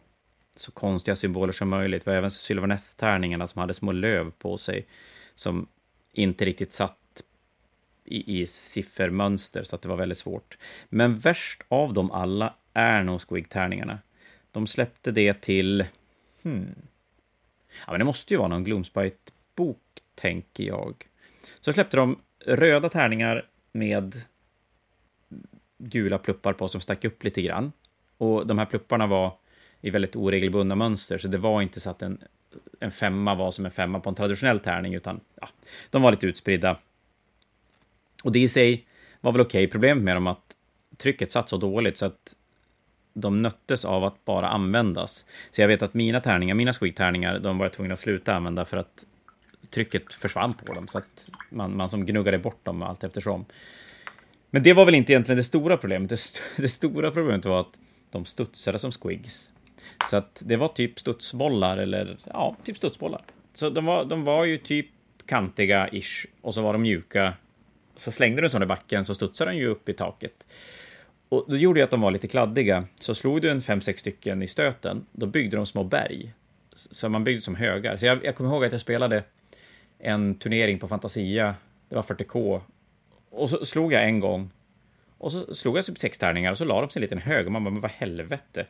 så 0.57 0.73
konstiga 0.73 1.17
symboler 1.17 1.53
som 1.53 1.69
möjligt. 1.69 2.05
Det 2.05 2.11
var 2.11 2.19
även 2.19 2.31
Sylvaneth-tärningarna 2.31 3.47
som 3.47 3.61
hade 3.61 3.75
små 3.75 3.93
löv 3.93 4.31
på 4.31 4.59
sig 4.59 4.87
som 5.35 5.69
inte 6.13 6.45
riktigt 6.45 6.73
satt 6.73 7.23
i, 8.05 8.41
i 8.41 8.47
siffermönster, 8.47 9.63
så 9.63 9.77
att 9.77 9.83
det 9.83 9.89
var 9.89 9.97
väldigt 9.97 10.19
svårt. 10.19 10.59
Men 10.89 11.19
värst 11.19 11.63
av 11.69 11.93
dem 11.93 12.11
alla 12.11 12.55
är 12.73 13.03
nog 13.03 13.21
Squig-tärningarna. 13.21 13.99
De 14.51 14.67
släppte 14.67 15.11
det 15.11 15.41
till... 15.41 15.85
Hmm. 16.43 16.75
Ja, 17.87 17.93
men 17.93 17.99
det 17.99 18.05
måste 18.05 18.35
ju 18.35 18.39
vara 18.39 18.49
någon 18.49 18.65
Gloomspite-bok, 18.65 19.79
tänker 20.15 20.65
jag. 20.65 21.09
Så 21.61 21.73
släppte 21.73 21.97
de 21.97 22.19
röda 22.47 22.89
tärningar 22.89 23.49
med 23.73 24.15
gula 25.79 26.19
pluppar 26.19 26.53
på 26.53 26.69
som 26.69 26.81
stack 26.81 27.05
upp 27.05 27.25
lite 27.25 27.43
grann. 27.43 27.73
Och 28.19 28.47
de 28.47 28.59
här 28.59 28.67
plupparna 28.67 29.07
var 29.07 29.33
i 29.81 29.91
väldigt 29.91 30.17
oregelbundna 30.17 30.75
mönster, 30.75 31.19
så 31.19 31.29
det 31.29 31.39
var 31.39 31.63
inte 31.63 31.81
så 31.81 31.91
att 31.91 32.03
en, 32.03 32.19
en 32.81 32.91
femma 32.91 33.35
var 33.35 33.51
som 33.51 33.65
en 33.65 33.71
femma 33.71 34.01
på 34.01 34.09
en 34.09 34.15
traditionell 34.15 34.61
tärning, 34.61 34.95
utan 34.95 35.21
ja, 35.41 35.49
de 35.91 36.03
var 36.03 36.11
lite 36.11 36.27
utspridda. 36.27 36.79
Och 38.23 38.33
det 38.33 38.39
i 38.39 38.49
sig 38.49 38.87
var 39.21 39.33
väl 39.33 39.41
okej. 39.41 39.67
Problemet 39.67 40.05
med 40.05 40.17
dem 40.17 40.27
att 40.27 40.57
trycket 40.97 41.33
satt 41.33 41.49
så 41.49 41.57
dåligt 41.57 41.97
så 41.97 42.07
att 42.07 42.35
de 43.13 43.43
nöttes 43.43 43.85
av 43.85 44.05
att 44.05 44.25
bara 44.25 44.49
användas. 44.49 45.27
Så 45.51 45.61
jag 45.61 45.69
vet 45.69 45.83
att 45.83 45.95
mina 45.95 46.21
tärningar, 46.21 46.55
mina 46.55 46.73
squeak-tärningar, 46.73 47.39
de 47.39 47.59
var 47.59 47.67
jag 47.67 47.73
tvungen 47.73 47.93
att 47.93 47.99
sluta 47.99 48.35
använda 48.35 48.65
för 48.65 48.77
att 48.77 49.05
trycket 49.71 50.13
försvann 50.13 50.53
på 50.53 50.75
dem. 50.75 50.89
Så 50.89 50.99
att 50.99 51.31
man, 51.51 51.77
man 51.77 51.89
som 51.89 52.07
gnuggade 52.07 52.39
bort 52.39 52.65
dem 52.65 52.83
allt 52.83 53.05
eftersom. 53.05 53.45
Men 54.51 54.63
det 54.63 54.73
var 54.73 54.85
väl 54.85 54.95
inte 54.95 55.13
egentligen 55.13 55.37
det 55.37 55.45
stora 55.45 55.77
problemet. 55.77 56.09
Det, 56.09 56.15
st 56.15 56.41
det 56.57 56.69
stora 56.69 57.11
problemet 57.11 57.45
var 57.45 57.61
att 57.61 57.79
de 58.11 58.25
studsade 58.25 58.79
som 58.79 58.93
squigs. 58.93 59.51
Så 60.11 60.17
att 60.17 60.43
det 60.45 60.57
var 60.57 60.69
typ 60.69 61.01
studsbollar 61.01 61.77
eller 61.77 62.17
ja, 62.25 62.57
typ 62.65 62.77
studsbollar. 62.77 63.23
Så 63.55 63.71
de 63.71 63.85
var, 63.85 64.05
de 64.05 64.25
var 64.25 64.45
ju 64.45 64.59
typ 64.59 64.87
kantiga-ish 65.27 66.27
och 66.41 66.55
så 66.55 66.63
var 66.63 66.73
de 66.73 66.83
mjuka. 66.83 67.35
Så 67.97 68.13
slängde 68.13 68.43
du 68.43 68.47
en 68.47 68.51
sån 68.51 68.63
i 68.63 68.67
backen 68.67 69.05
så 69.05 69.15
studsade 69.15 69.51
den 69.51 69.59
ju 69.59 69.67
upp 69.67 69.89
i 69.89 69.93
taket. 69.93 70.45
Och 71.31 71.45
då 71.49 71.57
gjorde 71.57 71.81
ju 71.81 71.85
att 71.85 71.91
de 71.91 72.01
var 72.01 72.11
lite 72.11 72.29
kladdiga. 72.29 72.85
Så 73.01 73.15
slog 73.15 73.43
du 73.43 73.51
en 73.51 73.63
fem 73.63 73.81
sex 73.81 74.01
stycken 74.01 74.43
i 74.43 74.49
stöten, 74.49 75.07
då 75.13 75.27
byggde 75.27 75.57
de 75.57 75.67
små 75.67 75.85
berg. 75.85 76.33
Så 76.77 77.09
man 77.09 77.25
byggde 77.25 77.43
som 77.43 77.55
högar. 77.55 77.97
Så 77.97 78.07
jag, 78.07 78.25
jag 78.25 78.37
kommer 78.37 78.51
ihåg 78.51 78.65
att 78.65 78.73
jag 78.73 78.81
spelade 78.81 79.25
en 79.99 80.35
turnering 80.35 80.79
på 80.79 80.89
Fantasia, 80.89 81.55
det 81.89 81.95
var 81.95 82.03
40K. 82.03 82.61
Och 83.31 83.51
så 83.51 83.65
slog 83.65 83.93
jag 83.93 84.05
en 84.05 84.21
gång. 84.21 84.51
Och 85.19 85.33
så 85.33 85.55
slog 85.55 85.79
jag 85.79 85.85
typ 85.85 85.99
sex 85.99 86.19
tärningar 86.19 86.53
och 86.53 86.59
så 86.59 86.65
la 86.65 86.81
de 86.81 86.91
sig 86.91 87.01
en 87.01 87.03
liten 87.03 87.19
hög. 87.19 87.47
Och 87.47 87.53
man 87.53 87.65
bara, 87.65 87.71
men 87.71 87.81
vad 87.81 87.91
helvete. 87.91 88.67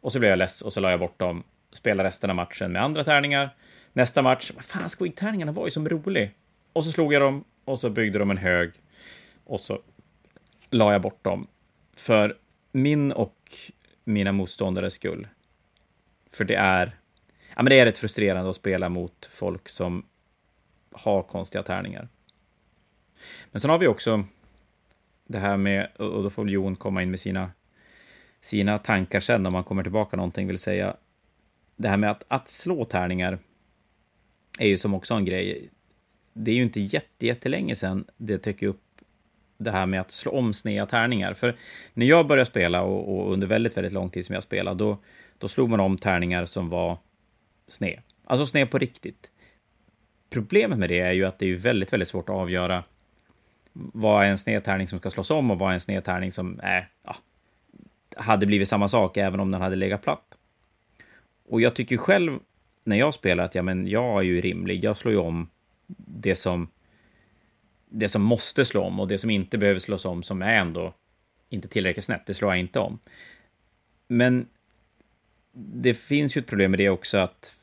Och 0.00 0.12
så 0.12 0.18
blev 0.18 0.30
jag 0.30 0.38
less 0.38 0.62
och 0.62 0.72
så 0.72 0.80
la 0.80 0.90
jag 0.90 1.00
bort 1.00 1.18
dem. 1.18 1.42
Spelade 1.72 2.08
resten 2.08 2.30
av 2.30 2.36
matchen 2.36 2.72
med 2.72 2.82
andra 2.82 3.04
tärningar. 3.04 3.50
Nästa 3.92 4.22
match, 4.22 4.50
vad 4.54 4.64
fan, 4.64 4.88
squid-tärningarna 4.88 5.52
var 5.52 5.64
ju 5.64 5.70
som 5.70 5.88
rolig. 5.88 6.30
Och 6.72 6.84
så 6.84 6.92
slog 6.92 7.14
jag 7.14 7.22
dem 7.22 7.44
och 7.64 7.80
så 7.80 7.90
byggde 7.90 8.18
de 8.18 8.30
en 8.30 8.38
hög. 8.38 8.72
Och 9.44 9.60
så 9.60 9.80
la 10.70 10.92
jag 10.92 11.02
bort 11.02 11.24
dem. 11.24 11.46
För 11.96 12.38
min 12.72 13.12
och 13.12 13.58
mina 14.04 14.32
motståndares 14.32 14.94
skull. 14.94 15.28
För 16.30 16.44
det 16.44 16.54
är, 16.54 16.98
ja 17.56 17.62
men 17.62 17.70
det 17.70 17.80
är 17.80 17.86
rätt 17.86 17.98
frustrerande 17.98 18.50
att 18.50 18.56
spela 18.56 18.88
mot 18.88 19.30
folk 19.32 19.68
som 19.68 20.06
har 20.90 21.22
konstiga 21.22 21.62
tärningar. 21.62 22.08
Men 23.50 23.60
sen 23.60 23.70
har 23.70 23.78
vi 23.78 23.86
också 23.86 24.24
det 25.26 25.38
här 25.38 25.56
med, 25.56 25.90
och 25.96 26.22
då 26.22 26.30
får 26.30 26.50
Jon 26.50 26.76
komma 26.76 27.02
in 27.02 27.10
med 27.10 27.20
sina 27.20 27.50
sina 28.44 28.78
tankar 28.78 29.20
sen 29.20 29.46
om 29.46 29.54
han 29.54 29.64
kommer 29.64 29.82
tillbaka 29.82 30.16
någonting, 30.16 30.46
vill 30.46 30.58
säga 30.58 30.96
det 31.76 31.88
här 31.88 31.96
med 31.96 32.10
att, 32.10 32.24
att 32.28 32.48
slå 32.48 32.84
tärningar 32.84 33.38
är 34.58 34.66
ju 34.66 34.78
som 34.78 34.94
också 34.94 35.14
en 35.14 35.24
grej. 35.24 35.70
Det 36.32 36.50
är 36.50 36.54
ju 36.54 36.62
inte 36.62 36.80
jätte, 36.80 37.26
jättelänge 37.26 37.76
sedan 37.76 38.04
det 38.16 38.44
dök 38.44 38.62
upp 38.62 38.83
det 39.56 39.70
här 39.70 39.86
med 39.86 40.00
att 40.00 40.10
slå 40.10 40.32
om 40.32 40.52
sneda 40.52 40.86
tärningar. 40.86 41.34
För 41.34 41.56
när 41.94 42.06
jag 42.06 42.26
började 42.26 42.50
spela 42.50 42.82
och, 42.82 43.16
och, 43.16 43.32
under 43.32 43.46
väldigt, 43.46 43.76
väldigt 43.76 43.92
lång 43.92 44.10
tid 44.10 44.26
som 44.26 44.34
jag 44.34 44.42
spelade, 44.42 44.78
då, 44.78 44.98
då 45.38 45.48
slog 45.48 45.70
man 45.70 45.80
om 45.80 45.98
tärningar 45.98 46.46
som 46.46 46.68
var 46.68 46.98
sned. 47.68 48.00
Alltså 48.24 48.46
sned 48.46 48.70
på 48.70 48.78
riktigt. 48.78 49.30
Problemet 50.30 50.78
med 50.78 50.88
det 50.88 51.00
är 51.00 51.12
ju 51.12 51.24
att 51.24 51.38
det 51.38 51.50
är 51.50 51.56
väldigt, 51.56 51.92
väldigt 51.92 52.08
svårt 52.08 52.28
att 52.28 52.34
avgöra 52.34 52.84
vad 53.72 54.24
är 54.24 54.28
en 54.28 54.38
sned 54.38 54.64
tärning 54.64 54.88
som 54.88 54.98
ska 54.98 55.10
slås 55.10 55.30
om 55.30 55.50
och 55.50 55.58
vad 55.58 55.70
är 55.70 55.74
en 55.74 55.80
sned 55.80 56.04
tärning 56.04 56.32
som 56.32 56.60
är, 56.62 56.88
ja, 57.04 57.16
hade 58.16 58.46
blivit 58.46 58.68
samma 58.68 58.88
sak 58.88 59.16
även 59.16 59.40
om 59.40 59.50
den 59.50 59.60
hade 59.60 59.76
legat 59.76 60.02
platt. 60.02 60.38
Och 61.48 61.60
jag 61.60 61.74
tycker 61.74 61.96
själv 61.96 62.38
när 62.84 62.96
jag 62.96 63.14
spelar 63.14 63.44
att 63.44 63.54
ja, 63.54 63.62
men 63.62 63.86
jag 63.86 64.18
är 64.18 64.22
ju 64.22 64.40
rimlig. 64.40 64.84
Jag 64.84 64.96
slår 64.96 65.14
ju 65.14 65.20
om 65.20 65.50
det 65.96 66.34
som 66.34 66.68
det 67.94 68.08
som 68.08 68.22
måste 68.22 68.64
slå 68.64 68.82
om 68.82 69.00
och 69.00 69.08
det 69.08 69.18
som 69.18 69.30
inte 69.30 69.58
behöver 69.58 69.80
slås 69.80 70.04
om 70.04 70.22
som 70.22 70.42
är 70.42 70.54
ändå 70.54 70.94
inte 71.48 71.68
tillräckligt 71.68 72.04
snett, 72.04 72.26
det 72.26 72.34
slår 72.34 72.50
jag 72.50 72.60
inte 72.60 72.78
om. 72.78 72.98
Men 74.08 74.48
det 75.52 75.94
finns 75.94 76.36
ju 76.36 76.38
ett 76.38 76.46
problem 76.46 76.70
med 76.70 76.80
det 76.80 76.88
också 76.88 77.18
att 77.18 77.54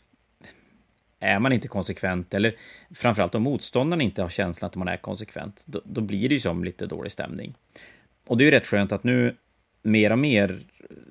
är 1.19 1.39
man 1.39 1.53
inte 1.53 1.67
konsekvent, 1.67 2.33
eller 2.33 2.55
framförallt 2.91 3.35
om 3.35 3.43
motståndaren 3.43 4.01
inte 4.01 4.21
har 4.21 4.29
känslan 4.29 4.67
att 4.67 4.75
man 4.75 4.87
är 4.87 4.97
konsekvent, 4.97 5.63
då, 5.67 5.81
då 5.85 6.01
blir 6.01 6.29
det 6.29 6.35
ju 6.35 6.39
som 6.39 6.63
lite 6.63 6.85
dålig 6.85 7.11
stämning. 7.11 7.53
Och 8.27 8.37
det 8.37 8.43
är 8.43 8.45
ju 8.45 8.51
rätt 8.51 8.67
skönt 8.67 8.91
att 8.91 9.03
nu 9.03 9.35
mer 9.81 10.11
och 10.11 10.19
mer, 10.19 10.59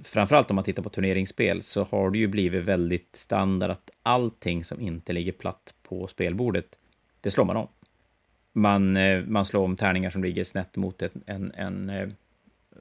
framförallt 0.04 0.50
om 0.50 0.54
man 0.54 0.64
tittar 0.64 0.82
på 0.82 0.90
turneringsspel, 0.90 1.62
så 1.62 1.84
har 1.84 2.10
det 2.10 2.18
ju 2.18 2.26
blivit 2.26 2.64
väldigt 2.64 3.16
standard 3.16 3.70
att 3.70 3.90
allting 4.02 4.64
som 4.64 4.80
inte 4.80 5.12
ligger 5.12 5.32
platt 5.32 5.74
på 5.82 6.06
spelbordet, 6.06 6.76
det 7.20 7.30
slår 7.30 7.44
man 7.44 7.56
om. 7.56 7.68
Man, 8.52 8.96
eh, 8.96 9.24
man 9.24 9.44
slår 9.44 9.64
om 9.64 9.76
tärningar 9.76 10.10
som 10.10 10.24
ligger 10.24 10.44
snett 10.44 10.76
mot 10.76 11.02
en, 11.02 11.22
en, 11.26 11.54
en 11.54 12.14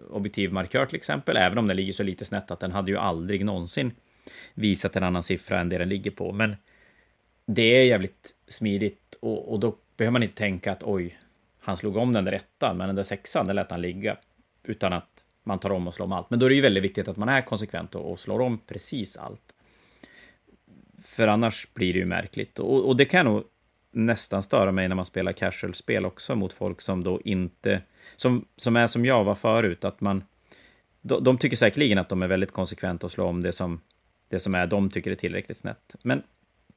objektiv 0.09 0.53
markör 0.53 0.86
till 0.86 0.95
exempel, 0.95 1.38
även 1.38 1.57
om 1.57 1.67
den 1.67 1.78
ligger 1.78 1.93
så 1.93 2.03
lite 2.03 2.26
snett 2.26 2.51
att 2.51 2.59
den 2.59 2.72
hade 2.72 2.91
ju 2.91 2.97
aldrig 2.97 3.45
någonsin 3.45 3.91
visat 4.53 4.95
en 4.95 5.03
annan 5.03 5.24
siffra 5.24 5.59
än 5.59 5.70
det 5.70 5.78
den 5.78 5.89
ligger 5.89 6.11
på. 6.11 6.32
Men 6.32 6.55
det 7.45 7.61
är 7.61 7.84
jävligt 7.84 8.36
smidigt 8.47 9.17
och, 9.20 9.51
och 9.51 9.59
då 9.59 9.76
behöver 9.97 10.11
man 10.11 10.24
inte 10.24 10.36
tänka 10.36 10.72
att 10.72 10.84
oj, 10.84 11.20
han 11.59 11.78
slog 11.78 11.97
om 11.97 12.13
den 12.13 12.26
där 12.26 12.32
ettan, 12.32 12.78
men 12.78 12.88
den 12.88 12.95
där 12.95 13.03
sexan, 13.03 13.47
den 13.47 13.55
lät 13.55 13.72
han 13.72 13.82
ligga. 13.82 14.17
Utan 14.63 14.93
att 14.93 15.24
man 15.43 15.59
tar 15.59 15.72
om 15.72 15.88
och 15.88 15.93
slår 15.93 16.05
om 16.05 16.11
allt. 16.11 16.30
Men 16.30 16.39
då 16.39 16.45
är 16.45 16.49
det 16.49 16.55
ju 16.55 16.61
väldigt 16.61 16.84
viktigt 16.84 17.07
att 17.07 17.17
man 17.17 17.30
är 17.30 17.41
konsekvent 17.41 17.95
och, 17.95 18.11
och 18.11 18.20
slår 18.20 18.41
om 18.41 18.57
precis 18.67 19.17
allt. 19.17 19.53
För 21.01 21.28
annars 21.28 21.67
blir 21.74 21.93
det 21.93 21.99
ju 21.99 22.05
märkligt. 22.05 22.59
Och, 22.59 22.88
och 22.88 22.95
det 22.97 23.05
kan 23.05 23.17
jag 23.17 23.26
nog 23.26 23.43
nästan 23.92 24.44
störa 24.44 24.72
mig 24.72 24.88
när 24.88 24.96
man 24.96 25.06
spelar 25.06 25.32
casual-spel 25.32 26.06
också 26.06 26.36
mot 26.36 26.54
folk 26.54 26.82
som 26.82 27.04
då 27.04 27.22
inte, 27.26 27.82
som, 28.16 28.46
som 28.56 28.76
är 28.76 28.88
som 28.88 29.06
jag 29.06 29.24
var 29.24 29.36
förut, 29.36 29.84
att 29.84 30.02
man, 30.02 30.24
de, 31.02 31.24
de 31.24 31.38
tycker 31.38 31.58
säkerligen 31.58 31.98
att 31.98 32.10
de 32.10 32.22
är 32.22 32.28
väldigt 32.28 32.52
konsekventa 32.52 33.08
och 33.08 33.12
slår 33.12 33.26
om 33.26 33.44
det 33.44 33.52
som, 33.52 33.82
det 34.30 34.40
som 34.40 34.56
är 34.56 34.68
de 34.68 34.90
tycker 34.90 35.12
är 35.12 35.16
tillräckligt 35.16 35.58
snett. 35.58 35.96
Men 36.04 36.24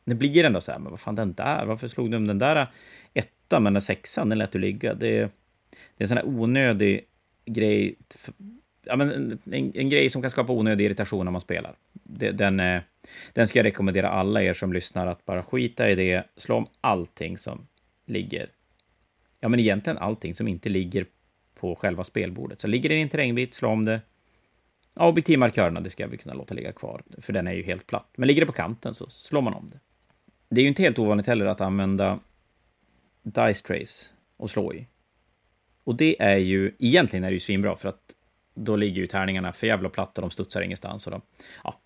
det 0.05 0.15
blir 0.15 0.45
ändå 0.45 0.61
så 0.61 0.73
här, 0.73 0.79
men 0.79 0.91
vad 0.91 1.01
fan 1.01 1.15
den 1.15 1.33
där, 1.33 1.67
varför 1.67 1.89
slog 1.89 2.11
du 2.11 2.17
om 2.17 2.27
den 2.27 2.39
där 2.39 2.67
ettan, 3.15 3.63
men 3.63 3.73
den 3.73 3.83
sexan, 3.83 4.29
den 4.29 4.39
lät 4.39 4.53
du 4.53 4.59
ligga. 4.59 4.95
Det, 4.95 5.11
det 5.19 5.25
är 5.99 6.05
en 6.05 6.09
sån 6.09 6.17
här 6.17 6.27
onödig 6.27 7.05
grej, 7.45 7.97
ja, 8.85 8.97
men 8.97 9.11
en, 9.11 9.39
en, 9.45 9.73
en, 9.75 9.89
grej 9.89 10.11
som 10.11 10.23
kan 10.23 10.31
skapa 10.31 10.53
onödig 10.53 10.85
irritation 10.85 11.25
när 11.25 11.33
man 11.33 11.41
spelar. 11.41 11.77
Det, 11.93 12.31
den, 12.33 12.61
eh, 12.61 12.83
den 13.33 13.49
ska 13.49 13.59
jag 13.59 13.67
rekommendera 13.67 14.09
alla 14.09 14.43
er 14.43 14.55
som 14.55 14.73
lyssnar 14.73 15.07
att 15.07 15.25
bara 15.25 15.43
skita 15.43 15.91
i 15.91 15.95
det, 15.95 16.25
slå 16.37 16.57
om 16.57 16.67
allting 16.81 17.39
som 17.39 17.67
ligger, 18.07 18.49
ja 19.41 19.49
men 19.49 19.61
egentligen 19.61 19.99
allting 19.99 20.35
som 20.35 20.49
inte 20.49 20.69
ligger 20.69 21.07
på 21.55 21.77
själva 21.77 22.05
spelbordet. 22.05 22.61
Så 22.61 22.67
ligger 22.67 22.89
det 22.89 22.95
i 22.95 23.03
en 23.03 23.09
terrängbit, 23.09 23.55
slå 23.55 23.69
om 23.69 23.85
det. 23.85 24.01
Ja, 24.95 25.09
objektivmarkörerna, 25.09 25.81
det 25.81 25.91
ska 25.91 26.07
vi 26.07 26.17
kunna 26.17 26.35
låta 26.35 26.55
ligga 26.55 26.73
kvar, 26.73 27.03
för 27.19 27.33
den 27.33 27.47
är 27.47 27.53
ju 27.53 27.63
helt 27.63 27.87
platt. 27.87 28.11
Men 28.17 28.27
ligger 28.27 28.43
det 28.43 28.47
på 28.47 28.53
kanten 28.53 28.95
så 28.95 29.07
slår 29.09 29.43
man 29.43 29.55
om 29.55 29.69
det. 29.69 29.81
Det 30.49 30.61
är 30.61 30.63
ju 30.63 30.69
inte 30.69 30.83
helt 30.83 30.99
ovanligt 30.99 31.27
heller 31.27 31.47
att 31.47 31.61
använda 31.61 32.19
Dice 33.23 33.63
Trace 33.67 34.09
och 34.37 34.51
slå 34.51 34.75
i. 34.75 34.87
Och 35.85 35.97
det 35.97 36.23
är 36.23 36.37
ju, 36.37 36.75
egentligen 36.79 37.25
är 37.25 37.29
det 37.29 37.35
ju 37.35 37.41
svinbra, 37.41 37.77
för 37.77 37.89
att 37.89 38.15
då 38.55 38.77
ligger 38.77 39.03
ju 39.03 39.07
tärningarna 39.07 39.53
för 39.53 39.67
jävla 39.67 39.89
platta, 39.89 40.21
de 40.21 40.31
studsar 40.31 40.61
ingenstans. 40.61 41.07
Och 41.07 41.11
de, 41.11 41.23
ja, 41.65 41.79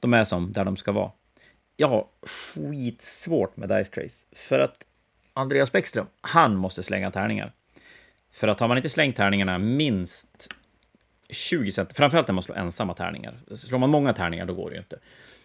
de 0.00 0.14
är 0.14 0.24
som 0.24 0.52
där 0.52 0.64
de 0.64 0.76
ska 0.76 0.92
vara. 0.92 1.10
Jag 1.76 1.88
har 1.88 2.06
skitsvårt 2.22 3.56
med 3.56 3.68
Dice 3.68 3.90
Trace, 3.90 4.26
för 4.32 4.58
att 4.58 4.84
Andreas 5.32 5.72
Bäckström, 5.72 6.06
han 6.20 6.56
måste 6.56 6.82
slänga 6.82 7.10
tärningar. 7.10 7.52
För 8.32 8.48
att 8.48 8.60
har 8.60 8.68
man 8.68 8.76
inte 8.76 8.88
slängt 8.88 9.16
tärningarna 9.16 9.58
minst 9.58 10.48
20 11.30 11.72
cent, 11.72 11.92
framförallt 11.92 12.28
när 12.28 12.34
man 12.34 12.42
slår 12.42 12.56
ensamma 12.56 12.94
tärningar. 12.94 13.38
Slår 13.54 13.78
man 13.78 13.90
många 13.90 14.12
tärningar, 14.12 14.46
då 14.46 14.54
går 14.54 14.70
det 14.70 14.74
ju 14.74 14.80
inte. 14.80 14.98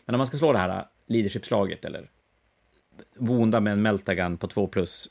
Men 0.06 0.14
när 0.14 0.18
man 0.18 0.28
ska 0.28 0.38
slå 0.38 0.54
det 0.54 0.60
här 0.60 0.70
äh, 0.70 0.86
leadership-slaget, 1.08 1.86
eller 1.86 2.10
Wonda 3.16 3.60
med 3.60 3.74
en 3.74 3.82
Meltagun 3.82 4.38
på 4.38 4.48
2 4.48 4.68
plus, 4.68 5.10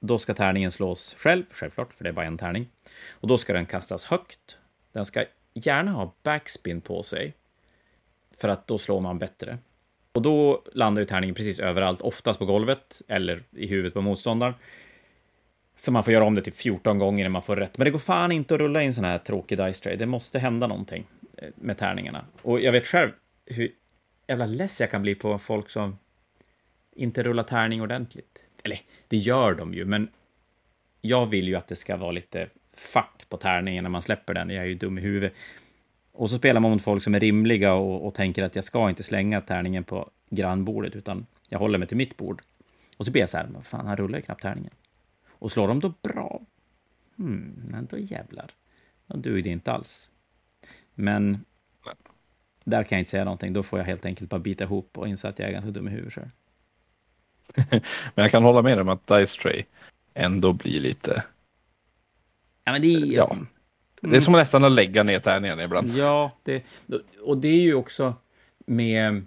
då 0.00 0.18
ska 0.18 0.34
tärningen 0.34 0.72
slås 0.72 1.14
själv, 1.18 1.44
självklart, 1.50 1.94
för 1.94 2.04
det 2.04 2.10
är 2.10 2.14
bara 2.14 2.26
en 2.26 2.38
tärning. 2.38 2.68
Och 3.10 3.28
då 3.28 3.38
ska 3.38 3.52
den 3.52 3.66
kastas 3.66 4.04
högt. 4.04 4.56
Den 4.92 5.04
ska 5.04 5.24
gärna 5.54 5.90
ha 5.90 6.14
backspin 6.22 6.80
på 6.80 7.02
sig, 7.02 7.34
för 8.36 8.48
att 8.48 8.66
då 8.66 8.78
slår 8.78 9.00
man 9.00 9.18
bättre. 9.18 9.58
Och 10.12 10.22
då 10.22 10.62
landar 10.72 11.02
ju 11.02 11.06
tärningen 11.06 11.34
precis 11.34 11.60
överallt, 11.60 12.00
oftast 12.00 12.38
på 12.38 12.46
golvet 12.46 13.02
eller 13.08 13.42
i 13.50 13.66
huvudet 13.66 13.94
på 13.94 14.00
motståndaren. 14.00 14.54
Så 15.76 15.92
man 15.92 16.04
får 16.04 16.12
göra 16.12 16.24
om 16.24 16.34
det 16.34 16.42
till 16.42 16.52
14 16.52 16.98
gånger 16.98 17.20
innan 17.20 17.32
man 17.32 17.42
får 17.42 17.56
rätt. 17.56 17.78
Men 17.78 17.84
det 17.84 17.90
går 17.90 17.98
fan 17.98 18.32
inte 18.32 18.54
att 18.54 18.60
rulla 18.60 18.82
in 18.82 18.94
sån 18.94 19.04
här 19.04 19.18
tråkig 19.18 19.58
dice 19.58 19.82
trade. 19.82 19.96
Det 19.96 20.06
måste 20.06 20.38
hända 20.38 20.66
någonting 20.66 21.06
eh, 21.36 21.48
med 21.54 21.78
tärningarna. 21.78 22.24
Och 22.42 22.60
jag 22.60 22.72
vet 22.72 22.86
själv 22.86 23.10
hur 23.46 23.72
jävla 24.26 24.46
less 24.46 24.80
jag 24.80 24.90
kan 24.90 25.02
bli 25.02 25.14
på 25.14 25.38
folk 25.38 25.70
som 25.70 25.98
inte 26.92 27.22
rullar 27.22 27.42
tärning 27.42 27.82
ordentligt. 27.82 28.38
Eller, 28.64 28.80
det 29.08 29.16
gör 29.16 29.54
de 29.54 29.74
ju, 29.74 29.84
men 29.84 30.08
jag 31.00 31.26
vill 31.26 31.48
ju 31.48 31.54
att 31.54 31.68
det 31.68 31.76
ska 31.76 31.96
vara 31.96 32.10
lite 32.10 32.48
fart 32.78 33.28
på 33.28 33.36
tärningen 33.36 33.84
när 33.84 33.90
man 33.90 34.02
släpper 34.02 34.34
den. 34.34 34.50
Jag 34.50 34.64
är 34.64 34.68
ju 34.68 34.74
dum 34.74 34.98
i 34.98 35.00
huvudet. 35.00 35.32
Och 36.12 36.30
så 36.30 36.38
spelar 36.38 36.60
man 36.60 36.70
mot 36.70 36.82
folk 36.82 37.02
som 37.02 37.14
är 37.14 37.20
rimliga 37.20 37.74
och, 37.74 38.06
och 38.06 38.14
tänker 38.14 38.42
att 38.42 38.54
jag 38.54 38.64
ska 38.64 38.88
inte 38.88 39.02
slänga 39.02 39.40
tärningen 39.40 39.84
på 39.84 40.10
grannbordet, 40.30 40.96
utan 40.96 41.26
jag 41.48 41.58
håller 41.58 41.78
mig 41.78 41.88
till 41.88 41.96
mitt 41.96 42.16
bord. 42.16 42.42
Och 42.96 43.04
så 43.04 43.12
blir 43.12 43.22
jag 43.22 43.28
så 43.28 43.36
här, 43.36 43.46
vad 43.50 43.66
fan, 43.66 43.86
han 43.86 43.96
rullar 43.96 44.18
ju 44.18 44.22
knappt 44.22 44.42
tärningen. 44.42 44.72
Och 45.28 45.52
slår 45.52 45.68
de 45.68 45.80
då 45.80 45.92
bra? 46.02 46.40
Hmm, 47.16 47.62
men 47.70 47.86
då 47.86 47.98
jävlar. 47.98 48.50
Då 49.06 49.16
duger 49.16 49.42
det 49.42 49.50
inte 49.50 49.72
alls. 49.72 50.10
Men 50.94 51.44
där 52.64 52.84
kan 52.84 52.96
jag 52.96 53.00
inte 53.00 53.10
säga 53.10 53.24
någonting. 53.24 53.52
Då 53.52 53.62
får 53.62 53.78
jag 53.78 53.86
helt 53.86 54.04
enkelt 54.04 54.30
bara 54.30 54.40
bita 54.40 54.64
ihop 54.64 54.98
och 54.98 55.08
inse 55.08 55.28
att 55.28 55.38
jag 55.38 55.48
är 55.48 55.52
ganska 55.52 55.70
dum 55.70 55.88
i 55.88 55.90
huvudet 55.90 56.12
själv. 56.12 56.30
men 58.14 58.22
jag 58.22 58.30
kan 58.30 58.42
hålla 58.42 58.62
med 58.62 58.80
om 58.80 58.88
att 58.88 59.06
Dice 59.06 59.38
Tray 59.42 59.64
ändå 60.14 60.52
blir 60.52 60.80
lite... 60.80 61.24
Ja, 62.68 62.72
men 62.72 62.82
det 62.82 62.94
är... 62.94 63.16
Ja. 63.16 63.36
Det 64.00 64.16
är 64.16 64.20
som 64.20 64.32
nästan 64.32 64.64
att 64.64 64.72
lägga 64.72 65.02
ner 65.02 65.20
tärningen 65.20 65.60
ibland. 65.60 65.96
Ja, 65.96 66.32
det, 66.42 66.62
och 67.20 67.38
det 67.38 67.48
är 67.48 67.60
ju 67.60 67.74
också 67.74 68.14
med 68.66 69.26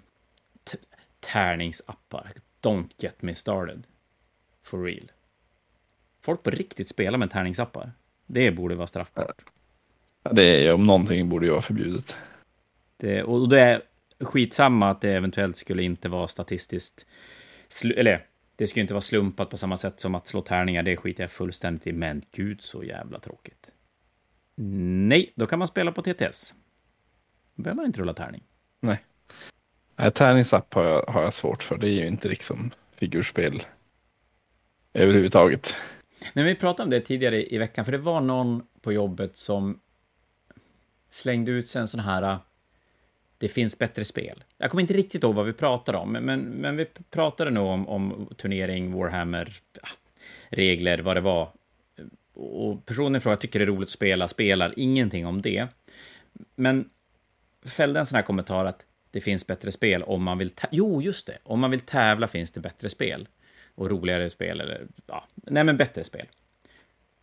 tärningsappar. 1.20 2.32
Don't 2.60 2.88
get 2.98 3.22
me 3.22 3.34
started. 3.34 3.82
For 4.62 4.84
real. 4.84 5.12
Folk 6.20 6.42
på 6.42 6.50
riktigt 6.50 6.88
spelar 6.88 7.18
med 7.18 7.30
tärningsappar. 7.30 7.92
Det 8.26 8.50
borde 8.50 8.74
vara 8.74 8.86
straffbart. 8.86 9.42
Det 10.30 10.42
är 10.42 10.62
ju 10.62 10.72
om 10.72 10.84
någonting 10.84 11.28
borde 11.28 11.46
ju 11.46 11.52
vara 11.52 11.62
förbjudet. 11.62 12.18
Det, 12.96 13.22
och 13.22 13.48
det 13.48 13.60
är 13.60 13.82
skitsamma 14.20 14.90
att 14.90 15.00
det 15.00 15.12
eventuellt 15.12 15.56
skulle 15.56 15.82
inte 15.82 16.08
vara 16.08 16.28
statistiskt... 16.28 17.06
Eller, 17.84 18.26
det 18.62 18.66
skulle 18.66 18.80
inte 18.80 18.94
vara 18.94 19.00
slumpat 19.00 19.50
på 19.50 19.56
samma 19.56 19.76
sätt 19.76 20.00
som 20.00 20.14
att 20.14 20.28
slå 20.28 20.42
tärningar. 20.42 20.82
Det 20.82 20.96
skiter 20.96 21.22
jag 21.22 21.30
fullständigt 21.30 21.86
i. 21.86 21.92
Men 21.92 22.22
gud 22.30 22.62
så 22.62 22.84
jävla 22.84 23.18
tråkigt. 23.18 23.70
Nej, 24.54 25.32
då 25.36 25.46
kan 25.46 25.58
man 25.58 25.68
spela 25.68 25.92
på 25.92 26.02
TTS. 26.02 26.54
Då 27.54 27.62
behöver 27.62 27.76
man 27.76 27.86
inte 27.86 28.00
rulla 28.00 28.14
tärning. 28.14 28.42
Nej. 28.80 29.04
Nej 29.96 30.10
tärningsapp 30.10 30.74
har 30.74 30.84
jag, 30.84 31.02
har 31.02 31.22
jag 31.22 31.34
svårt 31.34 31.62
för. 31.62 31.78
Det 31.78 31.86
är 31.86 31.90
ju 31.90 32.06
inte 32.06 32.28
liksom 32.28 32.70
figurspel 32.92 33.62
överhuvudtaget. 34.92 35.76
Nej, 36.32 36.44
vi 36.44 36.54
pratade 36.54 36.84
om 36.84 36.90
det 36.90 37.00
tidigare 37.00 37.54
i 37.54 37.58
veckan, 37.58 37.84
för 37.84 37.92
det 37.92 37.98
var 37.98 38.20
någon 38.20 38.66
på 38.80 38.92
jobbet 38.92 39.36
som 39.36 39.80
slängde 41.10 41.52
ut 41.52 41.68
sig 41.68 41.80
en 41.80 41.88
sån 41.88 42.00
här 42.00 42.38
det 43.42 43.48
finns 43.48 43.78
bättre 43.78 44.04
spel. 44.04 44.44
Jag 44.58 44.70
kommer 44.70 44.80
inte 44.80 44.94
riktigt 44.94 45.22
ihåg 45.22 45.34
vad 45.34 45.46
vi 45.46 45.52
pratade 45.52 45.98
om, 45.98 46.12
men, 46.12 46.40
men 46.40 46.76
vi 46.76 46.86
pratade 47.10 47.50
nog 47.50 47.66
om, 47.66 47.88
om 47.88 48.28
turnering, 48.36 48.92
Warhammer, 48.92 49.60
ah, 49.82 49.88
regler, 50.48 50.98
vad 50.98 51.16
det 51.16 51.20
var. 51.20 51.52
Och 52.34 52.86
personen 52.86 53.16
i 53.16 53.20
fråga 53.20 53.36
tycker 53.36 53.58
det 53.58 53.64
är 53.64 53.66
roligt 53.66 53.88
att 53.88 53.92
spela, 53.92 54.28
spelar 54.28 54.74
ingenting 54.76 55.26
om 55.26 55.42
det. 55.42 55.68
Men 56.54 56.90
fällde 57.64 58.00
en 58.00 58.06
sån 58.06 58.16
här 58.16 58.22
kommentar 58.22 58.64
att 58.64 58.84
det 59.10 59.20
finns 59.20 59.46
bättre 59.46 59.72
spel 59.72 60.02
om 60.02 60.22
man 60.22 60.38
vill... 60.38 60.52
Jo, 60.70 61.02
just 61.02 61.26
det. 61.26 61.38
Om 61.42 61.60
man 61.60 61.70
vill 61.70 61.80
tävla 61.80 62.28
finns 62.28 62.52
det 62.52 62.60
bättre 62.60 62.88
spel. 62.88 63.28
Och 63.74 63.90
roligare 63.90 64.30
spel, 64.30 64.60
eller... 64.60 64.86
Ja, 65.06 65.26
nej, 65.34 65.64
men 65.64 65.76
bättre 65.76 66.04
spel. 66.04 66.26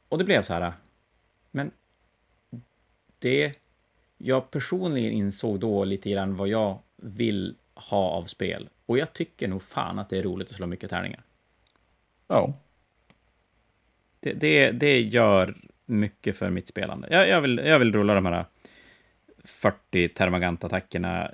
Och 0.10 0.18
det 0.18 0.24
blev 0.24 0.42
så 0.42 0.54
här... 0.54 0.74
Men... 1.52 1.72
Det... 3.20 3.54
Jag 4.22 4.52
personligen 4.52 5.12
insåg 5.12 5.60
då 5.60 5.84
lite 5.84 6.10
grann 6.10 6.36
vad 6.36 6.48
jag 6.48 6.80
vill 6.96 7.56
ha 7.74 8.10
av 8.10 8.26
spel. 8.26 8.70
Och 8.86 8.98
jag 8.98 9.14
tycker 9.14 9.48
nog 9.48 9.64
fan 9.64 10.00
att 10.00 10.10
det 10.10 10.18
är 10.18 10.24
roligt 10.24 10.50
att 10.50 10.56
slå 10.56 10.68
mycket 10.68 10.90
tärningar. 10.90 11.24
Ja. 12.28 12.54
Det, 14.20 14.34
det, 14.34 14.72
det 14.72 15.02
gör 15.02 15.56
mycket 15.86 16.38
för 16.38 16.50
mitt 16.50 16.68
spelande. 16.68 17.08
Jag, 17.12 17.30
jag, 17.30 17.42
vill, 17.42 17.58
jag 17.58 17.80
vill 17.80 17.94
rulla 17.94 18.16
de 18.16 18.26
här 18.26 18.46
40 19.44 20.10
termagant-attackerna 20.10 21.32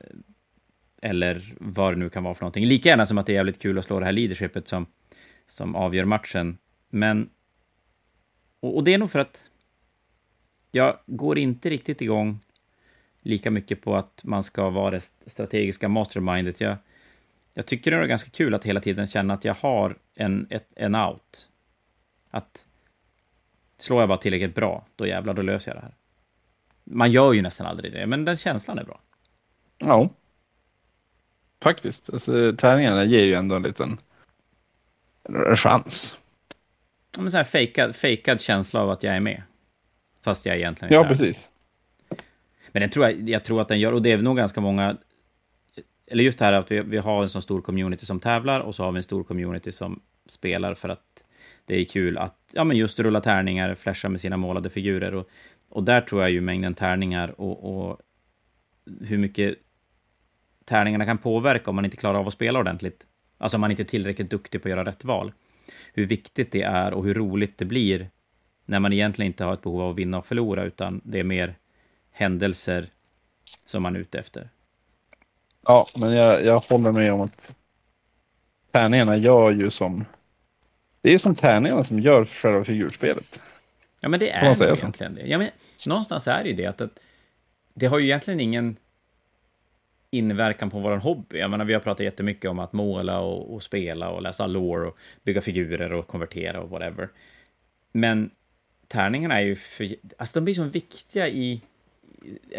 eller 1.01 1.53
vad 1.57 1.93
det 1.93 1.97
nu 1.97 2.09
kan 2.09 2.23
vara 2.23 2.33
för 2.33 2.41
någonting. 2.41 2.65
Lika 2.65 2.89
gärna 2.89 3.05
som 3.05 3.17
att 3.17 3.25
det 3.25 3.31
är 3.31 3.35
jävligt 3.35 3.61
kul 3.61 3.79
att 3.79 3.85
slå 3.85 3.99
det 3.99 4.05
här 4.05 4.11
leadershipet 4.11 4.67
som, 4.67 4.85
som 5.45 5.75
avgör 5.75 6.05
matchen. 6.05 6.57
Men... 6.89 7.29
Och, 8.59 8.75
och 8.75 8.83
det 8.83 8.93
är 8.93 8.97
nog 8.97 9.11
för 9.11 9.19
att 9.19 9.43
jag 10.71 10.97
går 11.05 11.37
inte 11.37 11.69
riktigt 11.69 12.01
igång 12.01 12.39
lika 13.25 13.51
mycket 13.51 13.81
på 13.81 13.95
att 13.95 14.21
man 14.23 14.43
ska 14.43 14.69
vara 14.69 14.91
det 14.91 15.11
strategiska 15.25 15.89
mastermindet. 15.89 16.61
Jag, 16.61 16.77
jag 17.53 17.65
tycker 17.65 17.91
det 17.91 17.97
är 17.97 18.05
ganska 18.05 18.29
kul 18.29 18.53
att 18.53 18.63
hela 18.63 18.79
tiden 18.79 19.07
känna 19.07 19.33
att 19.33 19.45
jag 19.45 19.53
har 19.53 19.97
en, 20.15 20.47
ett, 20.49 20.67
en 20.75 20.95
out. 20.95 21.49
Att 22.31 22.65
slår 23.77 23.99
jag 23.99 24.09
bara 24.09 24.17
tillräckligt 24.17 24.55
bra, 24.55 24.85
då 24.95 25.07
jävlar, 25.07 25.33
då 25.33 25.41
löser 25.41 25.71
jag 25.71 25.77
det 25.77 25.81
här. 25.81 25.93
Man 26.83 27.11
gör 27.11 27.33
ju 27.33 27.41
nästan 27.41 27.67
aldrig 27.67 27.93
det, 27.93 28.07
men 28.07 28.25
den 28.25 28.37
känslan 28.37 28.79
är 28.79 28.83
bra. 28.83 28.99
Ja. 29.77 30.09
Faktiskt. 31.63 32.09
Alltså, 32.09 32.55
tärningarna 32.57 33.03
ger 33.03 33.23
ju 33.23 33.33
ändå 33.33 33.55
en 33.55 33.63
liten 33.63 33.97
en 35.23 35.55
chans. 35.55 36.17
Ja, 37.15 37.21
men 37.21 37.31
så 37.31 37.37
här 37.37 37.43
fejkad, 37.43 37.95
fejkad 37.95 38.41
känsla 38.41 38.81
av 38.81 38.89
att 38.89 39.03
jag 39.03 39.15
är 39.15 39.19
med. 39.19 39.41
Fast 40.21 40.45
jag 40.45 40.55
egentligen 40.55 40.87
inte 40.93 40.95
Ja, 40.95 41.03
är. 41.05 41.07
precis. 41.07 41.51
Men 42.75 42.79
den 42.81 42.89
tror 42.89 43.05
jag, 43.05 43.29
jag 43.29 43.43
tror 43.43 43.61
att 43.61 43.67
den 43.67 43.79
gör, 43.79 43.91
och 43.93 44.01
det 44.01 44.11
är 44.11 44.17
nog 44.17 44.37
ganska 44.37 44.61
många 44.61 44.97
eller 46.07 46.23
just 46.23 46.39
det 46.39 46.45
här 46.45 46.53
att 46.53 46.71
vi, 46.71 46.81
vi 46.81 46.97
har 46.97 47.23
en 47.23 47.29
så 47.29 47.41
stor 47.41 47.61
community 47.61 48.05
som 48.05 48.19
tävlar 48.19 48.59
och 48.59 48.75
så 48.75 48.83
har 48.83 48.91
vi 48.91 48.97
en 48.97 49.03
stor 49.03 49.23
community 49.23 49.71
som 49.71 50.01
spelar 50.25 50.73
för 50.73 50.89
att 50.89 51.23
det 51.65 51.81
är 51.81 51.85
kul 51.85 52.17
att 52.17 52.37
ja, 52.53 52.63
men 52.63 52.77
just 52.77 52.99
rulla 52.99 53.21
tärningar, 53.21 53.75
flasha 53.75 54.09
med 54.09 54.21
sina 54.21 54.37
målade 54.37 54.69
figurer. 54.69 55.13
Och, 55.13 55.29
och 55.69 55.83
där 55.83 56.01
tror 56.01 56.21
jag 56.21 56.31
ju 56.31 56.41
mängden 56.41 56.73
tärningar 56.73 57.41
och, 57.41 57.87
och 57.87 57.99
hur 59.01 59.17
mycket 59.17 59.55
tärningarna 60.65 61.05
kan 61.05 61.17
påverka 61.17 61.69
om 61.69 61.75
man 61.75 61.85
inte 61.85 61.97
klarar 61.97 62.19
av 62.19 62.27
att 62.27 62.33
spela 62.33 62.59
ordentligt. 62.59 63.05
Alltså 63.37 63.57
om 63.57 63.61
man 63.61 63.71
inte 63.71 63.83
är 63.83 63.85
tillräckligt 63.85 64.29
duktig 64.29 64.61
på 64.61 64.67
att 64.67 64.71
göra 64.71 64.85
rätt 64.85 65.03
val. 65.03 65.33
Hur 65.93 66.05
viktigt 66.05 66.51
det 66.51 66.61
är 66.61 66.93
och 66.93 67.05
hur 67.05 67.13
roligt 67.13 67.57
det 67.57 67.65
blir 67.65 68.09
när 68.65 68.79
man 68.79 68.93
egentligen 68.93 69.27
inte 69.27 69.43
har 69.43 69.53
ett 69.53 69.61
behov 69.61 69.81
av 69.81 69.89
att 69.89 69.97
vinna 69.97 70.17
och 70.17 70.25
förlora, 70.25 70.63
utan 70.63 71.01
det 71.03 71.19
är 71.19 71.23
mer 71.23 71.55
händelser 72.15 72.89
som 73.65 73.83
man 73.83 73.95
är 73.95 73.99
ute 73.99 74.19
efter. 74.19 74.49
Ja, 75.67 75.87
men 75.95 76.13
jag, 76.13 76.45
jag 76.45 76.59
håller 76.59 76.91
med 76.91 77.13
om 77.13 77.21
att 77.21 77.55
tärningarna 78.71 79.17
gör 79.17 79.51
ju 79.51 79.69
som... 79.69 80.05
Det 81.01 81.13
är 81.13 81.17
som 81.17 81.35
tärningarna 81.35 81.83
som 81.83 81.99
gör 81.99 82.25
själva 82.25 82.63
figurspelet. 82.63 83.41
Ja, 83.99 84.09
men 84.09 84.19
det 84.19 84.31
är 84.31 84.55
ju 84.55 84.65
egentligen 84.65 85.15
det. 85.15 85.27
Ja, 85.27 85.37
men, 85.37 85.49
någonstans 85.87 86.27
är 86.27 86.43
det 86.43 86.49
ju 86.49 86.55
det 86.55 86.65
att, 86.65 86.81
att 86.81 86.99
det 87.73 87.85
har 87.85 87.99
ju 87.99 88.05
egentligen 88.05 88.39
ingen 88.39 88.75
inverkan 90.09 90.69
på 90.69 90.79
vår 90.79 90.97
hobby. 90.97 91.37
Jag 91.37 91.51
menar, 91.51 91.65
vi 91.65 91.73
har 91.73 91.81
pratat 91.81 92.03
jättemycket 92.03 92.49
om 92.49 92.59
att 92.59 92.73
måla 92.73 93.19
och, 93.19 93.53
och, 93.53 93.63
spela 93.63 94.09
och 94.09 94.21
läsa 94.21 94.47
lore 94.47 94.87
och 94.87 94.97
bygga 95.23 95.41
figurer 95.41 95.93
och 95.93 96.07
konvertera 96.07 96.61
och 96.61 96.69
whatever. 96.69 97.09
Men 97.91 98.29
tärningarna 98.87 99.39
är 99.39 99.43
ju 99.43 99.55
för, 99.55 99.95
alltså 100.17 100.39
de 100.39 100.43
blir 100.45 100.53
så 100.53 100.63
viktiga 100.63 101.27
i 101.27 101.61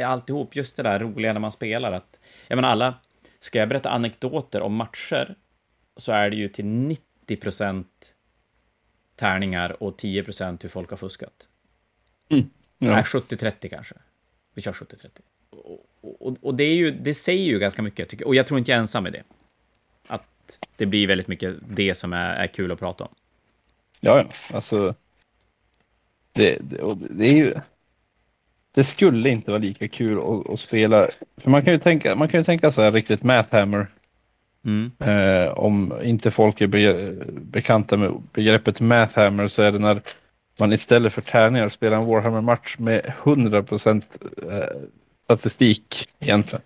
alltihop, 0.05 0.57
just 0.57 0.77
det 0.77 0.83
där 0.83 0.99
roliga 0.99 1.33
när 1.33 1.41
man 1.41 1.53
spelar. 1.53 1.93
Att, 1.93 2.19
jag 2.49 2.57
menar, 2.57 2.69
alla, 2.69 2.95
ska 3.41 3.59
jag 3.59 3.69
berätta 3.69 3.91
anekdoter 3.91 4.61
om 4.61 4.75
matcher 4.75 5.35
så 5.97 6.13
är 6.13 6.31
det 6.31 6.37
ju 6.37 6.49
till 6.49 6.67
90 6.67 7.37
procent 7.37 8.15
tärningar 9.17 9.83
och 9.83 9.97
10 9.97 10.25
procent 10.25 10.65
hur 10.65 10.69
folk 10.69 10.91
har 10.91 10.97
fuskat. 10.97 11.47
Mm, 12.29 12.51
ja. 12.79 12.91
Nej, 12.91 13.03
70-30 13.03 13.69
kanske. 13.69 13.95
Vi 14.55 14.63
kör 14.63 14.73
70-30. 14.73 15.09
Och, 15.51 15.87
och, 16.21 16.37
och, 16.43 16.55
det, 16.55 16.65
är 16.65 16.75
ju, 16.75 16.91
det 16.91 17.15
säger 17.15 17.45
ju 17.45 17.59
ganska 17.59 17.83
mycket, 17.83 18.09
tycker, 18.09 18.27
och 18.27 18.35
jag 18.35 18.47
tror 18.47 18.59
inte 18.59 18.71
jag 18.71 18.77
är 18.77 18.81
ensam 18.81 19.03
med 19.03 19.13
det. 19.13 19.23
Att 20.07 20.69
det 20.77 20.87
blir 20.87 21.07
väldigt 21.07 21.29
mycket 21.29 21.57
det 21.69 21.95
som 21.95 22.13
är, 22.13 22.35
är 22.35 22.47
kul 22.47 22.73
att 22.73 22.79
prata 22.79 23.05
om. 23.05 23.15
Ja, 24.01 24.19
ja. 24.19 24.57
Alltså, 24.57 24.95
det, 26.33 26.59
det, 26.61 26.97
det 27.11 27.27
är 27.27 27.37
ju 27.37 27.55
det 28.77 28.85
skulle 28.85 29.29
inte 29.29 29.51
vara 29.51 29.61
lika 29.61 29.89
kul 29.89 30.19
att, 30.19 30.51
att, 30.51 30.61
spela. 30.61 31.09
För 31.37 31.51
man 31.51 31.65
kan 31.65 31.73
ju 31.73 31.79
tänka, 31.79 32.15
man 32.15 32.29
kan 32.29 32.41
ju 32.41 32.45
tänka 32.45 32.71
så 32.71 32.83
här 32.83 32.91
riktigt 32.91 33.23
Mathhammer. 33.23 33.87
Mm. 34.65 34.93
Eh, 34.99 35.49
om 35.49 35.93
inte 36.03 36.31
folk 36.31 36.61
är 36.61 36.67
be, 36.67 37.13
bekanta 37.33 37.97
med 37.97 38.13
begreppet 38.33 38.81
Mathhammer 38.81 39.49
så 39.49 39.63
är 39.63 39.73
det 39.73 39.79
när 39.79 40.01
man 40.59 40.73
istället 40.73 41.13
för 41.13 41.23
tärningar 41.23 41.69
spelar 41.69 41.97
en 41.97 42.07
Warhammer-match 42.07 42.77
med 42.79 43.13
100% 43.23 44.03
eh, 44.51 44.89
statistik 45.25 46.09
egentligen. 46.19 46.63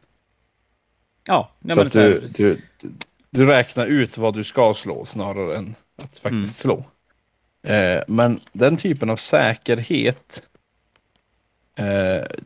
Ja, 1.28 1.50
nej, 1.58 1.74
så 1.74 1.82
att 1.82 1.92
du, 1.92 2.28
du, 2.36 2.60
du, 3.30 3.46
räknar 3.46 3.86
ut 3.86 4.18
vad 4.18 4.34
du 4.34 4.44
ska 4.44 4.74
slå 4.74 5.04
snarare 5.04 5.56
än 5.56 5.74
att 5.96 6.18
faktiskt 6.18 6.24
mm. 6.32 6.46
slå. 6.46 6.84
Eh, 7.72 8.02
men 8.08 8.40
den 8.52 8.76
typen 8.76 9.10
av 9.10 9.16
säkerhet 9.16 10.42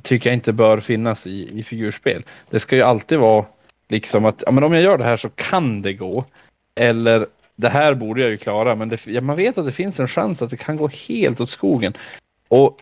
tycker 0.05 0.31
jag 0.31 0.37
inte 0.37 0.53
bör 0.53 0.81
finnas 0.81 1.27
i, 1.27 1.59
i 1.59 1.63
figurspel. 1.63 2.25
Det 2.51 2.61
ska 2.61 2.77
ju 2.77 2.83
alltid 2.83 3.19
vara 3.19 3.47
liksom 3.89 4.25
att 4.25 4.43
ja, 4.47 4.53
men 4.53 4.65
om 4.65 4.73
jag 4.73 4.83
gör 4.83 4.99
det 4.99 5.05
här 5.05 5.17
så 5.17 5.29
kan 5.29 5.83
det 5.83 5.93
gå. 5.93 6.25
Eller 6.75 7.27
det 7.57 7.69
här 7.69 7.95
borde 7.95 8.23
jag 8.23 8.31
ju 8.31 8.37
klara, 8.37 8.75
men 8.75 8.89
det, 8.89 9.07
ja, 9.07 9.21
man 9.21 9.37
vet 9.37 9.59
att 9.59 9.67
det 9.67 9.73
finns 9.73 10.01
en 10.01 10.09
chans 10.09 10.43
att 10.43 10.51
det 10.51 10.57
kan 10.57 10.77
gå 10.77 10.89
helt 11.09 11.41
åt 11.41 11.51
skogen. 11.51 11.93
Och, 12.49 12.77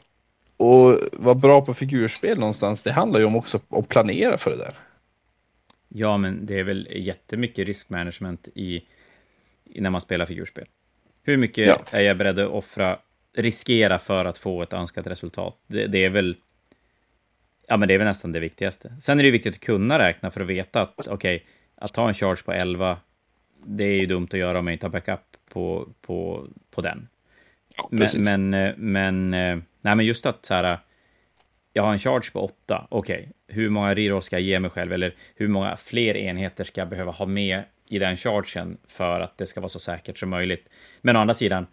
och 0.57 0.99
vara 1.13 1.35
bra 1.35 1.61
på 1.61 1.75
figurspel 1.75 2.39
någonstans, 2.39 2.83
det 2.83 2.93
handlar 2.93 3.21
ju 3.21 3.27
om 3.27 3.37
också 3.37 3.59
att 3.69 3.89
planera 3.89 4.39
för 4.39 4.51
det 4.51 4.57
där. 4.57 4.75
Ja, 5.89 6.17
men 6.17 6.47
det 6.47 6.59
är 6.59 6.65
väl 6.65 6.89
jättemycket 6.91 7.67
riskmanagement 7.67 8.49
i, 8.55 8.83
i 9.65 9.81
när 9.81 9.91
man 9.91 10.01
spelar 10.01 10.27
figurspel. 10.27 10.67
Hur 11.23 11.37
mycket 11.37 11.67
ja. 11.67 11.83
är 11.93 12.03
jag 12.03 12.17
beredd 12.17 12.39
att 12.39 12.51
offra 12.51 12.99
riskera 13.37 13.99
för 13.99 14.25
att 14.25 14.39
få 14.39 14.63
ett 14.63 14.73
önskat 14.73 15.07
resultat. 15.07 15.59
Det, 15.67 15.87
det, 15.87 16.05
är 16.05 16.11
väl 16.11 16.37
Ja, 17.67 17.77
men 17.77 17.89
det 17.89 17.95
är 17.95 17.99
väl 17.99 18.07
nästan 18.07 18.33
det 18.33 18.41
viktigaste. 18.41 18.93
Sen 19.01 19.19
är 19.21 19.23
det 19.23 19.31
viktigt 19.31 19.55
att 19.55 19.61
kunna 19.61 19.99
räkna 19.99 20.31
för 20.31 20.41
att 20.41 20.47
veta 20.47 20.83
att 20.83 20.95
okej, 20.99 21.37
okay, 21.37 21.41
att 21.75 21.93
ta 21.93 22.09
en 22.09 22.15
charge 22.15 22.43
på 22.45 22.53
11, 22.53 22.99
det 23.65 23.85
är 23.85 24.01
ju 24.01 24.07
dumt 24.07 24.29
att 24.31 24.39
göra 24.39 24.59
om 24.59 24.67
jag 24.67 24.75
inte 24.75 24.87
har 24.87 24.91
backup 24.91 25.21
på, 25.53 25.89
på, 26.01 26.47
på 26.71 26.81
den. 26.81 27.09
Ja, 27.77 27.89
men, 27.91 28.09
men, 28.17 28.55
eh, 28.55 28.75
men, 28.77 29.35
eh, 29.35 29.59
nej, 29.81 29.97
men 29.97 30.07
just 30.07 30.27
att 30.27 30.47
så 30.47 30.55
här, 30.55 30.79
jag 31.73 31.83
har 31.83 31.93
en 31.93 31.99
charge 31.99 32.31
på 32.33 32.41
8, 32.41 32.87
okej, 32.91 33.17
okay, 33.17 33.33
hur 33.47 33.71
många 33.71 33.95
reroll 33.95 34.23
ska 34.23 34.37
jag 34.37 34.43
ge 34.43 34.61
mig 34.61 34.71
själv, 34.71 34.93
eller 34.93 35.13
hur 35.35 35.49
många 35.49 35.77
fler 35.77 36.17
enheter 36.17 36.65
ska 36.65 36.81
jag 36.81 36.89
behöva 36.89 37.13
ha 37.13 37.27
med 37.27 37.63
i 37.89 37.99
den 37.99 38.17
chargen 38.17 38.79
för 38.89 39.21
att 39.21 39.39
det 39.39 39.47
ska 39.47 39.61
vara 39.61 39.69
så 39.69 39.79
säkert 39.79 40.19
som 40.19 40.31
möjligt. 40.31 40.69
Men 41.01 41.17
å 41.17 41.21
andra 41.21 41.35
sidan, 41.35 41.67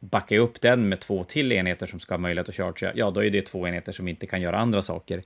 backar 0.00 0.36
jag 0.36 0.42
upp 0.42 0.60
den 0.60 0.88
med 0.88 1.00
två 1.00 1.24
till 1.24 1.52
enheter 1.52 1.86
som 1.86 2.00
ska 2.00 2.14
ha 2.14 2.18
möjlighet 2.18 2.48
att 2.48 2.54
charge, 2.54 2.92
ja, 2.94 3.10
då 3.10 3.24
är 3.24 3.30
det 3.30 3.42
två 3.42 3.68
enheter 3.68 3.92
som 3.92 4.08
inte 4.08 4.26
kan 4.26 4.40
göra 4.40 4.58
andra 4.58 4.82
saker. 4.82 5.22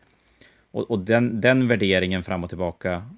Och, 0.70 0.90
och 0.90 0.98
den, 0.98 1.40
den 1.40 1.68
värderingen 1.68 2.22
fram 2.22 2.44
och 2.44 2.50
tillbaka 2.50 3.10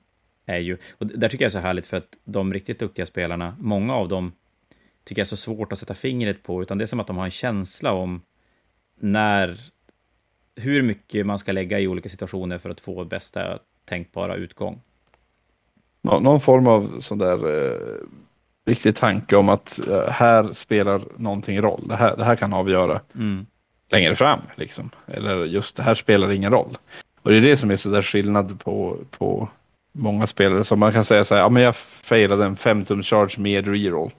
är 0.46 0.58
ju, 0.58 0.78
och 0.98 1.06
där 1.06 1.28
tycker 1.28 1.44
jag 1.44 1.48
är 1.48 1.52
så 1.52 1.58
härligt 1.58 1.86
för 1.86 1.96
att 1.96 2.16
de 2.24 2.52
riktigt 2.52 2.78
duktiga 2.78 3.06
spelarna, 3.06 3.56
många 3.58 3.94
av 3.94 4.08
dem 4.08 4.32
tycker 5.04 5.20
jag 5.20 5.24
är 5.24 5.28
så 5.28 5.36
svårt 5.36 5.72
att 5.72 5.78
sätta 5.78 5.94
fingret 5.94 6.42
på, 6.42 6.62
utan 6.62 6.78
det 6.78 6.84
är 6.84 6.86
som 6.86 7.00
att 7.00 7.06
de 7.06 7.16
har 7.16 7.24
en 7.24 7.30
känsla 7.30 7.92
om 7.92 8.22
när, 9.00 9.60
hur 10.56 10.82
mycket 10.82 11.26
man 11.26 11.38
ska 11.38 11.52
lägga 11.52 11.80
i 11.80 11.88
olika 11.88 12.08
situationer 12.08 12.58
för 12.58 12.70
att 12.70 12.80
få 12.80 13.04
bästa 13.04 13.58
tänkbara 13.84 14.34
utgång. 14.34 14.80
någon 16.02 16.40
form 16.40 16.66
av 16.66 17.00
sån 17.00 17.18
där 17.18 17.68
eh, 17.72 18.06
riktig 18.66 18.96
tanke 18.96 19.36
om 19.36 19.48
att 19.48 19.80
uh, 19.88 20.08
här 20.08 20.52
spelar 20.52 21.00
någonting 21.16 21.60
roll. 21.60 21.88
Det 21.88 21.96
här, 21.96 22.16
det 22.16 22.24
här 22.24 22.36
kan 22.36 22.52
avgöra 22.52 23.00
mm. 23.14 23.46
längre 23.90 24.14
fram. 24.14 24.40
Liksom. 24.54 24.90
Eller 25.06 25.44
just 25.44 25.76
det 25.76 25.82
här 25.82 25.94
spelar 25.94 26.32
ingen 26.32 26.52
roll. 26.52 26.78
Och 27.22 27.30
det 27.30 27.36
är 27.36 27.42
det 27.42 27.56
som 27.56 27.70
är 27.70 27.76
så 27.76 27.88
där 27.88 28.02
skillnad 28.02 28.60
på, 28.60 28.96
på 29.18 29.48
många 29.92 30.26
spelare. 30.26 30.64
Som 30.64 30.78
man 30.78 30.92
kan 30.92 31.04
säga 31.04 31.24
så 31.24 31.34
här, 31.34 31.42
ja 31.42 31.48
men 31.48 31.62
jag 31.62 31.76
failade 31.76 32.44
en 32.44 32.56
15 32.56 33.02
charge 33.02 33.34
med 33.38 33.68
reroll. 33.68 34.10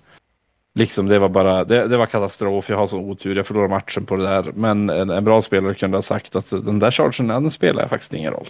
Liksom 0.75 1.07
det 1.07 1.19
var 1.19 1.29
bara, 1.29 1.63
det, 1.63 1.87
det, 1.87 1.97
var 1.97 2.05
katastrof, 2.05 2.69
jag 2.69 2.77
har 2.77 2.87
sån 2.87 2.99
otur, 2.99 3.35
jag 3.35 3.47
förlorar 3.47 3.67
matchen 3.67 4.05
på 4.05 4.15
det 4.15 4.23
där. 4.23 4.51
Men 4.55 4.89
en, 4.89 5.09
en 5.09 5.23
bra 5.23 5.41
spelare 5.41 5.73
kunde 5.73 5.97
ha 5.97 6.01
sagt 6.01 6.35
att 6.35 6.49
den 6.49 6.79
där 6.79 6.91
chargen, 6.91 7.27
den 7.27 7.51
spelar 7.51 7.87
faktiskt 7.87 8.13
ingen 8.13 8.31
roll. 8.31 8.47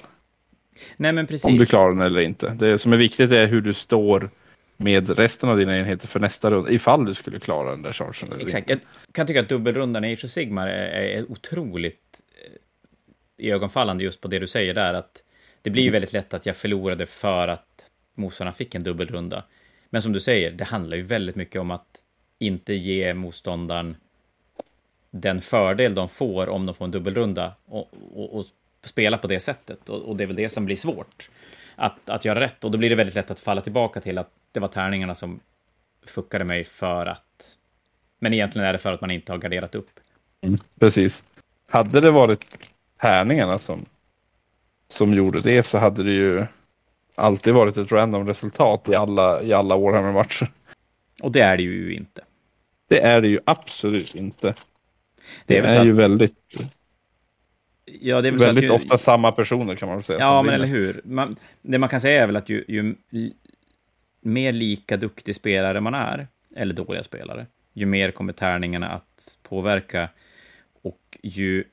Nej, 0.97 1.13
men 1.13 1.27
precis. 1.27 1.45
Om 1.45 1.57
du 1.57 1.65
klarar 1.65 1.89
den 1.89 2.01
eller 2.01 2.19
inte. 2.19 2.49
Det 2.49 2.77
som 2.77 2.93
är 2.93 2.97
viktigt 2.97 3.31
är 3.31 3.47
hur 3.47 3.61
du 3.61 3.73
står 3.73 4.29
med 4.77 5.19
resten 5.19 5.49
av 5.49 5.57
dina 5.57 5.77
enheter 5.77 6.07
för 6.07 6.19
nästa 6.19 6.49
runda, 6.49 6.71
ifall 6.71 7.05
du 7.05 7.13
skulle 7.13 7.39
klara 7.39 7.71
den 7.71 7.81
där 7.81 7.93
chargen. 7.93 8.41
Exakt. 8.41 8.69
Jag 8.69 8.79
kan 9.11 9.27
tycka 9.27 9.39
att 9.39 9.49
dubbelrundan 9.49 10.05
i 10.05 10.13
Age 10.13 10.25
of 10.25 10.31
Sigmar 10.31 10.67
är, 10.67 11.31
otroligt 11.31 12.21
eh, 12.29 13.45
iögonfallande 13.45 14.03
just 14.03 14.21
på 14.21 14.27
det 14.27 14.39
du 14.39 14.47
säger 14.47 14.73
där. 14.73 14.93
Att 14.93 15.23
det 15.61 15.69
blir 15.69 15.83
ju 15.83 15.89
väldigt 15.89 16.13
lätt 16.13 16.33
att 16.33 16.45
jag 16.45 16.57
förlorade 16.57 17.05
för 17.05 17.47
att 17.47 17.91
motståndarna 18.15 18.53
fick 18.53 18.75
en 18.75 18.83
dubbelrunda. 18.83 19.43
Men 19.89 20.01
som 20.01 20.13
du 20.13 20.19
säger, 20.19 20.51
det 20.51 20.63
handlar 20.63 20.97
ju 20.97 21.03
väldigt 21.03 21.35
mycket 21.35 21.61
om 21.61 21.71
att 21.71 22.01
inte 22.39 22.73
ge 22.73 23.13
motståndaren 23.13 23.95
den 25.11 25.41
fördel 25.41 25.95
de 25.95 26.09
får 26.09 26.49
om 26.49 26.65
de 26.65 26.75
får 26.75 26.85
en 26.85 26.91
dubbelrunda 26.91 27.53
och, 27.65 27.89
och, 28.13 28.39
och 28.39 28.45
spela 28.83 29.17
på 29.17 29.27
det 29.27 29.39
sättet. 29.39 29.89
Och, 29.89 30.01
och 30.01 30.15
det 30.15 30.23
är 30.23 30.27
väl 30.27 30.35
det 30.35 30.49
som 30.49 30.65
blir 30.65 30.75
svårt. 30.75 31.29
Att, 31.75 32.09
att 32.09 32.25
göra 32.25 32.39
rätt. 32.39 32.63
Och 32.63 32.71
då 32.71 32.77
blir 32.77 32.89
det 32.89 32.95
väldigt 32.95 33.15
lätt 33.15 33.31
att 33.31 33.39
falla 33.39 33.61
tillbaka 33.61 34.01
till 34.01 34.17
att 34.17 34.29
det 34.57 34.61
var 34.61 34.67
tärningarna 34.67 35.15
som 35.15 35.39
fuckade 36.05 36.43
mig 36.45 36.63
för 36.63 37.05
att... 37.05 37.57
Men 38.19 38.33
egentligen 38.33 38.67
är 38.67 38.73
det 38.73 38.79
för 38.79 38.93
att 38.93 39.01
man 39.01 39.11
inte 39.11 39.31
har 39.31 39.39
garderat 39.39 39.75
upp. 39.75 39.89
Precis. 40.79 41.23
Hade 41.69 42.01
det 42.01 42.11
varit 42.11 42.59
tärningarna 43.01 43.59
som, 43.59 43.85
som 44.87 45.13
gjorde 45.13 45.41
det 45.41 45.63
så 45.63 45.77
hade 45.77 46.03
det 46.03 46.11
ju 46.11 46.45
alltid 47.15 47.53
varit 47.53 47.77
ett 47.77 47.91
random 47.91 48.27
resultat 48.27 48.89
i 48.89 48.95
alla, 48.95 49.41
i 49.43 49.53
alla 49.53 49.77
Warhammer-matcher. 49.77 50.51
Och 51.23 51.31
det 51.31 51.39
är 51.41 51.57
det 51.57 51.63
ju 51.63 51.93
inte. 51.93 52.21
Det 52.87 53.01
är 53.01 53.21
det 53.21 53.27
ju 53.27 53.39
absolut 53.45 54.15
inte. 54.15 54.47
Det 54.47 54.55
Det 55.45 55.57
är 55.57 55.63
är, 55.63 55.67
väl 55.67 55.79
så 55.81 55.85
ju 55.85 55.91
att- 55.91 55.97
väldigt, 55.97 56.69
Ja, 58.01 58.21
det 58.21 58.27
är 58.29 58.33
att 58.33 58.41
väldigt 58.41 58.63
ju- 58.63 58.69
ofta 58.69 58.97
samma 58.97 59.31
personer 59.31 59.75
kan 59.75 59.87
man 59.87 59.97
väl 59.97 60.03
säga. 60.03 60.19
Ja, 60.19 60.41
men 60.43 60.53
eller 60.53 60.67
hur. 60.67 61.01
Man, 61.03 61.35
det 61.61 61.77
man 61.77 61.89
kan 61.89 61.99
säga 62.01 62.23
är 62.23 62.27
väl 62.27 62.35
att 62.35 62.49
ju, 62.49 62.65
ju 62.67 62.95
mer 64.27 64.51
lika 64.51 64.97
duktig 64.97 65.35
spelare 65.35 65.81
man 65.81 65.93
är, 65.93 66.27
eller 66.55 66.73
dåliga 66.73 67.03
spelare, 67.03 67.45
ju 67.73 67.85
mer 67.85 68.11
kommer 68.11 68.33
tärningarna 68.33 68.89
att 68.89 69.37
påverka. 69.43 70.09
Och 70.81 71.17
ju 71.23 71.63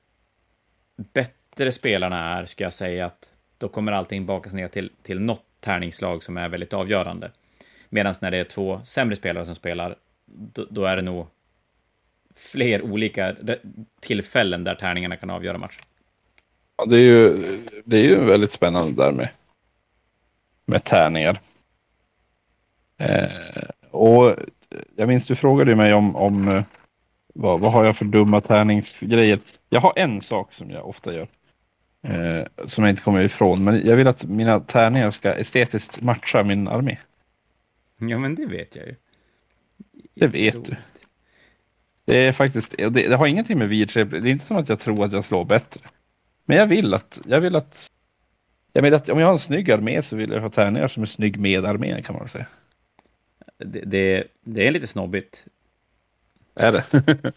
bättre 0.96 1.72
spelarna 1.72 2.38
är, 2.38 2.46
ska 2.46 2.64
jag 2.64 2.72
säga 2.72 3.06
att 3.06 3.30
då 3.58 3.68
kommer 3.68 3.92
allting 3.92 4.26
bakas 4.26 4.52
ner 4.52 4.68
till, 4.68 4.90
till 5.02 5.20
något 5.20 5.44
tärningslag 5.60 6.22
som 6.22 6.36
är 6.36 6.48
väldigt 6.48 6.72
avgörande. 6.72 7.30
Medan 7.88 8.14
när 8.22 8.30
det 8.30 8.38
är 8.38 8.44
två 8.44 8.80
sämre 8.84 9.16
spelare 9.16 9.46
som 9.46 9.54
spelar, 9.54 9.96
då, 10.26 10.66
då 10.70 10.84
är 10.84 10.96
det 10.96 11.02
nog 11.02 11.26
fler 12.34 12.82
olika 12.82 13.36
tillfällen 14.00 14.64
där 14.64 14.74
tärningarna 14.74 15.16
kan 15.16 15.30
avgöra 15.30 15.58
matchen. 15.58 15.82
Ja, 16.76 16.84
det 16.84 16.96
är 16.96 17.00
ju, 17.00 17.58
det 17.84 17.96
är 17.96 18.02
ju 18.02 18.24
väldigt 18.24 18.50
spännande 18.50 19.04
där 19.04 19.12
med, 19.12 19.28
med 20.66 20.84
tärningar. 20.84 21.38
Eh, 23.04 23.68
och 23.90 24.36
jag 24.96 25.08
minns 25.08 25.26
du 25.26 25.34
frågade 25.34 25.74
mig 25.74 25.94
om, 25.94 26.16
om 26.16 26.48
eh, 26.48 26.62
vad, 27.34 27.60
vad 27.60 27.72
har 27.72 27.84
jag 27.84 27.96
för 27.96 28.04
dumma 28.04 28.40
tärningsgrejer. 28.40 29.40
Jag 29.68 29.80
har 29.80 29.92
en 29.96 30.20
sak 30.20 30.54
som 30.54 30.70
jag 30.70 30.88
ofta 30.88 31.14
gör. 31.14 31.28
Eh, 32.02 32.46
som 32.64 32.84
jag 32.84 32.92
inte 32.92 33.02
kommer 33.02 33.24
ifrån. 33.24 33.64
Men 33.64 33.86
jag 33.86 33.96
vill 33.96 34.08
att 34.08 34.24
mina 34.24 34.60
tärningar 34.60 35.10
ska 35.10 35.32
estetiskt 35.32 36.02
matcha 36.02 36.42
min 36.42 36.68
armé. 36.68 36.98
Ja, 37.98 38.18
men 38.18 38.34
det 38.34 38.46
vet 38.46 38.76
jag 38.76 38.86
ju. 38.86 38.94
Det 40.14 40.26
vet 40.26 40.64
du. 40.64 40.76
Det 42.04 42.26
är 42.26 42.32
faktiskt, 42.32 42.74
det, 42.78 42.88
det 42.90 43.16
har 43.16 43.26
ingenting 43.26 43.58
med 43.58 43.68
vidskep. 43.68 44.10
Det 44.10 44.16
är 44.16 44.26
inte 44.26 44.44
som 44.44 44.56
att 44.56 44.68
jag 44.68 44.80
tror 44.80 45.04
att 45.04 45.12
jag 45.12 45.24
slår 45.24 45.44
bättre. 45.44 45.80
Men 46.44 46.56
jag 46.56 46.66
vill 46.66 46.94
att, 46.94 47.20
jag 47.26 47.40
vill 47.40 47.56
att, 47.56 47.86
jag 48.72 48.82
vill 48.82 48.94
att 48.94 49.08
om 49.08 49.18
jag 49.18 49.26
har 49.26 49.32
en 49.32 49.38
snygg 49.38 49.70
armé 49.70 50.02
så 50.02 50.16
vill 50.16 50.30
jag 50.30 50.40
ha 50.40 50.50
tärningar 50.50 50.88
som 50.88 51.02
är 51.02 51.06
snygg 51.06 51.38
med 51.38 51.64
armén 51.64 52.02
kan 52.02 52.16
man 52.16 52.28
säga. 52.28 52.46
Det, 53.58 53.80
det, 53.80 54.24
det 54.40 54.66
är 54.66 54.70
lite 54.70 54.86
snobbigt. 54.86 55.44
Är 56.54 56.72
det? 56.72 56.84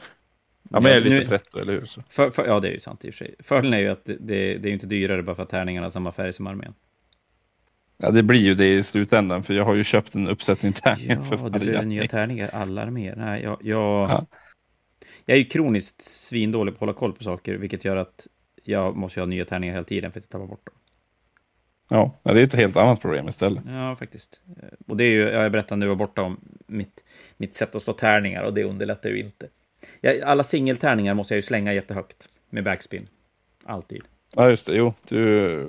ja, 0.70 0.80
men 0.80 0.84
jag 0.84 0.91
är 0.95 1.01
lite 1.01 1.15
nu- 1.15 1.28
pretto, 1.28 1.59
eller 1.59 1.74
hur? 1.74 1.86
Så. 1.86 2.01
För, 2.09 2.30
för, 2.30 2.45
ja, 2.45 2.59
det 2.59 2.68
är 2.68 2.72
ju 2.74 2.80
sant 2.80 3.05
i 3.05 3.09
och 3.09 3.13
för 3.13 3.26
sig. 3.26 3.36
Fördelen 3.39 3.74
är 3.74 3.80
ju 3.80 3.88
att 3.88 4.05
det, 4.05 4.18
det, 4.20 4.57
det 4.57 4.70
är 4.70 4.74
inte 4.74 4.88
dyrare 4.88 5.24
bara 5.24 5.36
för 5.36 5.43
att 5.43 5.49
tärningarna 5.49 5.86
har 5.86 5.91
samma 5.91 6.11
färg 6.11 6.34
som 6.34 6.47
armén. 6.47 6.74
Ja, 7.97 8.11
det 8.11 8.24
blir 8.24 8.39
ju 8.41 8.55
det 8.55 8.74
i 8.74 8.84
slutändan 8.84 9.43
för 9.43 9.53
jag 9.53 9.65
har 9.65 9.76
ju 9.76 9.84
köpt 9.84 10.15
en 10.15 10.28
uppsättning 10.28 10.74
tärningar 10.74 11.22
för 11.22 11.36
Ja, 11.38 11.43
du 11.43 11.49
varje 11.49 11.65
behöver 11.65 11.86
nya 11.86 12.07
tärningar, 12.07 12.49
alla 12.53 12.82
arméer. 12.82 13.15
Nej, 13.15 13.43
jag, 13.43 13.57
jag, 13.61 14.09
Ja. 14.09 14.26
jag 15.26 15.36
är 15.36 15.39
ju 15.39 15.45
kroniskt 15.45 16.01
svindålig 16.01 16.74
på 16.74 16.76
att 16.76 16.80
hålla 16.80 16.93
koll 16.93 17.13
på 17.13 17.24
saker, 17.24 17.53
vilket 17.57 17.86
gör 17.86 17.95
att 17.95 18.28
jag 18.63 18.95
måste 18.95 19.20
ha 19.22 19.26
nya 19.26 19.45
tärningar 19.45 19.74
hela 19.74 19.84
tiden 19.86 20.11
för 20.11 20.20
att 20.20 20.24
jag 20.26 20.30
tappar 20.30 20.45
bort 20.47 20.65
dem. 20.65 20.76
Ja, 21.88 22.16
det 22.24 22.30
är 22.30 22.44
ett 22.44 22.54
helt 22.54 22.78
annat 22.78 23.02
problem 23.02 23.30
istället. 23.30 23.64
Ja, 23.68 23.96
faktiskt. 23.96 24.42
Och 24.88 24.98
det 24.98 25.04
är 25.04 25.12
ju, 25.12 25.22
jag 25.22 25.52
berättade 25.52 25.80
nu 25.80 25.90
och 25.90 25.98
borta 25.98 26.22
om 26.22 26.40
mitt, 26.68 27.04
mitt 27.38 27.54
sätt 27.54 27.76
att 27.76 27.84
slå 27.84 27.94
tärningar 27.94 28.44
och 28.44 28.54
det 28.54 28.64
underlättar 28.64 29.10
ju 29.10 29.20
inte. 29.20 29.48
Jag, 30.02 30.22
alla 30.22 30.44
singeltärningar 30.44 31.14
måste 31.14 31.34
jag 31.34 31.38
ju 31.38 31.42
slänga 31.42 31.74
jättehögt 31.74 32.30
med 32.50 32.64
backspin. 32.64 33.08
Alltid. 33.64 34.04
Ja, 34.36 34.50
just 34.50 34.66
det. 34.66 34.76
Jo, 34.76 34.94
du 35.08 35.60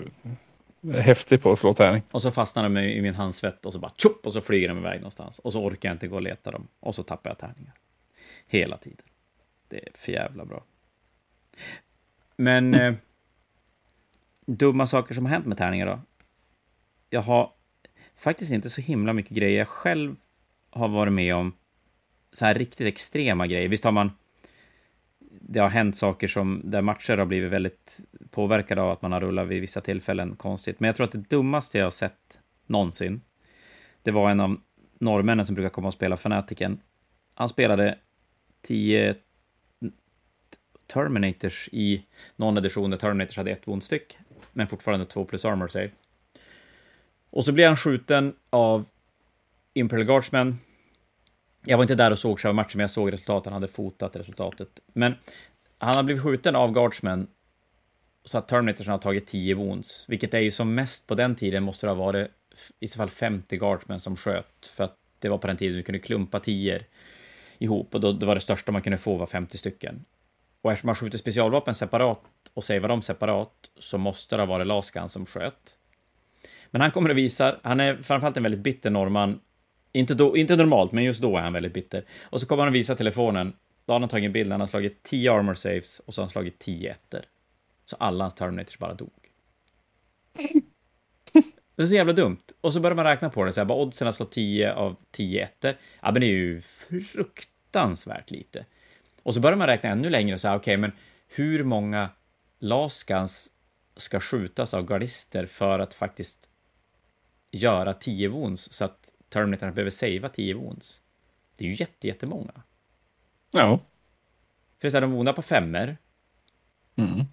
är 0.92 1.00
häftig 1.00 1.42
på 1.42 1.52
att 1.52 1.58
slå 1.58 1.74
tärning. 1.74 2.02
Och 2.10 2.22
så 2.22 2.30
fastnar 2.30 2.62
de 2.62 2.76
i 2.76 3.02
min 3.02 3.14
handsvett 3.14 3.66
och 3.66 3.72
så 3.72 3.78
bara 3.78 3.92
tjopp 3.96 4.26
och 4.26 4.32
så 4.32 4.40
flyger 4.40 4.68
de 4.68 4.78
iväg 4.78 5.00
någonstans. 5.00 5.38
Och 5.38 5.52
så 5.52 5.64
orkar 5.64 5.88
jag 5.88 5.94
inte 5.94 6.08
gå 6.08 6.16
och 6.16 6.22
leta 6.22 6.50
dem. 6.50 6.68
Och 6.80 6.94
så 6.94 7.02
tappar 7.02 7.30
jag 7.30 7.38
tärningar. 7.38 7.74
Hela 8.46 8.76
tiden. 8.76 9.06
Det 9.68 9.76
är 9.76 9.88
för 9.94 10.12
jävla 10.12 10.44
bra. 10.44 10.64
Men 12.36 12.74
eh, 12.74 12.94
dumma 14.48 14.86
saker 14.86 15.14
som 15.14 15.24
har 15.26 15.32
hänt 15.32 15.46
med 15.46 15.58
tärningar 15.58 15.86
då? 15.86 16.00
Jag 17.10 17.22
har 17.22 17.52
faktiskt 18.16 18.52
inte 18.52 18.70
så 18.70 18.80
himla 18.80 19.12
mycket 19.12 19.32
grejer 19.32 19.58
jag 19.58 19.68
själv 19.68 20.16
har 20.70 20.88
varit 20.88 21.12
med 21.12 21.34
om. 21.34 21.52
Så 22.32 22.44
här 22.44 22.54
riktigt 22.54 22.86
extrema 22.86 23.46
grejer. 23.46 23.68
Visst 23.68 23.84
har 23.84 23.92
man 23.92 24.10
det 25.40 25.58
har 25.58 25.68
hänt 25.68 25.96
saker 25.96 26.28
som 26.28 26.60
där 26.64 26.82
matcher 26.82 27.18
har 27.18 27.26
blivit 27.26 27.52
väldigt 27.52 28.00
påverkade 28.30 28.82
av 28.82 28.90
att 28.90 29.02
man 29.02 29.12
har 29.12 29.20
rullat 29.20 29.48
vid 29.48 29.60
vissa 29.60 29.80
tillfällen 29.80 30.36
konstigt. 30.36 30.80
Men 30.80 30.88
jag 30.88 30.96
tror 30.96 31.04
att 31.06 31.12
det 31.12 31.30
dummaste 31.30 31.78
jag 31.78 31.86
har 31.86 31.90
sett 31.90 32.38
någonsin, 32.66 33.20
det 34.02 34.10
var 34.10 34.30
en 34.30 34.40
av 34.40 34.60
norrmännen 34.98 35.46
som 35.46 35.54
brukar 35.54 35.70
komma 35.70 35.88
och 35.88 35.94
spela 35.94 36.16
Fanatiken. 36.16 36.80
Han 37.34 37.48
spelade 37.48 37.98
10 38.62 39.14
Terminators 40.86 41.68
i 41.72 42.04
någon 42.36 42.58
edition 42.58 42.90
där 42.90 42.98
Terminators 42.98 43.36
hade 43.36 43.50
ett 43.50 43.68
vondstyck, 43.68 44.18
men 44.58 44.66
fortfarande 44.66 45.06
2 45.06 45.24
plus 45.24 45.44
armor 45.44 45.68
save. 45.68 45.90
Och 47.30 47.44
så 47.44 47.52
blir 47.52 47.66
han 47.66 47.76
skjuten 47.76 48.34
av 48.50 48.84
Imperial 49.74 50.06
Guardsmen. 50.06 50.58
Jag 51.64 51.76
var 51.76 51.84
inte 51.84 51.94
där 51.94 52.10
och 52.10 52.18
såg 52.18 52.40
själva 52.40 52.52
matchen, 52.52 52.72
men 52.74 52.80
jag 52.80 52.90
såg 52.90 53.12
resultatet. 53.12 53.52
Han 53.52 53.62
hade 53.62 53.72
fotat 53.72 54.16
resultatet. 54.16 54.68
Men 54.92 55.14
han 55.78 55.96
har 55.96 56.02
blivit 56.02 56.22
skjuten 56.22 56.56
av 56.56 56.72
Guardsmen 56.72 57.26
så 58.24 58.38
att 58.38 58.48
Terminatorsen 58.48 58.90
har 58.90 58.98
tagit 58.98 59.26
10 59.26 59.54
wounds, 59.54 60.04
vilket 60.08 60.34
är 60.34 60.38
ju 60.38 60.50
som 60.50 60.74
mest 60.74 61.06
på 61.06 61.14
den 61.14 61.34
tiden 61.34 61.62
måste 61.62 61.86
det 61.86 61.90
ha 61.90 62.04
varit 62.04 62.30
i 62.80 62.88
så 62.88 62.96
fall 62.96 63.10
50 63.10 63.56
Guardsmen 63.56 64.00
som 64.00 64.16
sköt, 64.16 64.66
för 64.76 64.84
att 64.84 64.96
det 65.18 65.28
var 65.28 65.38
på 65.38 65.46
den 65.46 65.56
tiden 65.56 65.76
du 65.76 65.82
kunde 65.82 65.98
klumpa 65.98 66.40
10 66.40 66.84
ihop 67.58 67.94
och 67.94 68.00
då, 68.00 68.12
då 68.12 68.26
var 68.26 68.34
det 68.34 68.40
största 68.40 68.72
man 68.72 68.82
kunde 68.82 68.98
få 68.98 69.16
var 69.16 69.26
50 69.26 69.58
stycken. 69.58 70.04
Och 70.68 70.72
eftersom 70.72 70.86
man 70.86 70.94
skjuter 70.94 71.18
specialvapen 71.18 71.74
separat 71.74 72.22
och 72.54 72.64
savear 72.64 72.88
dem 72.88 73.02
separat 73.02 73.70
så 73.78 73.98
måste 73.98 74.36
det 74.36 74.42
ha 74.42 74.46
varit 74.46 74.66
Laskan 74.66 75.08
som 75.08 75.26
sköt. 75.26 75.76
Men 76.70 76.80
han 76.80 76.90
kommer 76.90 77.10
och 77.10 77.18
visar, 77.18 77.60
han 77.62 77.80
är 77.80 77.96
framförallt 77.96 78.36
en 78.36 78.42
väldigt 78.42 78.60
bitter 78.60 78.90
norrman. 78.90 79.40
Inte, 79.92 80.14
då, 80.14 80.36
inte 80.36 80.56
normalt, 80.56 80.92
men 80.92 81.04
just 81.04 81.22
då 81.22 81.36
är 81.36 81.40
han 81.40 81.52
väldigt 81.52 81.74
bitter. 81.74 82.04
Och 82.22 82.40
så 82.40 82.46
kommer 82.46 82.62
han 82.62 82.68
och 82.68 82.74
visar 82.74 82.94
telefonen. 82.94 83.52
Då 83.86 83.92
har 83.92 84.00
han 84.00 84.08
tagit 84.08 84.26
en 84.26 84.32
bild, 84.32 84.52
han 84.52 84.60
har 84.60 84.66
slagit 84.66 85.02
10 85.02 85.32
armor 85.32 85.54
saves 85.54 85.98
och 85.98 86.14
så 86.14 86.20
har 86.20 86.24
han 86.24 86.30
slagit 86.30 86.58
10 86.58 86.90
ettor. 86.90 87.20
Så 87.86 87.96
alla 87.96 88.24
hans 88.24 88.34
Terminators 88.34 88.78
bara 88.78 88.94
dog. 88.94 89.30
Det 91.76 91.82
är 91.82 91.86
så 91.86 91.94
jävla 91.94 92.12
dumt. 92.12 92.42
Och 92.60 92.72
så 92.72 92.80
börjar 92.80 92.96
man 92.96 93.04
räkna 93.04 93.30
på 93.30 93.44
det, 93.44 93.52
så 93.52 93.60
här, 93.60 93.64
bara 93.64 93.78
oddsen 93.78 94.08
att 94.08 94.14
slå 94.14 94.26
10 94.26 94.72
av 94.72 94.96
10 95.10 95.44
ettor. 95.44 95.74
Ja, 96.00 96.12
men 96.12 96.20
det 96.20 96.26
är 96.26 96.30
ju 96.30 96.60
fruktansvärt 97.02 98.30
lite. 98.30 98.64
Och 99.28 99.34
så 99.34 99.40
börjar 99.40 99.56
man 99.56 99.66
räkna 99.66 99.90
ännu 99.90 100.10
längre 100.10 100.34
och 100.34 100.40
säga, 100.40 100.56
okej, 100.56 100.76
men 100.76 100.92
hur 101.28 101.64
många 101.64 102.08
Laskans 102.58 103.48
ska 103.96 104.20
skjutas 104.20 104.74
av 104.74 104.86
gardister 104.90 105.46
för 105.46 105.78
att 105.78 105.94
faktiskt 105.94 106.48
göra 107.50 107.94
10 107.94 108.28
wounds 108.28 108.72
så 108.72 108.84
att 108.84 109.10
Terminatorn 109.28 109.74
behöver 109.74 109.90
savea 109.90 110.28
10 110.28 110.54
wounds? 110.54 111.00
Det 111.56 111.64
är 111.64 111.68
ju 111.68 111.74
jätte, 111.74 112.06
jättemånga. 112.06 112.52
Ja. 113.50 113.78
För 114.80 114.90
det 114.90 114.96
är 114.96 115.00
de 115.00 115.12
woundar 115.12 115.32
på 115.32 115.42
femmer, 115.42 115.96
Mm. 116.96 117.24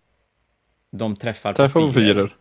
de 0.92 1.16
träffar 1.16 1.52
på 1.54 1.58
Träffa 1.58 1.80
på 1.80 1.94
fyror. 1.94 2.38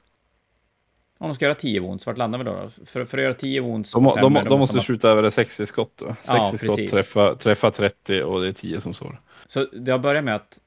Om 1.19 1.29
de 1.29 1.35
ska 1.35 1.45
göra 1.45 1.55
10 1.55 1.81
wounds, 1.81 2.07
vart 2.07 2.19
landar 2.19 2.39
vi 2.39 2.45
då? 2.45 2.71
För, 2.85 3.05
för 3.05 3.19
att 3.19 3.25
göra 3.25 3.35
10 3.35 3.61
wounds 3.61 3.93
De, 3.93 4.05
på 4.05 4.17
de, 4.17 4.35
de, 4.35 4.45
då 4.45 4.59
måste 4.59 4.77
man- 4.77 4.85
skjuta 4.85 5.09
över 5.11 5.31
60 5.31 5.67
skott 5.67 5.93
då. 5.97 6.07
60 6.23 6.33
Ja, 6.33 6.53
skott 6.57 6.91
träffa, 6.91 7.35
träffa 7.35 7.71
30 7.71 8.23
och 8.23 8.41
det 8.41 8.49
är 8.49 8.53
10 8.53 8.81
som 8.81 8.95
står. 8.95 9.21
Så 9.47 9.67
det 9.73 9.93
har 9.93 9.99
börjat 9.99 10.25
med 10.25 10.35
att 10.35 10.59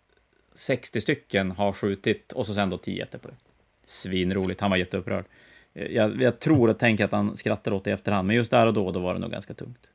60 0.53 1.01
stycken 1.01 1.51
har 1.51 1.73
skjutit 1.73 2.32
och 2.34 2.45
så 2.45 2.53
sen 2.53 2.69
då 2.69 2.78
10 2.78 3.03
ettor 3.03 3.17
på 3.17 3.28
det. 3.28 3.36
svinroligt. 3.86 4.61
Han 4.61 4.69
var 4.69 4.78
jätteupprörd. 4.78 5.25
Jag, 5.73 6.21
jag 6.21 6.39
tror 6.39 6.69
och 6.69 6.80
tänker 6.80 7.05
att 7.05 7.11
han 7.11 7.38
skrattar 7.38 7.71
åt 7.71 7.84
det 7.84 7.89
i 7.89 7.93
efterhand, 7.93 8.28
men 8.28 8.36
just 8.36 8.51
där 8.51 8.65
och 8.65 8.73
då, 8.73 8.91
då 8.91 8.99
var 8.99 9.13
det 9.13 9.19
nog 9.19 9.32
ganska 9.32 9.53
tungt. 9.53 9.88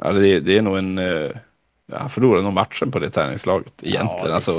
Ja, 0.00 0.12
det, 0.12 0.40
det 0.40 0.58
är 0.58 0.62
nog 0.62 0.78
en... 0.78 0.98
Uh, 0.98 1.30
han 1.92 2.10
förlorade 2.10 2.42
nog 2.42 2.52
matchen 2.52 2.90
på 2.90 2.98
det 2.98 3.10
tärningslaget 3.10 3.82
egentligen. 3.82 4.18
Ja, 4.18 4.26
det 4.26 4.34
alltså, 4.34 4.52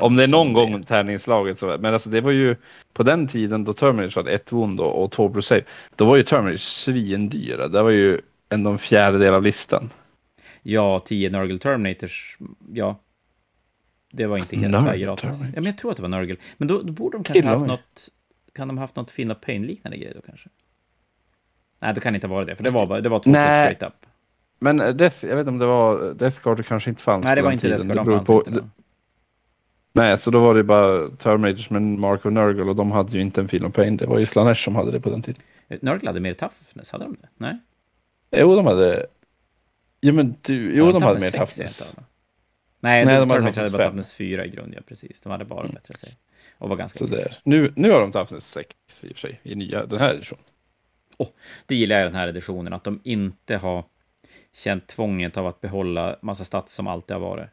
om 0.00 0.16
det 0.16 0.24
är 0.24 0.28
någon 0.28 0.52
gång 0.52 0.80
det. 0.80 0.86
tärningslaget 0.86 1.58
så... 1.58 1.76
Men 1.80 1.92
alltså 1.92 2.10
det 2.10 2.20
var 2.20 2.30
ju 2.30 2.56
på 2.92 3.02
den 3.02 3.26
tiden 3.26 3.64
då 3.64 3.72
Terminator 3.72 4.20
hade 4.20 4.32
ett 4.32 4.52
wound 4.52 4.80
och, 4.80 5.02
och 5.02 5.10
två 5.10 5.28
plus 5.28 5.46
save. 5.46 5.62
Då 5.96 6.04
var 6.04 6.16
ju 6.16 6.22
Terminator 6.22 6.56
svindyra. 6.56 7.68
Det 7.68 7.82
var 7.82 7.90
ju 7.90 8.20
ändå 8.48 8.70
en 8.70 8.78
fjärdedel 8.78 9.34
av 9.34 9.42
listan. 9.42 9.90
Ja, 10.62 11.02
10 11.04 11.30
Nurgle 11.30 11.58
Terminators. 11.58 12.38
Ja. 12.72 12.96
Det 14.12 14.26
var 14.26 14.38
inte 14.38 14.56
helt 14.56 15.00
gratis. 15.00 15.40
Ja, 15.40 15.50
men 15.54 15.64
jag 15.64 15.78
tror 15.78 15.90
att 15.90 15.96
det 15.96 16.02
var 16.02 16.08
Nurgle. 16.08 16.36
Men 16.56 16.68
då, 16.68 16.82
då 16.82 16.92
borde 16.92 17.18
de 17.18 17.24
kanske 17.24 17.48
haft 17.48 17.66
något... 17.66 18.08
Kan 18.54 18.68
de 18.68 18.78
haft 18.78 18.96
något 18.96 19.10
Finn 19.10 19.34
Pain-liknande 19.46 19.96
grejer 19.96 20.14
då 20.14 20.20
kanske? 20.20 20.48
Nej, 21.82 21.94
det 21.94 22.00
kan 22.00 22.14
inte 22.14 22.26
vara 22.26 22.44
det, 22.44 22.56
för 22.56 22.64
det 22.64 22.70
var, 22.70 22.86
bara, 22.86 23.00
det 23.00 23.08
var 23.08 23.18
två 23.18 23.30
straight 23.30 23.82
up. 23.82 24.06
Men 24.58 24.76
Death, 24.76 25.26
jag 25.26 25.36
vet 25.36 25.40
inte 25.40 25.48
om 25.48 25.58
det 25.58 25.66
var 25.66 26.14
Death 26.14 26.42
Guard 26.42 26.66
kanske 26.66 26.90
inte 26.90 27.02
fanns 27.02 27.26
Nej, 27.26 27.36
det 27.36 27.42
var 27.42 27.52
inte 27.52 27.68
Death 27.68 27.86
Guard, 27.86 27.96
de 27.96 28.10
fanns 28.10 28.26
på, 28.26 28.38
inte. 28.38 28.50
Då. 28.50 28.68
Nej, 29.92 30.18
så 30.18 30.30
då 30.30 30.40
var 30.40 30.54
det 30.54 30.64
bara 30.64 31.08
Terminators 31.08 31.70
med 31.70 31.82
Mark 31.82 32.24
och 32.24 32.32
Nurgle 32.32 32.62
och 32.62 32.76
de 32.76 32.92
hade 32.92 33.12
ju 33.12 33.20
inte 33.20 33.40
en 33.40 33.48
Feel 33.48 33.64
of 33.64 33.74
Pain. 33.74 33.96
Det 33.96 34.06
var 34.06 34.18
ju 34.18 34.26
Slanesh 34.26 34.64
som 34.64 34.76
hade 34.76 34.90
det 34.90 35.00
på 35.00 35.10
den 35.10 35.22
tiden. 35.22 35.42
Nurgle 35.80 36.08
hade 36.08 36.20
mer 36.20 36.34
toughness, 36.34 36.92
hade 36.92 37.04
de 37.04 37.16
det? 37.20 37.28
Nej? 37.36 37.58
Jo, 38.30 38.56
de 38.56 38.66
hade... 38.66 39.06
Jo, 40.02 40.14
men 40.14 40.36
du... 40.42 40.76
Jo, 40.76 40.86
de, 40.86 40.92
de 40.92 41.02
hade 41.02 41.20
mer 41.20 41.30
toughness. 41.30 41.94
Nej, 42.80 43.04
Nej 43.04 43.16
de, 43.16 43.28
de 43.28 43.30
hade, 43.30 43.60
hade 43.60 43.70
bara 43.70 43.84
toughness 43.84 44.12
4 44.12 44.46
i 44.46 44.48
grund, 44.48 44.74
ja 44.74 44.80
precis. 44.86 45.20
De 45.20 45.32
hade 45.32 45.44
bara 45.44 45.60
mm. 45.60 45.74
bättre 45.74 45.94
sig. 45.94 46.12
Och 46.58 46.68
var 46.68 46.76
ganska 46.76 47.06
så 47.06 47.18
Nu, 47.44 47.72
nu 47.76 47.90
har 47.90 48.00
de 48.00 48.12
toughness 48.12 48.50
6 48.50 48.74
i 49.02 49.12
och 49.12 49.16
för 49.16 49.20
sig, 49.20 49.40
i 49.42 49.54
nya, 49.54 49.86
den 49.86 49.98
här 49.98 50.14
editionen. 50.14 50.44
Oh, 51.18 51.28
det 51.66 51.74
gillar 51.74 51.96
jag 51.96 52.04
i 52.04 52.06
den 52.06 52.14
här 52.14 52.28
editionen, 52.28 52.72
att 52.72 52.84
de 52.84 53.00
inte 53.04 53.56
har 53.56 53.84
känt 54.52 54.86
tvånget 54.86 55.36
av 55.36 55.46
att 55.46 55.60
behålla 55.60 56.16
massa 56.22 56.44
stats 56.44 56.74
som 56.74 56.86
alltid 56.86 57.14
har 57.14 57.20
varit. 57.20 57.48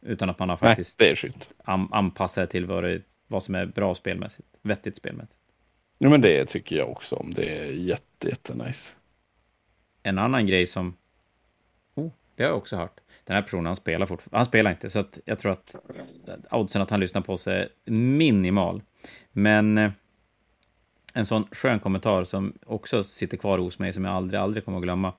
Utan 0.00 0.30
att 0.30 0.38
man 0.38 0.48
har 0.48 0.56
faktiskt 0.56 1.00
Nej, 1.00 1.32
an 1.64 1.88
anpassat 1.92 2.48
det 2.48 2.52
till 2.52 2.66
vad, 2.66 2.84
det, 2.84 3.02
vad 3.28 3.42
som 3.42 3.54
är 3.54 3.66
bra 3.66 3.94
spelmässigt, 3.94 4.48
vettigt 4.62 4.96
spelmässigt. 4.96 5.38
Jo, 5.98 6.10
men 6.10 6.20
det 6.20 6.44
tycker 6.44 6.76
jag 6.76 6.90
också 6.90 7.16
om. 7.16 7.34
Det 7.34 7.58
är 7.58 7.72
jätte, 7.72 8.28
jätte 8.28 8.54
nice. 8.54 8.94
En 10.02 10.18
annan 10.18 10.46
grej 10.46 10.66
som... 10.66 10.96
Det 12.34 12.42
har 12.42 12.50
jag 12.50 12.58
också 12.58 12.76
hört. 12.76 13.00
Den 13.24 13.34
här 13.36 13.42
personen, 13.42 13.66
han 13.66 13.76
spelar 13.76 14.06
fortfarande. 14.06 14.38
Han 14.38 14.46
spelar 14.46 14.70
inte, 14.70 14.90
så 14.90 14.98
att 14.98 15.18
jag 15.24 15.38
tror 15.38 15.52
att 15.52 15.74
oddsen 16.50 16.82
att 16.82 16.90
han 16.90 17.00
lyssnar 17.00 17.20
på 17.20 17.36
sig 17.36 17.60
är 17.84 17.90
minimal. 17.92 18.82
Men 19.32 19.78
eh, 19.78 19.90
en 21.14 21.26
sån 21.26 21.46
skön 21.52 21.80
kommentar 21.80 22.24
som 22.24 22.58
också 22.66 23.02
sitter 23.02 23.36
kvar 23.36 23.58
hos 23.58 23.78
mig, 23.78 23.92
som 23.92 24.04
jag 24.04 24.14
aldrig, 24.14 24.40
aldrig 24.40 24.64
kommer 24.64 24.78
att 24.78 24.84
glömma. 24.84 25.12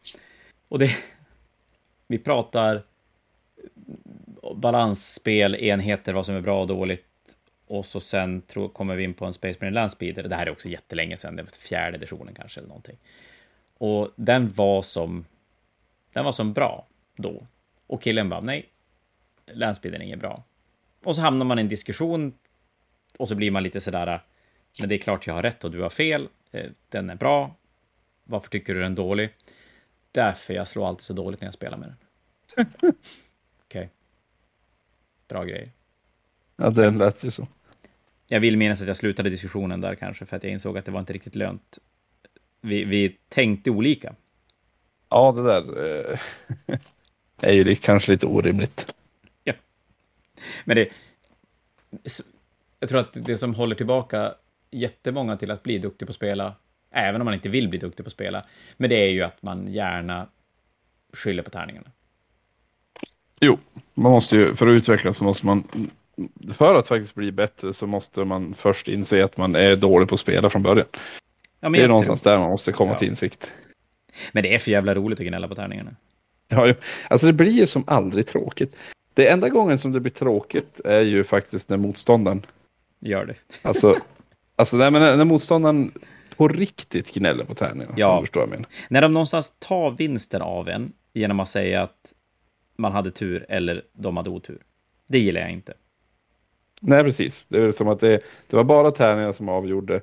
Och 0.68 0.80
det... 0.80 0.98
Vi 2.08 2.20
pratar 2.20 2.84
balansspel, 4.56 5.56
enheter, 5.56 6.14
vad 6.14 6.26
som 6.26 6.36
är 6.36 6.42
bra 6.42 6.62
och 6.62 6.68
dåligt. 6.68 7.06
Och 7.68 7.86
så 7.86 8.00
sen 8.00 8.42
tror, 8.42 8.70
kommer 8.70 8.96
vi 8.96 9.04
in 9.04 9.14
på 9.14 9.26
en 9.26 9.34
Space 9.34 9.58
Marine 9.60 9.76
Landspeeder. 9.76 10.24
Det 10.24 10.36
här 10.36 10.46
är 10.46 10.52
också 10.52 10.70
jättelänge 10.70 11.18
sedan, 11.18 11.36
det 11.36 11.44
var 11.44 11.50
fjärde 11.50 11.98
editionen 11.98 12.34
kanske 12.34 12.60
eller 12.60 12.68
någonting. 12.68 12.98
Och 13.78 14.10
den 14.16 14.52
var 14.52 14.82
som, 14.82 15.26
den 16.14 16.26
var 16.26 16.32
som 16.32 16.54
bra 16.54 16.88
då. 17.16 17.48
Och 17.88 18.02
killen 18.02 18.30
bara, 18.30 18.42
nej, 18.42 18.70
Landspeeder 19.46 20.00
är 20.00 20.04
inget 20.04 20.20
bra. 20.20 20.44
Och 21.04 21.16
så 21.16 21.22
hamnar 21.22 21.46
man 21.46 21.60
i 21.60 21.62
en 21.62 21.70
diskussion 21.70 22.34
och 23.18 23.28
så 23.28 23.36
blir 23.36 23.52
man 23.52 23.64
lite 23.64 23.82
sådär, 23.82 24.22
men 24.80 24.90
det 24.90 24.96
är 24.96 25.00
klart 25.00 25.28
jag 25.28 25.34
har 25.34 25.44
rätt 25.44 25.64
och 25.64 25.72
du 25.72 25.82
har 25.82 25.90
fel. 25.90 26.28
Eh, 26.52 26.72
den 26.90 27.10
är 27.10 27.16
bra. 27.16 27.56
Varför 28.24 28.50
tycker 28.50 28.74
du 28.74 28.82
den 28.82 28.92
är 28.92 28.96
dålig? 28.96 29.30
Därför 30.12 30.54
jag 30.54 30.68
slår 30.68 30.88
alltid 30.88 31.04
så 31.04 31.14
dåligt 31.14 31.42
när 31.42 31.48
jag 31.48 31.54
spelar 31.54 31.78
med 31.78 31.90
den. 31.90 32.68
Okej. 32.78 32.94
Okay. 33.68 33.88
Bra 35.28 35.44
grejer. 35.44 35.70
Ja, 36.56 36.70
det 36.70 36.92
lät 36.92 37.24
ju 37.24 37.32
så. 37.32 37.48
Jag 38.28 38.40
vill 38.40 38.58
minnas 38.58 38.82
att 38.82 38.88
jag 38.88 38.98
slutade 38.98 39.30
diskussionen 39.30 39.82
där 39.82 39.96
kanske, 39.96 40.26
för 40.26 40.38
att 40.38 40.44
jag 40.44 40.52
insåg 40.52 40.78
att 40.78 40.86
det 40.86 40.92
var 40.92 41.00
inte 41.00 41.14
riktigt 41.14 41.36
lönt. 41.36 41.80
Vi, 42.62 42.84
vi 42.84 43.18
tänkte 43.30 43.72
olika. 43.72 44.16
Ja, 45.10 45.32
det 45.32 45.44
där 45.44 45.86
eh, 45.86 46.20
är 47.44 47.52
ju 47.52 47.76
kanske 47.76 48.12
lite 48.12 48.26
orimligt. 48.26 48.94
Ja. 49.44 49.54
Men 50.66 50.76
det... 50.76 50.90
Jag 52.80 52.90
tror 52.90 53.00
att 53.00 53.14
det 53.14 53.38
som 53.38 53.54
håller 53.54 53.76
tillbaka 53.76 54.34
jättemånga 54.72 55.38
till 55.38 55.52
att 55.52 55.64
bli 55.64 55.78
duktig 55.78 56.08
på 56.08 56.10
att 56.10 56.16
spela, 56.16 56.56
även 56.92 57.22
om 57.22 57.26
man 57.26 57.34
inte 57.34 57.50
vill 57.50 57.70
bli 57.70 57.80
duktig 57.80 58.06
på 58.06 58.08
att 58.08 58.14
spela, 58.14 58.46
men 58.78 58.90
det 58.90 58.96
är 58.96 59.10
ju 59.10 59.22
att 59.22 59.42
man 59.42 59.74
gärna 59.74 60.28
skyller 61.14 61.44
på 61.44 61.50
tärningarna. 61.50 61.88
Jo, 63.40 63.58
man 63.94 64.12
måste 64.12 64.36
ju, 64.36 64.56
för 64.56 64.68
att 64.68 64.78
utvecklas 64.80 65.18
så 65.18 65.24
måste 65.24 65.46
man, 65.46 65.90
för 66.54 66.76
att 66.76 66.88
faktiskt 66.88 67.16
bli 67.16 67.32
bättre 67.32 67.74
så 67.74 67.88
måste 67.88 68.24
man 68.26 68.54
först 68.54 68.88
inse 68.88 69.24
att 69.24 69.38
man 69.38 69.56
är 69.56 69.76
dålig 69.76 70.10
på 70.10 70.16
att 70.16 70.22
spela 70.22 70.50
från 70.50 70.64
början. 70.64 70.88
Ja, 71.60 71.70
det 71.70 71.82
är 71.82 71.88
någonstans 71.88 72.22
tror... 72.22 72.32
där 72.32 72.40
man 72.40 72.50
måste 72.50 72.72
komma 72.72 72.92
ja. 72.92 72.98
till 72.98 73.08
insikt. 73.08 73.54
Men 74.32 74.44
det 74.44 74.56
är 74.56 74.60
för 74.60 74.72
jävla 74.72 74.96
roligt 74.96 75.20
att 75.20 75.26
gnälla 75.26 75.48
på 75.48 75.56
tärningarna. 75.56 75.96
Ja, 76.48 76.74
alltså 77.08 77.28
det 77.28 77.34
blir 77.34 77.52
ju 77.52 77.66
som 77.66 77.84
aldrig 77.88 78.28
tråkigt. 78.28 78.78
Det 79.14 79.28
enda 79.28 79.50
gången 79.50 79.80
som 79.80 79.92
det 79.92 80.00
blir 80.00 80.12
tråkigt 80.12 80.80
är 80.86 81.02
ju 81.02 81.24
faktiskt 81.24 81.70
när 81.70 81.78
motståndaren 81.78 82.46
gör 83.00 83.26
det. 83.26 83.36
Alltså, 83.62 83.96
alltså 84.56 84.78
nej, 84.78 84.92
men 84.92 85.18
när 85.18 85.26
motståndaren 85.26 85.92
på 86.38 86.48
riktigt 86.48 87.14
gnäller 87.14 87.44
på 87.44 87.56
tärningarna. 87.56 87.94
Ja. 87.98 88.22
Förstår 88.22 88.44
jag 88.44 88.50
men. 88.50 88.66
När 88.90 89.02
de 89.02 89.14
någonstans 89.14 89.54
tar 89.60 89.92
vinsten 89.92 90.42
av 90.42 90.70
en 90.70 90.94
genom 91.14 91.40
att 91.40 91.50
säga 91.50 91.84
att 91.84 92.14
man 92.78 92.92
hade 92.92 93.12
tur 93.12 93.46
eller 93.50 93.84
de 93.94 94.18
hade 94.18 94.30
otur. 94.30 94.62
Det 95.08 95.20
gillar 95.20 95.42
jag 95.42 95.52
inte. 95.52 95.74
Nej, 96.82 97.04
precis. 97.04 97.46
Det 97.48 97.58
är 97.58 97.72
som 97.72 97.88
att 97.88 98.00
det, 98.00 98.22
det 98.48 98.56
var 98.56 98.64
bara 98.64 98.92
tärningarna 98.92 99.34
som 99.34 99.50
avgjorde. 99.50 100.02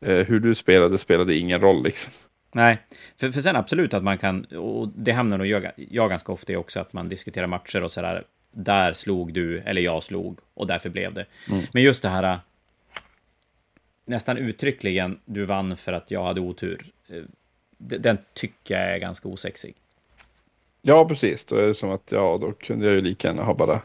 Eh, 0.00 0.16
hur 0.16 0.40
du 0.40 0.54
spelade 0.54 0.98
spelade 0.98 1.36
ingen 1.36 1.60
roll 1.60 1.82
liksom. 1.82 2.12
Nej, 2.52 2.78
för, 3.16 3.30
för 3.30 3.40
sen 3.40 3.56
absolut 3.56 3.94
att 3.94 4.02
man 4.02 4.18
kan, 4.18 4.44
och 4.44 4.88
det 4.88 5.12
hamnar 5.12 5.38
nog 5.38 5.46
jag, 5.46 5.70
jag 5.76 6.10
ganska 6.10 6.32
ofta 6.32 6.52
i 6.52 6.56
också, 6.56 6.80
att 6.80 6.92
man 6.92 7.08
diskuterar 7.08 7.46
matcher 7.46 7.82
och 7.82 7.90
sådär. 7.90 8.24
Där 8.52 8.92
slog 8.92 9.32
du, 9.32 9.58
eller 9.58 9.82
jag 9.82 10.02
slog, 10.02 10.38
och 10.54 10.66
därför 10.66 10.88
blev 10.88 11.14
det. 11.14 11.26
Mm. 11.50 11.62
Men 11.72 11.82
just 11.82 12.02
det 12.02 12.08
här, 12.08 12.40
nästan 14.04 14.36
uttryckligen, 14.36 15.18
du 15.24 15.44
vann 15.44 15.76
för 15.76 15.92
att 15.92 16.10
jag 16.10 16.24
hade 16.24 16.40
otur. 16.40 16.86
Eh, 17.08 17.22
den 17.78 18.18
tycker 18.34 18.74
jag 18.74 18.94
är 18.94 18.98
ganska 18.98 19.28
osexig. 19.28 19.74
Ja, 20.82 21.08
precis. 21.08 21.44
Då 21.44 21.56
är 21.56 21.66
det 21.66 21.74
som 21.74 21.90
att 21.90 22.12
ja, 22.12 22.38
då 22.40 22.52
kunde 22.52 22.86
jag 22.86 22.94
ju 22.94 23.02
lika 23.02 23.28
gärna 23.28 23.42
ha 23.42 23.54
bara 23.54 23.80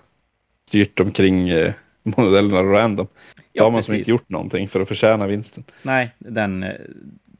styrt 0.67 0.99
omkring 0.99 1.49
eh, 1.49 1.73
modellerna 2.03 2.63
random. 2.63 3.07
Då 3.35 3.41
ja, 3.51 3.63
har 3.63 3.71
man 3.71 3.83
som 3.83 3.95
inte 3.95 4.11
gjort 4.11 4.29
någonting 4.29 4.67
för 4.67 4.79
att 4.79 4.87
förtjäna 4.87 5.27
vinsten. 5.27 5.63
Nej, 5.81 6.11
den, 6.17 6.65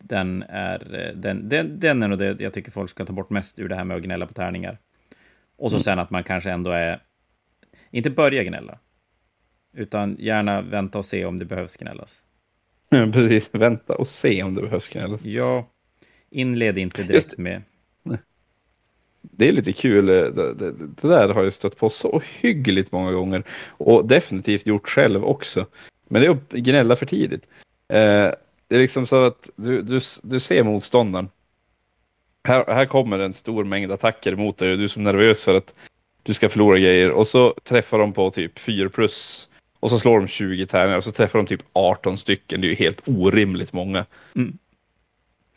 den 0.08 0.44
är, 0.44 1.14
den, 1.16 1.50
den, 1.50 1.80
den 1.80 2.04
är 2.04 2.08
nog 2.08 2.18
det 2.18 2.40
jag 2.40 2.54
tycker 2.54 2.72
folk 2.72 2.90
ska 2.90 3.06
ta 3.06 3.14
bort 3.14 3.30
mest 3.30 3.60
ur 3.60 3.70
det 3.70 3.76
här 3.76 3.84
med 3.84 3.98
att 3.98 4.04
gnälla 4.04 4.28
på 4.28 4.34
tärningar. 4.34 4.78
Och 5.58 5.72
så 5.72 5.76
mm. 5.76 5.84
sen 5.84 6.00
att 6.00 6.10
man 6.10 6.24
kanske 6.24 6.52
ändå 6.52 6.72
är, 6.72 7.00
inte 7.92 8.10
börja 8.10 8.44
gnälla, 8.44 8.80
utan 9.74 10.16
gärna 10.20 10.62
vänta 10.62 10.98
och 10.98 11.06
se 11.06 11.26
om 11.26 11.40
det 11.40 11.46
behövs 11.46 11.78
gnällas. 11.78 12.24
Ja, 12.90 13.10
precis, 13.14 13.50
vänta 13.54 13.96
och 13.96 14.08
se 14.08 14.44
om 14.44 14.54
det 14.54 14.62
behövs 14.62 14.90
gnällas. 14.90 15.26
Ja, 15.26 15.70
inled 16.30 16.78
inte 16.78 17.04
direkt 17.04 17.14
Just... 17.14 17.38
med 17.38 17.62
det 19.32 19.48
är 19.48 19.52
lite 19.52 19.74
kul. 19.74 20.10
Eh, 20.10 20.16
det, 20.16 20.54
det, 20.54 20.72
det, 20.72 21.08
där 21.08 21.34
har 21.34 21.44
jag 21.44 21.54
stött 21.54 21.78
på 21.78 21.90
så 21.90 22.22
hyggligt 22.40 22.92
många 22.92 23.12
gånger 23.12 23.44
och 23.70 24.08
definitivt 24.08 24.68
gjort 24.68 24.88
själv 24.88 25.26
också. 25.26 25.66
Men 26.08 26.22
det 26.22 26.28
är 26.28 26.32
att 26.32 26.52
gnälla 26.52 26.96
för 26.96 27.06
tidigt. 27.06 27.48
Eh, 27.88 28.32
det 28.68 28.76
är 28.76 28.80
liksom 28.80 29.08
så 29.08 29.24
att 29.24 29.50
du, 29.56 29.82
du, 29.82 30.00
du 30.24 30.40
ser 30.40 30.64
motståndaren. 30.64 31.30
Här, 32.48 32.66
här 32.68 32.86
kommer 32.86 33.20
en 33.20 33.34
stor 33.34 33.64
mängd 33.64 33.92
attacker 33.92 34.36
mot 34.36 34.58
dig 34.58 34.72
och 34.72 34.78
du 34.78 34.84
är 34.84 34.88
så 34.88 35.00
nervös 35.00 35.44
för 35.44 35.56
att 35.56 35.74
du 36.24 36.34
ska 36.34 36.50
förlora 36.50 36.80
grejer 36.80 37.12
och 37.12 37.28
så 37.28 37.56
träffar 37.64 38.00
de 38.00 38.14
på 38.14 38.32
typ 38.32 38.60
4 38.60 38.90
plus 38.90 39.50
och 39.80 39.90
så 39.90 40.00
slår 40.00 40.20
de 40.20 40.28
20 40.28 40.66
tärningar 40.66 40.98
och 40.98 41.04
så 41.04 41.12
träffar 41.12 41.40
de 41.40 41.46
typ 41.46 41.62
18 41.74 42.18
stycken. 42.18 42.62
Det 42.62 42.68
är 42.68 42.70
ju 42.70 42.76
helt 42.76 43.02
orimligt 43.06 43.74
många. 43.74 44.06
Mm. 44.36 44.58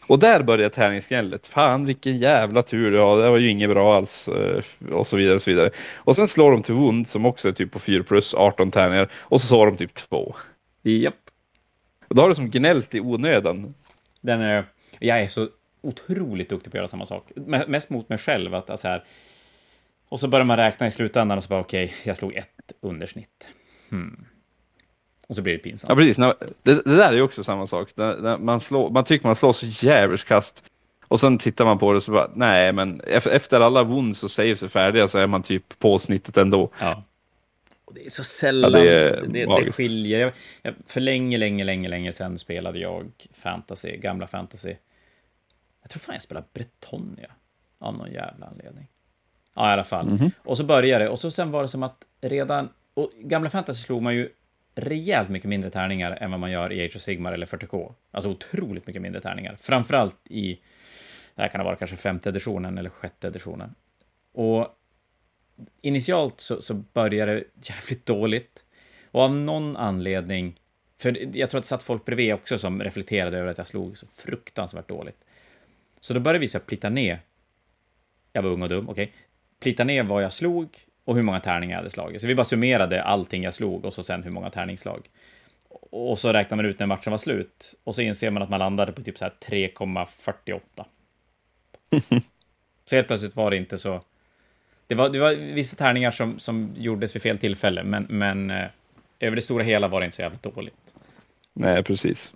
Och 0.07 0.19
där 0.19 0.43
börjar 0.43 0.69
tärningsgnället. 0.69 1.47
Fan 1.47 1.87
vilken 1.87 2.19
jävla 2.19 2.63
tur 2.63 2.91
du 2.91 2.99
har, 2.99 3.23
det 3.23 3.31
var 3.31 3.39
ju 3.39 3.49
inget 3.49 3.71
bra 3.71 3.97
alls. 3.97 4.29
Eh, 4.29 4.63
och 4.93 5.07
så 5.07 5.17
vidare 5.17 5.35
och 5.35 5.43
så 5.43 5.51
vidare. 5.51 5.71
Och 5.97 6.17
sen 6.17 6.29
slår 6.29 6.53
de 6.53 6.63
till 6.63 6.75
Wound 6.75 7.09
som 7.09 7.27
också 7.27 7.49
är 7.49 7.53
typ 7.53 7.73
på 7.73 7.79
4 7.79 8.03
plus 8.03 8.35
18 8.35 8.71
tärningar. 8.71 9.09
Och 9.15 9.41
så 9.41 9.47
slår 9.47 9.67
de 9.67 9.77
typ 9.77 9.95
2. 9.95 10.35
Japp. 10.83 11.15
Och 12.09 12.15
då 12.15 12.23
har 12.23 12.29
du 12.29 12.35
som 12.35 12.51
gnällt 12.51 12.95
i 12.95 13.01
onödan. 13.01 13.75
Den 14.21 14.41
är, 14.41 14.65
jag 14.99 15.21
är 15.21 15.29
så 15.29 15.49
otroligt 15.81 16.49
duktig 16.49 16.73
på 16.73 16.77
att 16.77 16.81
göra 16.81 16.89
samma 16.89 17.07
sak. 17.07 17.31
Mest 17.67 17.91
mot 17.91 18.09
mig 18.09 18.19
själv. 18.19 18.55
Att, 18.55 18.71
alltså 18.71 18.89
här, 18.89 19.05
och 20.09 20.21
så 20.21 20.29
börjar 20.29 20.45
man 20.45 20.57
räkna 20.57 20.87
i 20.87 20.91
slutändan 20.91 21.39
och 21.39 21.45
så 21.45 21.49
bara 21.49 21.61
okej, 21.61 21.85
okay, 21.85 21.97
jag 22.03 22.17
slog 22.17 22.35
ett 22.35 22.73
undersnitt. 22.81 23.49
Hmm. 23.91 24.25
Och 25.29 25.37
så 25.37 25.43
blir 25.43 25.53
det 25.53 25.59
pinsamt. 25.59 25.89
Ja, 25.89 25.97
precis. 25.97 26.17
Det, 26.63 26.85
det 26.85 26.97
där 26.97 27.13
är 27.13 27.17
ju 27.17 27.23
också 27.23 27.45
samma 27.45 27.67
sak. 27.67 27.89
Man, 28.39 28.61
slår, 28.61 28.91
man 28.91 29.05
tycker 29.05 29.27
man 29.27 29.37
slår 29.37 29.53
så 29.53 29.67
jävligt 29.67 30.25
kast. 30.25 30.65
Och 31.09 31.21
sen 31.21 31.39
tittar 31.39 31.65
man 31.65 31.79
på 31.79 31.93
det 31.93 31.97
och 31.97 32.03
så 32.03 32.13
bara, 32.13 32.31
nej, 32.35 32.73
men 32.73 33.01
efter 33.01 33.61
alla 33.61 33.83
wounds 33.83 34.23
och 34.23 34.31
saves 34.31 34.63
är 34.63 34.69
färdiga 34.69 35.09
så 35.09 35.19
är 35.19 35.27
man 35.27 35.43
typ 35.43 35.79
på 35.79 35.99
snittet 35.99 36.37
ändå. 36.37 36.71
Ja. 36.81 37.03
Och 37.89 37.95
det 37.95 38.07
är 38.07 38.11
så 38.11 38.25
sällan 38.25 38.73
ja, 38.73 38.79
det, 38.79 39.27
det, 39.29 39.47
det, 39.47 39.73
skiljer. 39.73 40.21
Jag, 40.21 40.33
jag, 40.63 40.75
för 40.87 41.01
länge, 41.01 41.39
länge, 41.39 41.65
länge, 41.65 41.89
länge 41.89 42.13
sedan 42.13 42.39
spelade 42.39 42.79
jag 42.79 43.27
fantasy, 43.33 43.97
gamla 43.97 44.27
fantasy. 44.27 44.75
Jag 45.83 45.91
tror 45.91 46.01
fan 46.01 46.15
jag 46.15 46.23
spelade 46.23 46.47
Bretonia. 46.53 47.31
Av 47.79 47.95
någon 47.95 48.13
jävla 48.13 48.47
anledning. 48.47 48.87
Ja, 49.55 49.71
i 49.71 49.73
alla 49.73 49.85
fall. 49.85 50.07
Mm 50.07 50.19
-hmm. 50.19 50.31
Och 50.39 50.57
så 50.57 50.65
började 50.65 51.05
det. 51.05 51.11
Och 51.11 51.19
så 51.19 51.31
sen 51.31 51.51
var 51.51 51.63
det 51.63 51.69
som 51.69 51.83
att 51.83 52.05
redan... 52.21 52.69
Och 52.95 53.11
gamla 53.19 53.51
fantasy 53.51 53.83
slog 53.83 54.03
man 54.03 54.15
ju 54.15 54.29
rejält 54.75 55.29
mycket 55.29 55.49
mindre 55.49 55.71
tärningar 55.71 56.13
än 56.21 56.31
vad 56.31 56.41
man 56.41 56.51
gör 56.51 56.73
i 56.73 56.85
Age 56.85 56.97
of 56.97 57.03
Sigmar 57.03 57.33
eller 57.33 57.47
40K. 57.47 57.95
Alltså 58.11 58.31
otroligt 58.31 58.87
mycket 58.87 59.03
mindre 59.03 59.21
tärningar. 59.21 59.57
Framförallt 59.61 60.27
i, 60.31 60.61
det 61.35 61.43
här 61.43 61.49
kan 61.49 61.59
det 61.59 61.65
vara 61.65 61.77
kanske 61.77 61.97
femte 61.97 62.29
editionen 62.29 62.79
eller 62.79 62.91
sjätte 62.91 63.27
editionen. 63.27 63.75
Och 64.33 64.78
initialt 65.81 66.41
så, 66.41 66.63
så 66.63 66.75
började 66.75 67.35
det 67.35 67.45
jävligt 67.63 68.07
dåligt. 68.07 68.65
Och 69.11 69.23
av 69.23 69.35
någon 69.35 69.77
anledning, 69.77 70.61
för 70.99 71.37
jag 71.37 71.51
tror 71.51 71.59
att 71.59 71.65
det 71.65 71.69
satt 71.69 71.83
folk 71.83 72.05
bredvid 72.05 72.35
också 72.35 72.59
som 72.59 72.83
reflekterade 72.83 73.39
över 73.39 73.51
att 73.51 73.59
jag 73.59 73.67
slog 73.67 73.99
så 73.99 74.07
fruktansvärt 74.17 74.89
dåligt. 74.89 75.25
Så 76.01 76.15
då 76.15 76.21
började 76.21 76.39
vi 76.39 76.49
så 76.49 76.61
plita 76.61 76.89
ner. 76.89 77.21
Jag 78.33 78.43
var 78.43 78.51
ung 78.51 78.63
och 78.63 78.69
dum, 78.69 78.89
okej. 78.89 79.05
Okay. 79.05 79.15
Plita 79.61 79.85
ner 79.85 80.03
vad 80.03 80.23
jag 80.23 80.33
slog 80.33 80.79
och 81.05 81.17
hur 81.17 81.23
många 81.23 81.41
tärningar 81.41 81.73
jag 81.73 81.79
hade 81.79 81.91
slagit. 81.91 82.21
Så 82.21 82.27
vi 82.27 82.35
bara 82.35 82.45
summerade 82.45 83.03
allting 83.03 83.43
jag 83.43 83.55
slog 83.55 83.85
och 83.85 83.93
så 83.93 84.03
sen 84.03 84.23
hur 84.23 84.31
många 84.31 84.51
tärningsslag. 84.51 85.09
Och 85.91 86.19
så 86.19 86.33
räknar 86.33 86.57
man 86.57 86.67
ut 86.67 86.79
när 86.79 86.87
matchen 86.87 87.11
var 87.11 87.19
slut. 87.19 87.75
Och 87.85 87.95
så 87.95 88.03
inser 88.03 88.31
man 88.31 88.43
att 88.43 88.51
man 88.51 88.59
landade 88.59 88.93
på 88.93 89.03
typ 89.03 89.19
så 89.19 89.25
här 89.25 89.35
3,48. 89.41 90.61
så 92.85 92.97
helt 92.97 93.07
plötsligt 93.07 93.37
var 93.37 93.51
det 93.51 93.57
inte 93.57 93.79
så... 93.79 94.03
Det 94.89 94.95
var, 94.95 95.09
det 95.09 95.19
var 95.19 95.35
vissa 95.35 95.77
tärningar 95.77 96.11
som, 96.11 96.39
som 96.39 96.71
gjordes 96.77 97.15
vid 97.15 97.23
fel 97.23 97.39
tillfälle, 97.39 97.85
men, 97.85 98.07
men 98.09 98.51
eh, 98.51 98.67
över 99.21 99.37
det 99.37 99.43
stora 99.43 99.63
hela 99.63 99.89
var 99.89 100.01
det 100.01 100.05
inte 100.05 100.17
så 100.17 100.23
jävligt 100.23 100.43
dåligt. 100.43 100.95
Nej, 101.53 101.83
precis. 101.83 102.35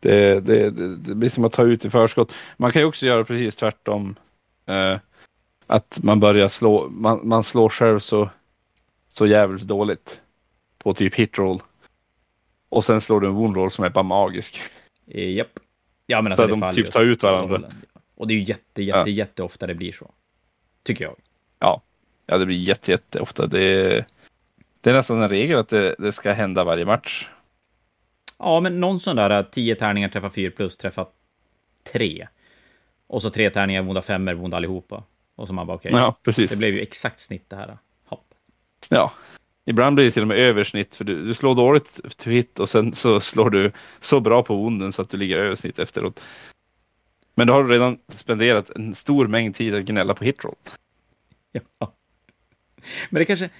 Det, 0.00 0.40
det, 0.40 0.70
det, 0.70 0.96
det 0.96 1.14
blir 1.14 1.28
som 1.28 1.44
att 1.44 1.52
ta 1.52 1.62
ut 1.62 1.84
i 1.84 1.90
förskott. 1.90 2.32
Man 2.56 2.72
kan 2.72 2.82
ju 2.82 2.86
också 2.86 3.06
göra 3.06 3.24
precis 3.24 3.56
tvärtom. 3.56 4.16
Eh, 4.66 4.98
att 5.66 5.98
man 6.02 6.20
börjar 6.20 6.48
slå, 6.48 6.88
man, 6.88 7.28
man 7.28 7.42
slår 7.42 7.68
själv 7.68 7.98
så, 7.98 8.30
så 9.08 9.26
jävligt 9.26 9.62
dåligt 9.62 10.20
på 10.78 10.94
typ 10.94 11.14
hitroll. 11.14 11.62
Och 12.68 12.84
sen 12.84 13.00
slår 13.00 13.20
du 13.20 13.26
en 13.26 13.34
woundroll 13.34 13.70
som 13.70 13.84
är 13.84 13.90
bara 13.90 14.02
magisk. 14.02 14.60
Eh, 15.06 15.30
japp. 15.30 15.58
Ja, 16.06 16.22
men 16.22 16.32
alltså 16.32 16.48
så 16.48 16.64
att 16.64 16.74
de 16.74 16.82
typ 16.82 16.92
tar 16.92 17.02
ut 17.02 17.22
varandra. 17.22 17.62
Och 18.14 18.26
det 18.26 18.34
är 18.34 18.38
ju 18.38 18.44
jätte, 18.44 18.82
jätte, 18.82 19.10
ja. 19.10 19.16
jätte 19.16 19.42
ofta 19.42 19.66
det 19.66 19.74
blir 19.74 19.92
så. 19.92 20.10
Tycker 20.82 21.04
jag. 21.04 21.16
Ja, 22.30 22.38
det 22.38 22.46
blir 22.46 22.56
jätte, 22.56 22.90
jätte 22.90 23.20
ofta. 23.20 23.46
Det, 23.46 24.04
det 24.80 24.90
är 24.90 24.94
nästan 24.94 25.22
en 25.22 25.28
regel 25.28 25.58
att 25.58 25.68
det, 25.68 25.94
det 25.98 26.12
ska 26.12 26.32
hända 26.32 26.64
varje 26.64 26.84
match. 26.84 27.28
Ja, 28.38 28.60
men 28.60 28.80
någon 28.80 29.00
sån 29.00 29.16
där 29.16 29.42
10 29.42 29.74
tärningar 29.74 30.08
träffar 30.08 30.30
4 30.30 30.50
plus 30.50 30.76
träffar 30.76 31.06
3. 31.92 32.28
Och 33.06 33.22
så 33.22 33.30
tre 33.30 33.50
tärningar 33.50 33.82
vonda 33.82 34.02
femmor 34.02 34.34
vonda 34.34 34.56
allihopa. 34.56 35.04
Och 35.36 35.46
så 35.46 35.52
man 35.52 35.66
bara 35.66 35.76
okej, 35.76 35.92
okay, 35.92 36.02
ja, 36.02 36.16
precis. 36.22 36.50
det 36.50 36.56
blev 36.56 36.74
ju 36.74 36.80
exakt 36.80 37.20
snitt 37.20 37.50
det 37.50 37.56
här. 37.56 37.78
Hopp. 38.04 38.34
Ja, 38.88 39.12
ibland 39.64 39.94
blir 39.94 40.04
det 40.04 40.10
till 40.10 40.22
och 40.22 40.28
med 40.28 40.38
översnitt 40.38 40.96
för 40.96 41.04
du, 41.04 41.24
du 41.24 41.34
slår 41.34 41.54
dåligt 41.54 42.00
to 42.16 42.30
hit 42.30 42.60
och 42.60 42.68
sen 42.68 42.92
så 42.94 43.20
slår 43.20 43.50
du 43.50 43.72
så 44.00 44.20
bra 44.20 44.42
på 44.42 44.64
onden 44.64 44.92
så 44.92 45.02
att 45.02 45.10
du 45.10 45.16
ligger 45.16 45.36
översnitt 45.36 45.78
efteråt. 45.78 46.22
Men 47.34 47.46
då 47.46 47.52
har 47.52 47.64
du 47.64 47.72
redan 47.72 47.98
spenderat 48.08 48.70
en 48.70 48.94
stor 48.94 49.26
mängd 49.26 49.54
tid 49.54 49.74
att 49.74 49.84
gnälla 49.84 50.14
på 50.14 50.24
hitroll. 50.24 50.56
Ja. 51.78 51.92
Men 53.10 53.20
det 53.20 53.24
kanske... 53.24 53.50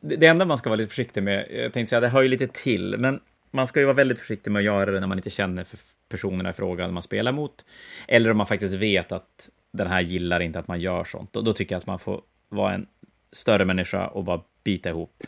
Det 0.00 0.26
enda 0.26 0.44
man 0.44 0.58
ska 0.58 0.70
vara 0.70 0.76
lite 0.76 0.88
försiktig 0.88 1.22
med, 1.22 1.46
jag 1.50 1.72
tänkte 1.72 1.90
säga, 1.90 2.00
det 2.00 2.08
hör 2.08 2.22
ju 2.22 2.28
lite 2.28 2.46
till, 2.46 2.96
men 2.98 3.20
man 3.50 3.66
ska 3.66 3.80
ju 3.80 3.86
vara 3.86 3.96
väldigt 3.96 4.18
försiktig 4.18 4.50
med 4.50 4.60
att 4.60 4.64
göra 4.64 4.90
det 4.90 5.00
när 5.00 5.06
man 5.06 5.18
inte 5.18 5.30
känner 5.30 5.64
för 5.64 5.78
personerna 6.08 6.50
i 6.50 6.52
fråga 6.52 6.88
man 6.88 7.02
spelar 7.02 7.32
mot. 7.32 7.64
Eller 8.08 8.30
om 8.30 8.36
man 8.36 8.46
faktiskt 8.46 8.74
vet 8.74 9.12
att 9.12 9.50
den 9.72 9.86
här 9.86 10.00
gillar 10.00 10.40
inte 10.40 10.58
att 10.58 10.68
man 10.68 10.80
gör 10.80 11.04
sånt. 11.04 11.36
Och 11.36 11.44
då 11.44 11.52
tycker 11.52 11.74
jag 11.74 11.78
att 11.78 11.86
man 11.86 11.98
får 11.98 12.22
vara 12.48 12.74
en 12.74 12.86
större 13.32 13.64
människa 13.64 14.06
och 14.06 14.24
bara 14.24 14.40
bita 14.64 14.88
ihop. 14.88 15.22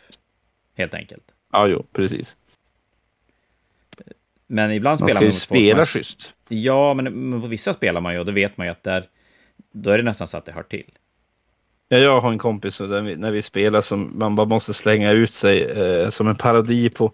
Helt 0.75 0.95
enkelt. 0.95 1.35
Ja, 1.53 1.67
jo, 1.67 1.87
precis. 1.93 2.37
Men 4.47 4.73
ibland 4.73 4.99
spelar 4.99 5.15
man 5.21 5.25
Man 5.25 5.33
ska 5.33 5.55
ju 5.55 5.61
spela 5.61 5.77
man... 5.77 5.87
schysst. 5.87 6.35
Ja, 6.49 6.95
men, 6.95 7.31
men 7.31 7.41
på 7.41 7.47
vissa 7.47 7.73
spelar 7.73 8.01
man 8.01 8.13
ju 8.13 8.19
och 8.19 8.27
då 8.27 8.33
vet 8.33 8.57
man 8.57 8.67
ju 8.67 8.71
att 8.71 8.83
där, 8.83 9.05
då 9.73 9.91
är 9.91 9.99
det 9.99 10.05
nästan 10.05 10.29
så 10.29 10.37
att 10.37 10.45
det 10.45 10.53
hör 10.53 10.63
till. 10.63 10.91
Ja, 11.89 11.99
jag 11.99 12.21
har 12.21 12.33
en 12.33 12.39
kompis 12.39 12.81
och 12.81 13.07
vi, 13.07 13.17
när 13.17 13.31
vi 13.31 13.43
spelar 13.43 13.81
som 13.81 14.19
man 14.19 14.37
bara 14.37 14.47
måste 14.47 14.75
slänga 14.75 15.13
ut 15.13 15.33
sig 15.33 15.63
eh, 15.63 16.09
som 16.09 16.29
en 16.29 16.37
parodi 16.37 16.91
på, 16.91 17.13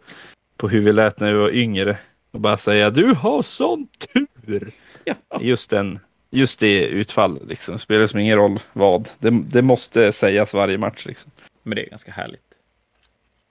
på 0.56 0.68
hur 0.68 0.80
vi 0.80 0.92
lät 0.92 1.20
när 1.20 1.32
vi 1.32 1.38
var 1.38 1.50
yngre. 1.50 1.98
Och 2.30 2.40
bara 2.40 2.56
säga 2.56 2.90
du 2.90 3.14
har 3.14 3.42
sån 3.42 3.86
tur. 3.86 4.70
Ja. 5.04 5.14
Just 5.40 5.70
den 5.70 5.98
just 6.32 6.60
det 6.60 6.86
utfallet. 6.86 7.42
Liksom. 7.48 7.78
Spelar 7.78 8.06
som 8.06 8.20
ingen 8.20 8.36
roll 8.36 8.60
vad. 8.72 9.08
Det, 9.18 9.30
det, 9.30 9.62
måste 9.62 10.12
sägas 10.12 10.54
varje 10.54 10.78
match. 10.78 11.06
Liksom. 11.06 11.30
Men 11.62 11.76
det 11.76 11.86
är 11.86 11.90
ganska 11.90 12.12
härligt. 12.12 12.58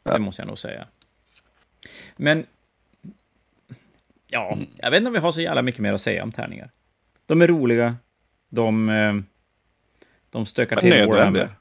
Ja. 0.03 0.13
Det 0.13 0.19
måste 0.19 0.41
jag 0.41 0.47
nog 0.47 0.59
säga. 0.59 0.87
Men... 2.15 2.45
Ja, 4.27 4.57
jag 4.77 4.91
vet 4.91 4.97
inte 4.97 5.07
om 5.07 5.13
vi 5.13 5.19
har 5.19 5.31
så 5.31 5.41
jävla 5.41 5.61
mycket 5.61 5.81
mer 5.81 5.93
att 5.93 6.01
säga 6.01 6.23
om 6.23 6.31
tärningar. 6.31 6.69
De 7.25 7.41
är 7.41 7.47
roliga. 7.47 7.95
De, 8.49 8.89
eh, 8.89 9.13
de 10.31 10.45
stökar 10.45 10.81
till 10.81 11.07
Warhammer. 11.07 11.55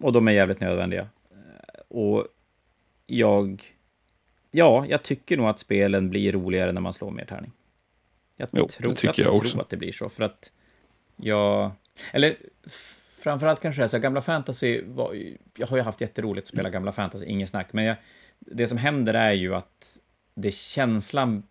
Och 0.00 0.12
de 0.12 0.28
är 0.28 0.32
jävligt 0.32 0.60
nödvändiga. 0.60 1.08
Och 1.88 2.26
jag... 3.06 3.62
Ja, 4.50 4.84
jag 4.88 5.02
tycker 5.02 5.36
nog 5.36 5.46
att 5.46 5.58
spelen 5.58 6.10
blir 6.10 6.32
roligare 6.32 6.72
när 6.72 6.80
man 6.80 6.92
slår 6.92 7.10
mer 7.10 7.24
tärning. 7.24 7.52
Jag 8.36 8.48
jo, 8.52 8.68
tror, 8.68 8.96
jag, 9.02 9.18
jag 9.18 9.46
tror 9.46 9.60
att 9.60 9.68
det 9.68 9.76
blir 9.76 9.92
så, 9.92 10.08
för 10.08 10.22
att 10.22 10.50
jag... 11.16 11.70
Eller 12.12 12.36
framförallt 13.18 13.60
kanske 13.60 13.82
det 13.82 13.84
är 13.84 13.88
så 13.88 13.98
gamla 13.98 14.20
fantasy 14.20 14.82
var, 14.86 15.16
Jag 15.56 15.66
har 15.66 15.76
ju 15.76 15.82
haft 15.82 16.00
jätteroligt 16.00 16.44
att 16.44 16.52
spela 16.52 16.70
gamla 16.70 16.92
fantasy, 16.92 17.26
inget 17.26 17.48
snack, 17.48 17.72
men 17.72 17.84
jag, 17.84 17.96
det 18.38 18.66
som 18.66 18.78
händer 18.78 19.14
är 19.14 19.32
ju 19.32 19.54
att 19.54 19.98
det 20.34 20.54
känslan 20.54 21.42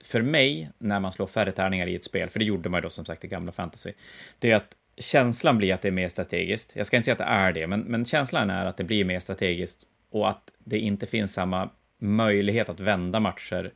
för 0.00 0.22
mig 0.22 0.70
när 0.78 1.00
man 1.00 1.12
slår 1.12 1.26
färre 1.26 1.52
tärningar 1.52 1.86
i 1.86 1.94
ett 1.94 2.04
spel, 2.04 2.30
för 2.30 2.38
det 2.38 2.44
gjorde 2.44 2.68
man 2.68 2.78
ju 2.78 2.82
då 2.82 2.90
som 2.90 3.04
sagt 3.04 3.24
i 3.24 3.28
gamla 3.28 3.52
fantasy, 3.52 3.92
det 4.38 4.50
är 4.50 4.56
att 4.56 4.76
känslan 5.00 5.58
blir 5.58 5.74
att 5.74 5.82
det 5.82 5.88
är 5.88 5.92
mer 5.92 6.08
strategiskt. 6.08 6.76
Jag 6.76 6.86
ska 6.86 6.96
inte 6.96 7.04
säga 7.04 7.12
att 7.12 7.18
det 7.18 7.24
är 7.24 7.52
det, 7.52 7.66
men, 7.66 7.80
men 7.80 8.04
känslan 8.04 8.50
är 8.50 8.66
att 8.66 8.76
det 8.76 8.84
blir 8.84 9.04
mer 9.04 9.20
strategiskt 9.20 9.86
och 10.10 10.28
att 10.28 10.50
det 10.58 10.78
inte 10.78 11.06
finns 11.06 11.32
samma 11.32 11.70
möjlighet 11.98 12.68
att 12.68 12.80
vända 12.80 13.20
matcher 13.20 13.72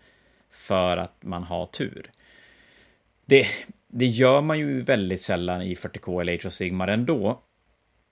för 0.50 0.96
att 0.96 1.22
man 1.22 1.42
har 1.42 1.66
tur. 1.66 2.10
Det, 3.24 3.46
det 3.88 4.06
gör 4.06 4.40
man 4.40 4.58
ju 4.58 4.82
väldigt 4.82 5.22
sällan 5.22 5.62
i 5.62 5.74
40K 5.74 6.20
eller 6.20 6.34
Age 6.34 6.46
of 6.46 6.52
Sigmar 6.52 6.88
ändå. 6.88 7.42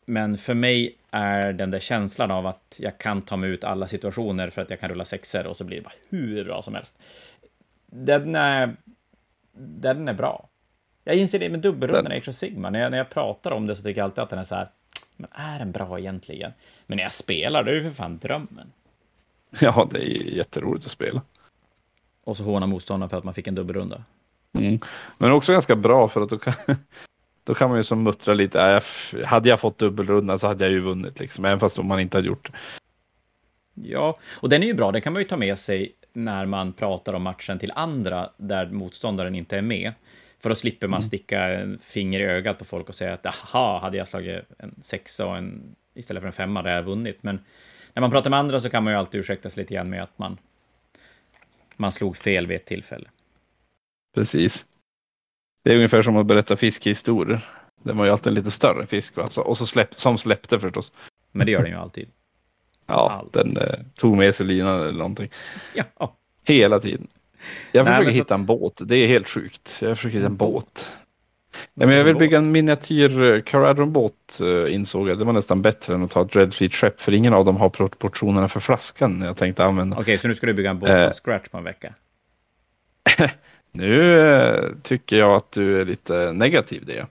Men 0.07 0.39
för 0.39 0.55
mig 0.55 0.99
är 1.11 1.53
den 1.53 1.71
där 1.71 1.79
känslan 1.79 2.31
av 2.31 2.47
att 2.47 2.75
jag 2.79 2.99
kan 2.99 3.23
ta 3.23 3.37
mig 3.37 3.51
ut 3.51 3.65
alla 3.65 3.89
situationer 3.89 4.51
för 4.51 4.63
att 4.63 4.71
jag 4.71 4.81
kan 4.81 4.91
rulla 4.91 5.05
sexer 5.05 5.47
och 5.47 5.57
så 5.57 5.65
blir 5.65 5.77
det 5.77 5.83
bara 5.83 5.95
hur 6.09 6.45
bra 6.45 6.63
som 6.63 6.75
helst. 6.75 6.99
Den 7.87 8.35
är, 8.35 8.77
den 9.53 10.09
är 10.09 10.15
bra. 10.15 10.50
Jag 11.05 11.17
inser 11.17 11.39
det 11.39 11.49
med 11.49 11.61
dubbelrundan 11.61 12.13
i 12.13 12.17
Age 12.17 12.29
of 12.29 12.35
Sigmar. 12.35 12.71
När 12.71 12.81
jag, 12.81 12.91
när 12.91 12.99
jag 12.99 13.11
pratar 13.11 13.51
om 13.51 13.67
det 13.67 13.77
så 13.77 13.83
tycker 13.83 14.01
jag 14.01 14.05
alltid 14.05 14.23
att 14.23 14.31
den 14.31 14.39
är 14.39 14.45
så 14.45 14.55
här, 14.55 14.69
men 15.17 15.31
är 15.33 15.59
den 15.59 15.73
bra 15.73 15.99
egentligen? 15.99 16.53
Men 16.87 16.97
när 16.97 17.03
jag 17.03 17.13
spelar, 17.13 17.65
då 17.65 17.71
är 17.71 17.75
det 17.75 17.83
för 17.83 17.91
fan 17.91 18.19
drömmen. 18.19 18.73
Ja, 19.61 19.89
det 19.91 19.99
är 19.99 20.37
jätteroligt 20.37 20.87
att 20.87 20.93
spela. 20.93 21.23
Och 22.25 22.37
så 22.37 22.45
håna 22.45 22.67
motståndaren 22.67 23.11
för 23.11 23.19
att 23.19 23.25
man 23.25 23.35
fick 23.35 23.47
en 23.47 23.55
dubbelrunda. 23.55 24.05
Mm. 24.53 24.81
Men 25.19 25.33
också 25.33 25.53
ganska 25.53 25.77
bra 25.77 26.09
för 26.09 26.21
att 26.21 26.31
då 26.31 26.39
kan, 26.39 26.55
då 27.45 27.55
kan 27.55 27.69
man 27.69 27.79
ju 27.79 27.85
som 27.85 28.03
muttra 28.03 28.35
lite. 28.35 28.63
Äh, 28.63 29.25
hade 29.25 29.49
jag 29.49 29.61
fått 29.61 29.79
dubbelrunda 29.79 30.39
så 30.39 30.47
hade 30.47 30.65
jag 30.65 30.73
ju 30.73 30.81
vunnit, 30.81 31.21
liksom, 31.21 31.45
även 31.45 31.61
fast 31.61 31.83
man 31.83 32.01
inte 32.01 32.17
hade 32.17 32.29
gjort 32.29 32.51
det. 32.53 32.59
Ja, 33.75 34.19
och 34.31 34.49
den 34.49 34.63
är 34.63 34.67
ju 34.67 34.75
bra. 34.75 34.93
Det 34.93 35.01
kan 35.01 35.13
man 35.13 35.23
ju 35.23 35.29
ta 35.29 35.37
med 35.37 35.59
sig 35.59 35.93
när 36.13 36.47
man 36.47 36.73
pratar 36.73 37.13
om 37.13 37.23
matchen 37.23 37.59
till 37.59 37.73
andra 37.75 38.31
där 38.37 38.67
motståndaren 38.67 39.35
inte 39.35 39.57
är 39.57 39.63
med. 39.63 39.93
För 40.41 40.49
då 40.49 40.55
slipper 40.55 40.87
man 40.89 40.99
mm. 40.99 41.03
sticka 41.03 41.41
en 41.45 41.79
finger 41.79 42.21
i 42.21 42.25
ögat 42.25 42.59
på 42.59 42.65
folk 42.65 42.89
och 42.89 42.95
säga 42.95 43.15
att 43.15 43.27
aha, 43.27 43.79
hade 43.79 43.97
jag 43.97 44.09
slagit 44.09 44.45
en 44.59 44.75
sexa 44.83 45.27
och 45.27 45.37
en, 45.37 45.77
istället 45.95 46.21
för 46.21 46.27
en 46.27 46.33
femma, 46.33 46.61
hade 46.61 46.71
jag 46.73 46.83
vunnit. 46.83 47.23
Men 47.23 47.41
när 47.95 48.01
man 48.01 48.11
pratar 48.11 48.31
med 48.31 48.39
andra 48.39 48.61
så 48.61 48.71
kan 48.71 48.85
man 48.85 48.93
ju 48.93 48.99
alltid 48.99 49.21
ursäkta 49.21 49.51
sig 49.51 49.63
lite 49.63 49.75
grann 49.75 49.91
med 49.91 50.03
att 50.03 50.19
man, 50.19 50.39
man 51.77 51.93
slog 51.93 52.17
fel 52.17 52.47
vid 52.47 52.57
ett 52.57 52.67
tillfälle. 52.67 53.09
Precis. 54.15 54.67
Det 55.65 55.71
är 55.71 55.77
ungefär 55.77 56.03
som 56.03 56.17
att 56.17 56.27
berätta 56.27 56.57
fiskehistorier. 56.57 57.41
Det 57.83 57.93
var 57.93 58.05
ju 58.05 58.11
alltid 58.11 58.27
en 58.27 58.35
lite 58.35 58.51
större 58.51 58.87
fisk 58.87 59.17
va? 59.17 59.29
och 59.37 59.57
så 59.57 59.67
släpp, 59.67 59.95
som 59.95 60.19
släppte 60.19 60.59
förstås. 60.59 60.93
Men 61.33 61.47
det 61.47 61.53
gör 61.53 61.63
den 61.63 61.71
ju 61.71 61.79
alltid. 61.79 62.09
Ja, 62.87 63.11
Allt. 63.11 63.33
den 63.33 63.57
eh, 63.57 63.81
tog 63.95 64.17
med 64.17 64.35
sig 64.35 64.47
linan 64.47 64.81
eller 64.81 64.99
någonting. 64.99 65.31
Ja. 65.75 66.17
Hela 66.45 66.81
tiden. 66.81 67.09
Jag 67.73 67.85
Nej, 67.85 67.93
försöker 67.95 68.11
så 68.11 68.17
hitta 68.19 68.35
att- 68.35 68.41
en 68.41 68.47
båt. 68.47 68.81
Det 68.85 68.97
är 68.97 69.07
helt 69.07 69.29
sjukt. 69.29 69.79
Jag 69.83 69.97
försöker 69.97 70.17
hitta 70.17 70.27
en 70.27 70.33
En 70.33 70.37
båt. 70.37 70.89
Nej, 71.75 71.89
men 71.89 71.97
jag 71.97 72.05
vill 72.05 72.17
bygga 72.17 72.39
en 72.39 72.53
miniatyr 72.53 73.41
Caradron-båt 73.41 74.41
eh, 74.41 74.75
insåg 74.75 75.09
jag. 75.09 75.19
Det 75.19 75.25
var 75.25 75.33
nästan 75.33 75.63
bättre 75.63 75.95
än 75.95 76.03
att 76.05 76.11
ta 76.11 76.23
ett 76.23 76.33
Dreadfleet-skepp. 76.33 77.01
För 77.01 77.15
ingen 77.15 77.35
av 77.35 77.45
dem 77.45 77.57
har 77.57 77.69
proportionerna 77.69 78.49
för 78.49 78.61
flaskan 78.61 79.21
jag 79.23 79.37
tänkte 79.37 79.65
använda. 79.65 79.99
Okej, 80.01 80.19
så 80.19 80.29
nu 80.29 80.35
ska 80.35 80.47
du 80.47 80.55
bygga 80.55 80.71
en 80.71 80.79
båt 80.79 80.91
Eh. 80.91 81.03
från 81.05 81.13
scratch 81.13 81.49
på 81.49 81.59
en 81.59 81.65
vecka? 81.65 81.95
Nu 83.73 84.19
eh, 84.19 84.65
tycker 84.83 85.17
jag 85.17 85.33
att 85.33 85.53
du 85.53 85.81
är 85.81 85.85
lite 85.85 86.33
negativ 86.33 86.85
det. 86.87 87.07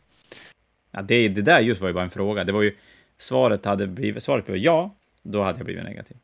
Ja, 0.92 1.02
det, 1.02 1.28
det 1.28 1.42
där 1.42 1.60
just 1.60 1.82
var 1.82 1.88
ju 1.88 1.94
bara 1.94 2.04
en 2.04 2.10
fråga. 2.10 2.44
Det 2.44 2.52
var 2.52 2.62
ju, 2.62 2.76
svaret 3.18 3.66
hade 3.66 3.88
blivit, 3.88 4.24
svaret 4.24 4.46
blev 4.46 4.58
ja, 4.58 4.96
då 5.24 5.44
hade 5.44 5.58
jag 5.60 5.66
blivit 5.66 5.84
negativ. 5.84 6.18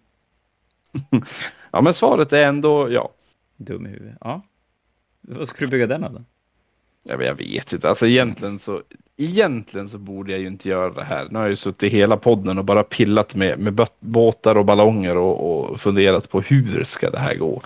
Ja, 1.72 1.82
men 1.82 1.94
svaret 1.94 2.34
är 2.34 2.44
ändå 2.44 2.92
ja. 2.92 3.10
Dum 3.58 3.86
i 3.86 3.90
huvudet. 3.90 4.18
Ja. 4.22 4.42
Vad 5.22 5.48
ska 5.48 5.66
du 5.66 5.72
bygga 5.72 5.88
den 5.88 6.04
av 6.04 6.14
då? 6.14 6.24
Vet, 7.18 7.26
jag 7.28 7.36
vet 7.36 7.74
inte. 7.74 7.90
Alltså 7.90 8.08
egentligen 8.08 8.60
så, 8.60 8.82
egentligen 9.18 9.88
så 9.90 9.98
borde 9.98 10.32
jag 10.32 10.42
ju 10.42 10.48
inte 10.48 10.70
göra 10.70 10.94
det 10.94 11.04
här. 11.04 11.28
Nu 11.30 11.36
har 11.36 11.44
jag 11.44 11.50
ju 11.50 11.56
suttit 11.56 11.94
hela 11.94 12.18
podden 12.18 12.58
och 12.58 12.66
bara 12.66 12.84
pillat 12.84 13.36
med, 13.36 13.60
med 13.60 13.88
båtar 14.00 14.58
och 14.58 14.66
ballonger 14.66 15.18
och, 15.18 15.70
och 15.72 15.82
funderat 15.82 16.30
på 16.30 16.42
hur 16.42 16.84
ska 16.84 17.10
det 17.10 17.20
här 17.20 17.36
gå. 17.36 17.62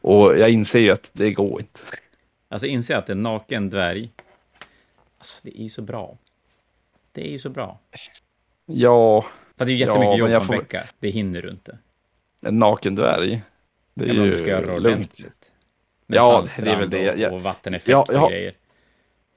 Och 0.00 0.38
jag 0.38 0.50
inser 0.50 0.80
ju 0.80 0.90
att 0.90 1.10
det 1.14 1.32
går 1.32 1.60
inte. 1.60 1.80
Alltså 2.48 2.66
inse 2.66 2.98
att 2.98 3.08
en 3.10 3.22
naken 3.22 3.70
dvärg, 3.70 4.10
alltså 5.18 5.38
det 5.42 5.58
är 5.60 5.62
ju 5.62 5.68
så 5.70 5.82
bra. 5.82 6.16
Det 7.12 7.26
är 7.26 7.30
ju 7.30 7.38
så 7.38 7.48
bra. 7.50 7.78
Ja, 8.66 9.24
För 9.58 9.64
det 9.64 9.72
är 9.72 9.74
ju 9.74 9.84
Ja, 9.84 9.86
jättemycket 9.86 10.10
men 10.24 10.32
jobb 10.32 10.42
en 10.42 10.46
får- 10.46 10.54
vecka. 10.56 10.82
Det 10.98 11.08
hinner 11.10 11.42
du 11.42 11.50
inte. 11.50 11.78
en 12.46 12.58
naken 12.58 12.94
dvärg. 12.94 13.42
Det 13.94 14.04
är 14.04 14.14
Ja, 14.14 14.24
ju 14.24 14.36
ska 14.36 14.60
det 14.60 14.78
lugnt. 14.80 15.18
Med 16.06 16.16
Ja, 16.16 16.44
det 16.58 16.70
är 16.70 16.78
väl 16.78 16.90
det. 16.90 17.10
Och, 17.12 17.18
Jag- 17.18 17.32
och 17.32 17.42
vatteneffekt 17.42 17.88
Ja, 17.88 18.06
ja. 18.12 18.24
och 18.24 18.30
grejer. 18.30 18.54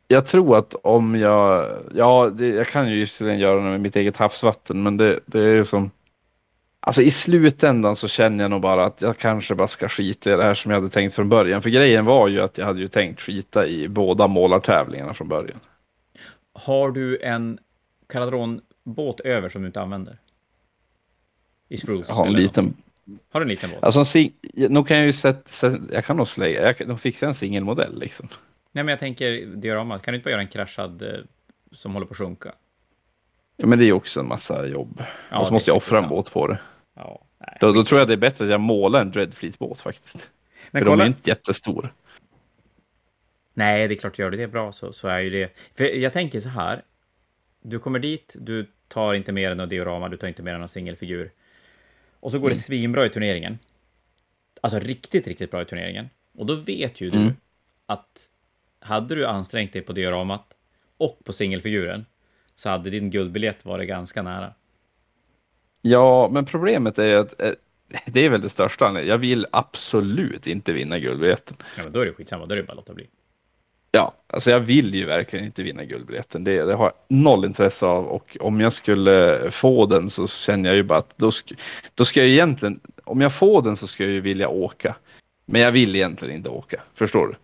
Jag 0.08 0.26
tror 0.26 0.58
att 0.58 0.76
om 0.84 1.16
jag, 1.16 1.76
ja, 1.96 2.30
det, 2.34 2.48
jag 2.48 2.68
kan 2.68 2.90
ju 2.92 3.00
visserligen 3.00 3.40
göra 3.40 3.56
det 3.64 3.70
med 3.70 3.82
mitt 3.82 3.96
eget 3.96 4.18
havsvatten, 4.18 4.84
men 4.84 4.98
det, 4.98 5.20
det 5.26 5.40
är 5.40 5.54
ju 5.56 5.66
som, 5.66 5.92
alltså 6.80 7.02
i 7.02 7.12
slutändan 7.12 7.96
så 7.96 8.08
känner 8.08 8.44
jag 8.44 8.52
nog 8.52 8.62
bara 8.62 8.86
att 8.86 9.02
jag 9.02 9.18
kanske 9.18 9.56
bara 9.56 9.68
ska 9.68 9.90
skita 9.90 10.32
i 10.32 10.36
det 10.36 10.44
här 10.44 10.54
som 10.54 10.72
jag 10.72 10.78
hade 10.80 10.90
tänkt 10.90 11.14
från 11.16 11.30
början. 11.30 11.62
För 11.62 11.70
grejen 11.70 12.06
var 12.06 12.28
ju 12.28 12.42
att 12.42 12.58
jag 12.58 12.66
hade 12.66 12.80
ju 12.80 12.88
tänkt 12.88 13.22
skita 13.22 13.68
i 13.68 13.88
båda 13.88 14.28
målartävlingarna 14.28 15.14
från 15.14 15.28
början. 15.28 15.60
Har 16.54 16.92
du 16.92 17.20
en 17.22 17.60
Caladron-båt 18.08 19.20
över 19.20 19.50
som 19.50 19.62
du 19.62 19.68
inte 19.68 19.82
använder? 19.82 20.18
I 21.70 21.78
Spruce? 21.78 22.06
Jag 22.12 22.16
har 22.16 22.28
en 22.28 22.34
liten, 22.34 22.66
något? 22.66 22.76
Har 23.30 23.40
du 23.40 23.44
en 23.44 23.50
liten 23.50 23.70
båt? 23.70 23.84
alltså 23.84 24.00
en 24.00 24.06
sing, 24.06 24.34
nu 24.54 24.84
kan 24.84 24.98
jag 24.98 25.06
ju 25.06 25.14
sätta, 25.14 25.78
jag 25.92 26.06
kan 26.06 26.18
nog 26.18 26.28
slägga, 26.28 26.62
jag 26.62 26.78
kan 26.78 26.88
nog 26.88 27.00
fixa 27.00 27.26
en 27.26 27.34
singelmodell 27.34 28.00
liksom. 28.00 28.28
Nej, 28.72 28.84
men 28.84 28.88
jag 28.88 29.00
tänker 29.00 29.46
diorama. 29.46 30.00
Kan 30.00 30.12
du 30.12 30.16
inte 30.16 30.24
bara 30.24 30.32
göra 30.32 30.42
en 30.42 30.48
kraschad 30.48 31.02
eh, 31.02 31.20
som 31.72 31.94
håller 31.94 32.06
på 32.06 32.12
att 32.12 32.18
sjunka? 32.18 32.54
Ja, 33.58 33.68
men 33.68 33.80
det 33.80 33.86
är 33.86 33.88
ju 33.88 33.94
också 33.94 34.20
en 34.20 34.28
massa 34.28 34.68
jobb. 34.68 35.04
Ja, 35.30 35.40
och 35.40 35.48
så 35.48 35.54
måste 35.54 35.70
jag 35.70 35.78
offra 35.78 35.98
en 35.98 36.10
båt 36.10 36.32
på 36.34 36.48
det. 36.48 36.60
Ja. 36.96 37.26
Då, 37.60 37.72
då 37.72 37.84
tror 37.84 38.00
jag 38.00 38.08
det 38.08 38.14
är 38.14 38.18
bättre 38.18 38.46
att 38.46 38.52
jag 38.52 38.60
målar 38.60 39.02
en 39.02 39.12
Dreadfleet-båt 39.12 39.80
faktiskt. 39.80 40.30
Men 40.72 40.80
för 40.80 40.86
de 40.86 40.92
är 40.92 40.94
kolla. 40.94 41.04
ju 41.04 41.08
inte 41.08 41.30
jättestora. 41.30 41.90
Nej, 43.54 43.88
det 43.88 43.94
är 43.94 43.98
klart, 43.98 44.20
gör 44.20 44.32
du 44.32 44.38
det 44.38 44.48
bra 44.48 44.72
så, 44.72 44.94
så 44.94 45.08
är 45.08 45.20
ju 45.20 45.30
det... 45.30 45.58
För 45.78 45.84
jag 45.84 46.14
tänker 46.14 46.40
så 46.40 46.50
här. 46.50 46.82
Du 47.62 47.80
kommer 47.80 48.00
dit, 48.00 48.36
du 48.40 48.68
tar 48.88 49.14
inte 49.14 49.32
mer 49.32 49.52
än 49.52 49.60
en 49.60 49.70
diorama, 49.70 50.10
du 50.10 50.18
tar 50.18 50.28
inte 50.28 50.44
mer 50.44 50.54
än 50.54 50.62
en 50.62 50.68
singelfigur. 50.68 51.32
Och 52.26 52.32
så 52.32 52.40
går 52.40 52.48
Mm. 52.48 52.56
det 52.56 52.62
svinbra 52.62 53.06
i 53.06 53.10
turneringen. 53.10 53.60
Alltså 54.62 54.80
riktigt, 54.80 55.28
riktigt 55.28 55.52
bra 55.52 55.62
i 55.62 55.66
turneringen. 55.66 56.10
Och 56.38 56.46
då 56.46 56.56
vet 56.56 57.02
ju 57.02 57.10
du 57.12 57.18
Mm. 57.18 57.34
att 57.86 58.20
hade 58.80 59.16
du 59.16 59.26
ansträngt 59.26 59.74
dig 59.74 59.82
på 59.82 59.94
dioramat 59.94 60.46
och 60.98 61.20
på 61.24 61.34
singelfiguren 61.34 62.06
så 62.56 62.70
hade 62.70 62.90
din 62.90 63.10
guldbiljett 63.10 63.66
varit 63.66 63.88
ganska 63.88 64.22
nära. 64.22 64.54
Ja, 65.82 66.30
men 66.32 66.46
problemet 66.46 67.00
är 67.00 67.16
att 67.16 67.42
eh, 67.42 67.52
det 68.06 68.26
är 68.26 68.30
väl 68.30 68.42
det 68.42 68.50
största. 68.50 69.02
Jag 69.04 69.18
vill 69.18 69.48
absolut 69.52 70.48
inte 70.48 70.74
vinna 70.74 71.00
guldbiljetten. 71.00 71.58
Ja, 71.78 71.84
men 71.84 71.92
då 71.94 72.00
är 72.00 72.06
det 72.06 72.14
skitsamma, 72.14 72.46
då 72.46 72.54
är 72.54 72.58
det 72.58 72.64
bara 72.64 72.72
att 72.72 72.78
låta 72.78 72.94
bli. 72.94 73.08
Ja, 73.96 74.14
alltså 74.28 74.52
jag 74.52 74.60
vill 74.60 74.96
ju 74.96 75.06
verkligen 75.06 75.46
inte 75.46 75.64
vinna 75.64 75.84
guldbiljetten. 75.84 76.44
Det, 76.44 76.64
det 76.64 76.74
har 76.74 76.86
jag 76.86 77.18
noll 77.18 77.46
intresse 77.46 77.86
av 77.86 78.06
och 78.06 78.38
om 78.40 78.62
jag 78.62 78.74
skulle 78.74 79.48
få 79.52 79.86
den 79.86 80.10
så 80.10 80.28
känner 80.28 80.70
jag 80.70 80.76
ju 80.76 80.84
bara 80.84 81.00
att 81.00 81.18
då, 81.18 81.32
sk 81.32 81.54
då 81.96 82.06
ska 82.06 82.20
jag 82.20 82.30
egentligen, 82.30 82.80
om 83.04 83.22
jag 83.22 83.34
får 83.34 83.62
den 83.62 83.76
så 83.76 83.88
ska 83.88 84.04
jag 84.04 84.12
ju 84.12 84.22
vilja 84.22 84.48
åka. 84.50 84.96
Men 85.46 85.62
jag 85.62 85.72
vill 85.72 85.96
egentligen 85.96 86.36
inte 86.36 86.50
åka, 86.50 86.82
förstår 86.94 87.28
du? 87.28 87.36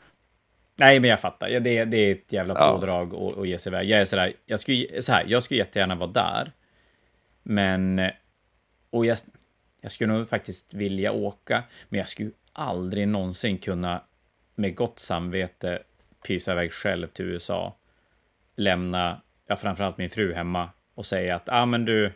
Nej, 0.75 0.99
men 0.99 1.09
jag 1.09 1.19
fattar. 1.21 1.47
Ja, 1.49 1.59
det, 1.59 1.85
det 1.85 1.97
är 1.97 2.11
ett 2.11 2.33
jävla 2.33 2.53
Ja. 2.53 2.73
pådrag 2.77 3.13
och, 3.13 3.33
och 3.33 3.47
ge 3.47 3.57
sig 3.59 3.69
iväg. 3.69 3.89
Jag 3.89 4.01
är 4.01 4.05
sådär, 4.05 4.33
jag 4.45 4.59
skulle, 4.59 5.01
så 5.01 5.11
här, 5.11 5.25
jag 5.27 5.43
skulle 5.43 5.57
jättegärna 5.57 5.95
vara 5.95 6.09
där. 6.11 6.51
Men, 7.43 8.01
och 8.89 9.05
jag, 9.05 9.17
jag 9.81 9.91
skulle 9.91 10.13
nog 10.13 10.29
faktiskt 10.29 10.73
vilja 10.73 11.11
åka, 11.11 11.63
men 11.89 11.97
jag 11.97 12.07
skulle 12.07 12.31
aldrig 12.53 13.07
någonsin 13.07 13.57
kunna 13.57 14.01
med 14.55 14.75
gott 14.75 14.99
samvete 14.99 15.79
pysa 16.27 16.51
iväg 16.51 16.73
själv 16.73 17.07
till 17.07 17.25
USA, 17.25 17.75
lämna, 18.55 19.21
ja, 19.47 19.55
framförallt 19.55 19.97
min 19.97 20.09
fru 20.09 20.33
hemma 20.33 20.69
och 20.95 21.05
säga 21.05 21.35
att, 21.35 21.49
ah, 21.49 21.65
men 21.65 21.85
du, 21.85 22.11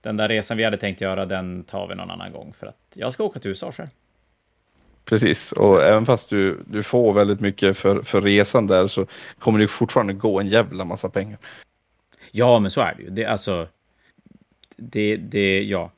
den 0.00 0.16
där 0.16 0.28
resan 0.28 0.56
vi 0.56 0.64
hade 0.64 0.76
tänkt 0.76 1.00
göra, 1.00 1.26
den 1.26 1.64
tar 1.64 1.88
vi 1.88 1.94
någon 1.94 2.10
annan 2.10 2.32
gång 2.32 2.52
för 2.52 2.66
att 2.66 2.92
jag 2.94 3.12
ska 3.12 3.24
åka 3.24 3.40
till 3.40 3.48
USA 3.48 3.72
själv. 3.72 3.88
Precis, 5.04 5.52
och 5.52 5.82
även 5.82 6.06
fast 6.06 6.28
du, 6.28 6.64
du 6.66 6.82
får 6.82 7.12
väldigt 7.12 7.40
mycket 7.40 7.78
för, 7.78 8.02
för 8.02 8.20
resan 8.20 8.66
där 8.66 8.86
så 8.86 9.06
kommer 9.38 9.58
det 9.58 9.68
fortfarande 9.68 10.12
gå 10.12 10.40
en 10.40 10.48
jävla 10.48 10.84
massa 10.84 11.08
pengar. 11.08 11.38
Ja, 12.30 12.58
men 12.58 12.70
så 12.70 12.80
är 12.80 12.94
det 12.94 13.02
ju. 13.02 13.10
Det, 13.10 13.24
alltså, 13.24 13.68
det, 14.76 15.16
det, 15.16 15.62
ja. 15.62 15.90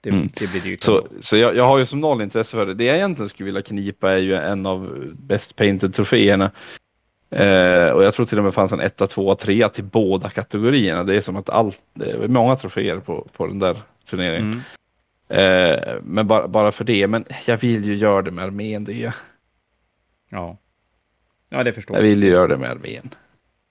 Det, 0.00 0.10
Mm. 0.10 0.28
det 0.40 0.50
blir 0.50 0.60
dyrt. 0.60 0.82
Så, 0.82 1.06
så 1.20 1.36
jag, 1.36 1.56
jag 1.56 1.64
har 1.64 1.78
ju 1.78 1.86
som 1.86 2.00
noll 2.00 2.22
intresse 2.22 2.56
för 2.56 2.66
det. 2.66 2.74
Det 2.74 2.84
jag 2.84 2.96
egentligen 2.96 3.28
skulle 3.28 3.44
vilja 3.44 3.62
knipa 3.62 4.12
är 4.12 4.16
ju 4.18 4.34
en 4.34 4.66
av 4.66 5.04
Best 5.18 5.56
Painted-troféerna. 5.56 6.50
Eh, 7.30 7.88
och 7.90 8.04
jag 8.04 8.14
tror 8.14 8.26
till 8.26 8.38
och 8.38 8.44
med 8.44 8.54
fanns 8.54 8.72
en 8.72 8.80
etta, 8.80 9.06
tvåa, 9.06 9.34
trea 9.34 9.68
till 9.68 9.84
båda 9.84 10.30
kategorierna. 10.30 11.04
Det 11.04 11.14
är 11.16 11.20
som 11.20 11.36
att 11.36 11.50
allt, 11.50 11.80
det 11.94 12.10
är 12.10 12.28
många 12.28 12.56
troféer 12.56 12.98
på, 13.00 13.28
på 13.36 13.46
den 13.46 13.58
där 13.58 13.76
turneringen. 14.10 14.62
Mm. 15.28 15.72
Eh, 15.74 15.94
men 16.02 16.26
bara, 16.26 16.48
bara 16.48 16.70
för 16.72 16.84
det. 16.84 17.06
Men 17.06 17.24
jag 17.46 17.56
vill 17.56 17.84
ju 17.84 17.94
göra 17.94 18.22
det 18.22 18.30
med 18.30 18.44
armén. 18.44 18.84
Det. 18.84 19.12
Ja. 20.30 20.56
Ja, 21.48 21.64
det 21.64 21.72
förstår 21.72 21.96
Jag 21.96 22.04
jag. 22.04 22.10
vill 22.10 22.22
ju 22.24 22.30
göra 22.30 22.46
det 22.46 22.56
med 22.56 22.70
armén. 22.70 23.10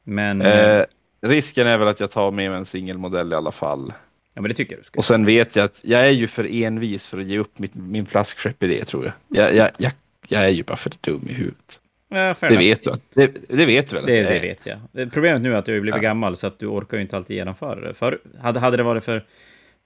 Men, 0.04 0.42
Eh, 0.42 0.84
risken 1.22 1.68
är 1.68 1.78
väl 1.78 1.88
att 1.88 2.00
jag 2.00 2.12
tar 2.12 2.32
med 2.32 2.50
mig 2.52 2.58
en 2.60 2.66
singelmodell 2.66 3.34
i 3.34 3.36
alla 3.36 3.52
fall. 3.52 3.94
Ja, 4.38 4.42
men 4.42 4.50
det 4.50 4.56
tycker 4.56 4.76
jag 4.76 4.82
du 4.82 4.86
ska. 4.86 4.98
Och 4.98 5.06
sen 5.06 5.26
vet 5.26 5.56
jag 5.56 5.66
att 5.66 5.80
jag 5.84 6.02
är 6.06 6.12
ju 6.12 6.28
för 6.28 6.46
envis 6.64 7.10
för 7.10 7.18
att 7.20 7.26
ge 7.26 7.38
upp 7.38 7.60
mitt, 7.60 7.76
min 7.76 8.06
flaskskepp 8.06 8.64
i 8.64 8.68
det 8.68 8.86
tror 8.86 9.06
jag. 9.06 9.14
Jag, 9.28 9.56
jag, 9.56 9.72
jag. 9.78 9.92
jag 10.28 10.46
är 10.46 10.50
ju 10.50 10.64
bara 10.64 10.78
för 10.78 10.92
dum 11.02 11.28
i 11.30 11.34
huvudet. 11.34 11.82
Ja, 12.10 12.36
Det 12.40 12.58
vet 12.58 12.84
du. 12.84 12.94
Det, 13.14 13.28
det 13.50 13.66
vet 13.66 13.90
du 13.90 13.96
väl? 13.96 14.06
Det, 14.06 14.24
det 14.24 14.40
vet 14.40 14.66
jag. 14.66 15.12
Problemet 15.14 15.42
nu 15.42 15.54
är 15.54 15.58
att 15.58 15.66
du 15.66 15.74
har 15.74 15.82
blivit 15.82 16.04
Ja. 16.04 16.10
gammal 16.10 16.36
så 16.36 16.48
att 16.48 16.60
du 16.60 16.68
orkar 16.68 16.98
ju 16.98 17.04
inte 17.04 17.16
alltid 17.18 17.36
genomföra 17.36 17.80
det. 17.80 17.94
För, 17.94 18.20
hade, 18.40 18.60
hade 18.60 18.78
det 18.78 18.84
varit 18.84 19.04
för 19.04 19.26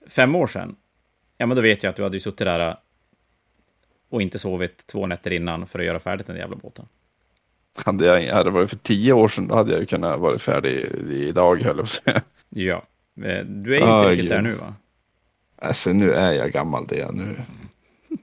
fem 0.09 0.35
år 0.35 0.47
sedan, 0.47 0.75
ja 1.37 1.45
men 1.45 1.55
då 1.55 1.61
vet 1.61 1.83
jag 1.83 1.89
att 1.89 1.95
du 1.95 2.03
hade 2.03 2.15
ju 2.15 2.21
suttit 2.21 2.37
där 2.37 2.69
äh, 2.69 2.75
och 4.09 4.21
inte 4.21 4.39
sovit 4.39 4.87
två 4.87 5.07
nätter 5.07 5.31
innan 5.31 5.67
för 5.67 5.79
att 5.79 5.85
göra 5.85 5.99
färdigt 5.99 6.27
den 6.27 6.37
jävla 6.37 6.55
båten. 6.55 6.85
Hade 7.85 8.05
jag 8.05 8.33
hade 8.33 8.49
det 8.49 8.53
varit 8.53 8.69
för 8.69 8.77
tio 8.77 9.13
år 9.13 9.27
sedan 9.27 9.47
då 9.47 9.55
hade 9.55 9.71
jag 9.71 9.79
ju 9.79 9.85
kunnat 9.85 10.19
vara 10.19 10.37
färdig 10.37 10.87
idag 11.11 11.55
höll 11.61 11.65
jag 11.67 11.75
på 11.75 11.81
att 11.81 11.89
säga. 11.89 12.21
Ja. 12.49 12.83
Eh, 13.15 13.45
Du 13.45 13.75
är 13.75 13.79
ju 13.79 13.85
Ah, 13.85 13.97
inte 13.99 14.09
riktigt 14.11 14.29
där 14.29 14.41
nu 14.41 14.53
va? 14.53 14.73
Alltså 15.55 15.93
nu 15.93 16.13
är 16.13 16.31
jag 16.31 16.51
gammal 16.51 16.85
det 16.87 16.99
är 16.99 17.11
nu. 17.11 17.41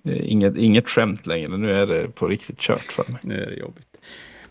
Inget, 0.04 0.56
inget 0.56 0.88
skämt 0.88 1.26
längre. 1.26 1.56
Nu 1.56 1.72
är 1.72 1.86
det 1.86 2.08
på 2.08 2.28
riktigt 2.28 2.58
kört 2.58 2.80
för 2.80 3.12
mig. 3.12 3.20
Nu 3.22 3.42
är 3.42 3.46
det 3.46 3.56
jobbigt. 3.56 3.96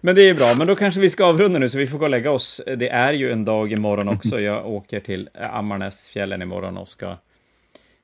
Men 0.01 0.15
det 0.15 0.21
är 0.29 0.33
bra, 0.33 0.53
men 0.57 0.67
då 0.67 0.75
kanske 0.75 1.01
vi 1.01 1.09
ska 1.09 1.25
avrunda 1.25 1.59
nu 1.59 1.69
så 1.69 1.77
vi 1.77 1.87
får 1.87 1.97
gå 1.97 2.05
och 2.05 2.11
lägga 2.11 2.31
oss. 2.31 2.61
Det 2.77 2.89
är 2.89 3.13
ju 3.13 3.31
en 3.31 3.45
dag 3.45 3.71
imorgon 3.71 4.07
också. 4.07 4.41
Jag 4.41 4.67
åker 4.67 4.99
till 4.99 5.29
Ammarnäsfjällen 5.33 6.41
imorgon 6.41 6.77
och 6.77 6.87
ska 6.87 7.17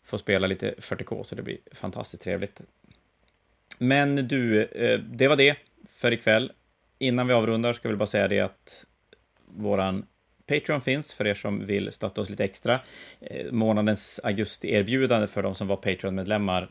få 0.06 0.18
spela 0.18 0.48
lite 0.48 0.74
40K, 0.78 1.24
så 1.24 1.36
det 1.36 1.42
blir 1.42 1.58
fantastiskt 1.72 2.24
trevligt. 2.24 2.62
Men 3.80 4.16
du, 4.28 4.64
eh, 4.64 5.00
det 5.00 5.28
var 5.28 5.36
det 5.36 5.56
för 5.96 6.12
ikväll. 6.12 6.52
Innan 7.00 7.28
vi 7.28 7.34
avrundar 7.34 7.74
ska 7.74 7.90
vi 7.90 7.96
bara 7.96 8.06
säga 8.08 8.28
det 8.28 8.40
att 8.40 8.86
våran 9.46 10.06
Patreon 10.48 10.82
finns 10.82 11.14
för 11.14 11.28
er 11.28 11.34
som 11.34 11.66
vill 11.66 11.92
stötta 11.92 12.22
oss 12.22 12.30
lite 12.30 12.44
extra. 12.44 12.80
Eh, 13.22 13.52
månadens 13.52 14.20
augusti-erbjudande 14.24 15.28
för 15.28 15.44
de 15.44 15.56
som 15.56 15.68
var 15.68 15.76
Patreon-medlemmar 15.76 16.70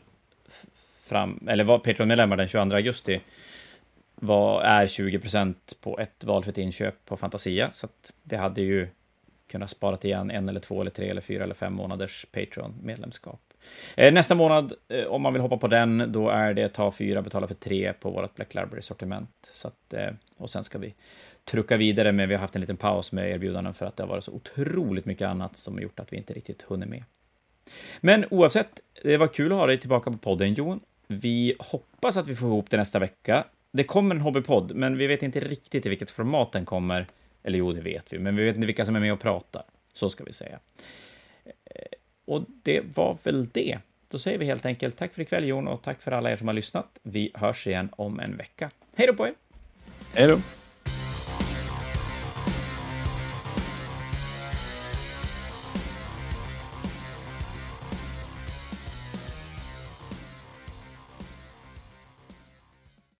fram, 1.05 1.47
eller 1.47 1.63
var 1.63 1.79
Patreon-medlemmar 1.79 2.37
den 2.37 2.47
22 2.47 2.75
augusti 2.75 3.21
var, 4.15 4.61
är 4.61 4.87
20% 4.87 5.55
på 5.81 5.99
ett 5.99 6.23
valfritt 6.23 6.57
inköp 6.57 7.05
på 7.05 7.17
Fantasia. 7.17 7.71
Så 7.71 7.85
att 7.85 8.13
det 8.23 8.37
hade 8.37 8.61
ju 8.61 8.87
kunnat 9.47 9.69
spara 9.69 9.97
igen 10.01 10.31
en 10.31 10.49
eller 10.49 10.59
två 10.59 10.81
eller 10.81 10.91
tre 10.91 11.09
eller 11.09 11.21
fyra 11.21 11.43
eller 11.43 11.55
fem 11.55 11.73
månaders 11.73 12.25
Patreon-medlemskap. 12.31 13.39
Eh, 13.95 14.13
nästa 14.13 14.35
månad, 14.35 14.73
eh, 14.87 15.05
om 15.05 15.21
man 15.21 15.33
vill 15.33 15.41
hoppa 15.41 15.57
på 15.57 15.67
den, 15.67 16.11
då 16.11 16.29
är 16.29 16.53
det 16.53 16.69
ta 16.69 16.91
fyra, 16.91 17.21
betala 17.21 17.47
för 17.47 17.55
tre 17.55 17.93
på 17.93 18.11
vårt 18.11 18.35
Black 18.35 18.53
Library-sortiment. 18.53 19.29
Och 20.37 20.49
sen 20.49 20.63
ska 20.63 20.77
vi 20.77 20.93
trucka 21.45 21.77
vidare, 21.77 22.11
men 22.11 22.29
vi 22.29 22.35
har 22.35 22.41
haft 22.41 22.55
en 22.55 22.61
liten 22.61 22.77
paus 22.77 23.11
med 23.11 23.31
erbjudanden 23.31 23.73
för 23.73 23.85
att 23.85 23.97
det 23.97 24.03
har 24.03 24.07
varit 24.07 24.23
så 24.23 24.31
otroligt 24.31 25.05
mycket 25.05 25.27
annat 25.27 25.57
som 25.57 25.79
gjort 25.79 25.99
att 25.99 26.13
vi 26.13 26.17
inte 26.17 26.33
riktigt 26.33 26.61
hunnit 26.61 26.89
med. 26.89 27.03
Men 28.01 28.25
oavsett, 28.29 28.79
det 29.03 29.17
var 29.17 29.27
kul 29.27 29.51
att 29.51 29.57
ha 29.57 29.67
dig 29.67 29.77
tillbaka 29.77 30.11
på 30.11 30.17
podden, 30.17 30.53
Jon. 30.53 30.79
Vi 31.07 31.55
hoppas 31.59 32.17
att 32.17 32.27
vi 32.27 32.35
får 32.35 32.47
ihop 32.47 32.69
det 32.69 32.77
nästa 32.77 32.99
vecka. 32.99 33.45
Det 33.71 33.83
kommer 33.83 34.15
en 34.15 34.21
hobbypodd, 34.21 34.75
men 34.75 34.97
vi 34.97 35.07
vet 35.07 35.23
inte 35.23 35.39
riktigt 35.39 35.85
i 35.85 35.89
vilket 35.89 36.11
format 36.11 36.51
den 36.51 36.65
kommer. 36.65 37.07
Eller 37.43 37.57
jo, 37.57 37.73
det 37.73 37.81
vet 37.81 38.13
vi, 38.13 38.19
men 38.19 38.35
vi 38.35 38.43
vet 38.43 38.55
inte 38.55 38.67
vilka 38.67 38.85
som 38.85 38.95
är 38.95 38.99
med 38.99 39.13
och 39.13 39.19
pratar. 39.19 39.63
Så 39.93 40.09
ska 40.09 40.23
vi 40.23 40.33
säga. 40.33 40.59
Eh, 41.45 41.51
och 42.25 42.45
det 42.63 42.81
var 42.95 43.17
väl 43.23 43.49
det. 43.51 43.77
Då 44.11 44.19
säger 44.19 44.37
vi 44.37 44.45
helt 44.45 44.65
enkelt 44.65 44.97
tack 44.97 45.13
för 45.13 45.21
ikväll 45.21 45.47
Jon 45.47 45.67
och 45.67 45.81
tack 45.81 46.01
för 46.01 46.11
alla 46.11 46.31
er 46.31 46.37
som 46.37 46.47
har 46.47 46.55
lyssnat. 46.55 46.99
Vi 47.03 47.31
hörs 47.33 47.67
igen 47.67 47.89
om 47.91 48.19
en 48.19 48.37
vecka. 48.37 48.71
Hej 48.95 49.07
då 49.07 49.13
på 49.13 49.27
er! 49.27 49.33
Hej 50.15 50.27
då! 50.27 50.62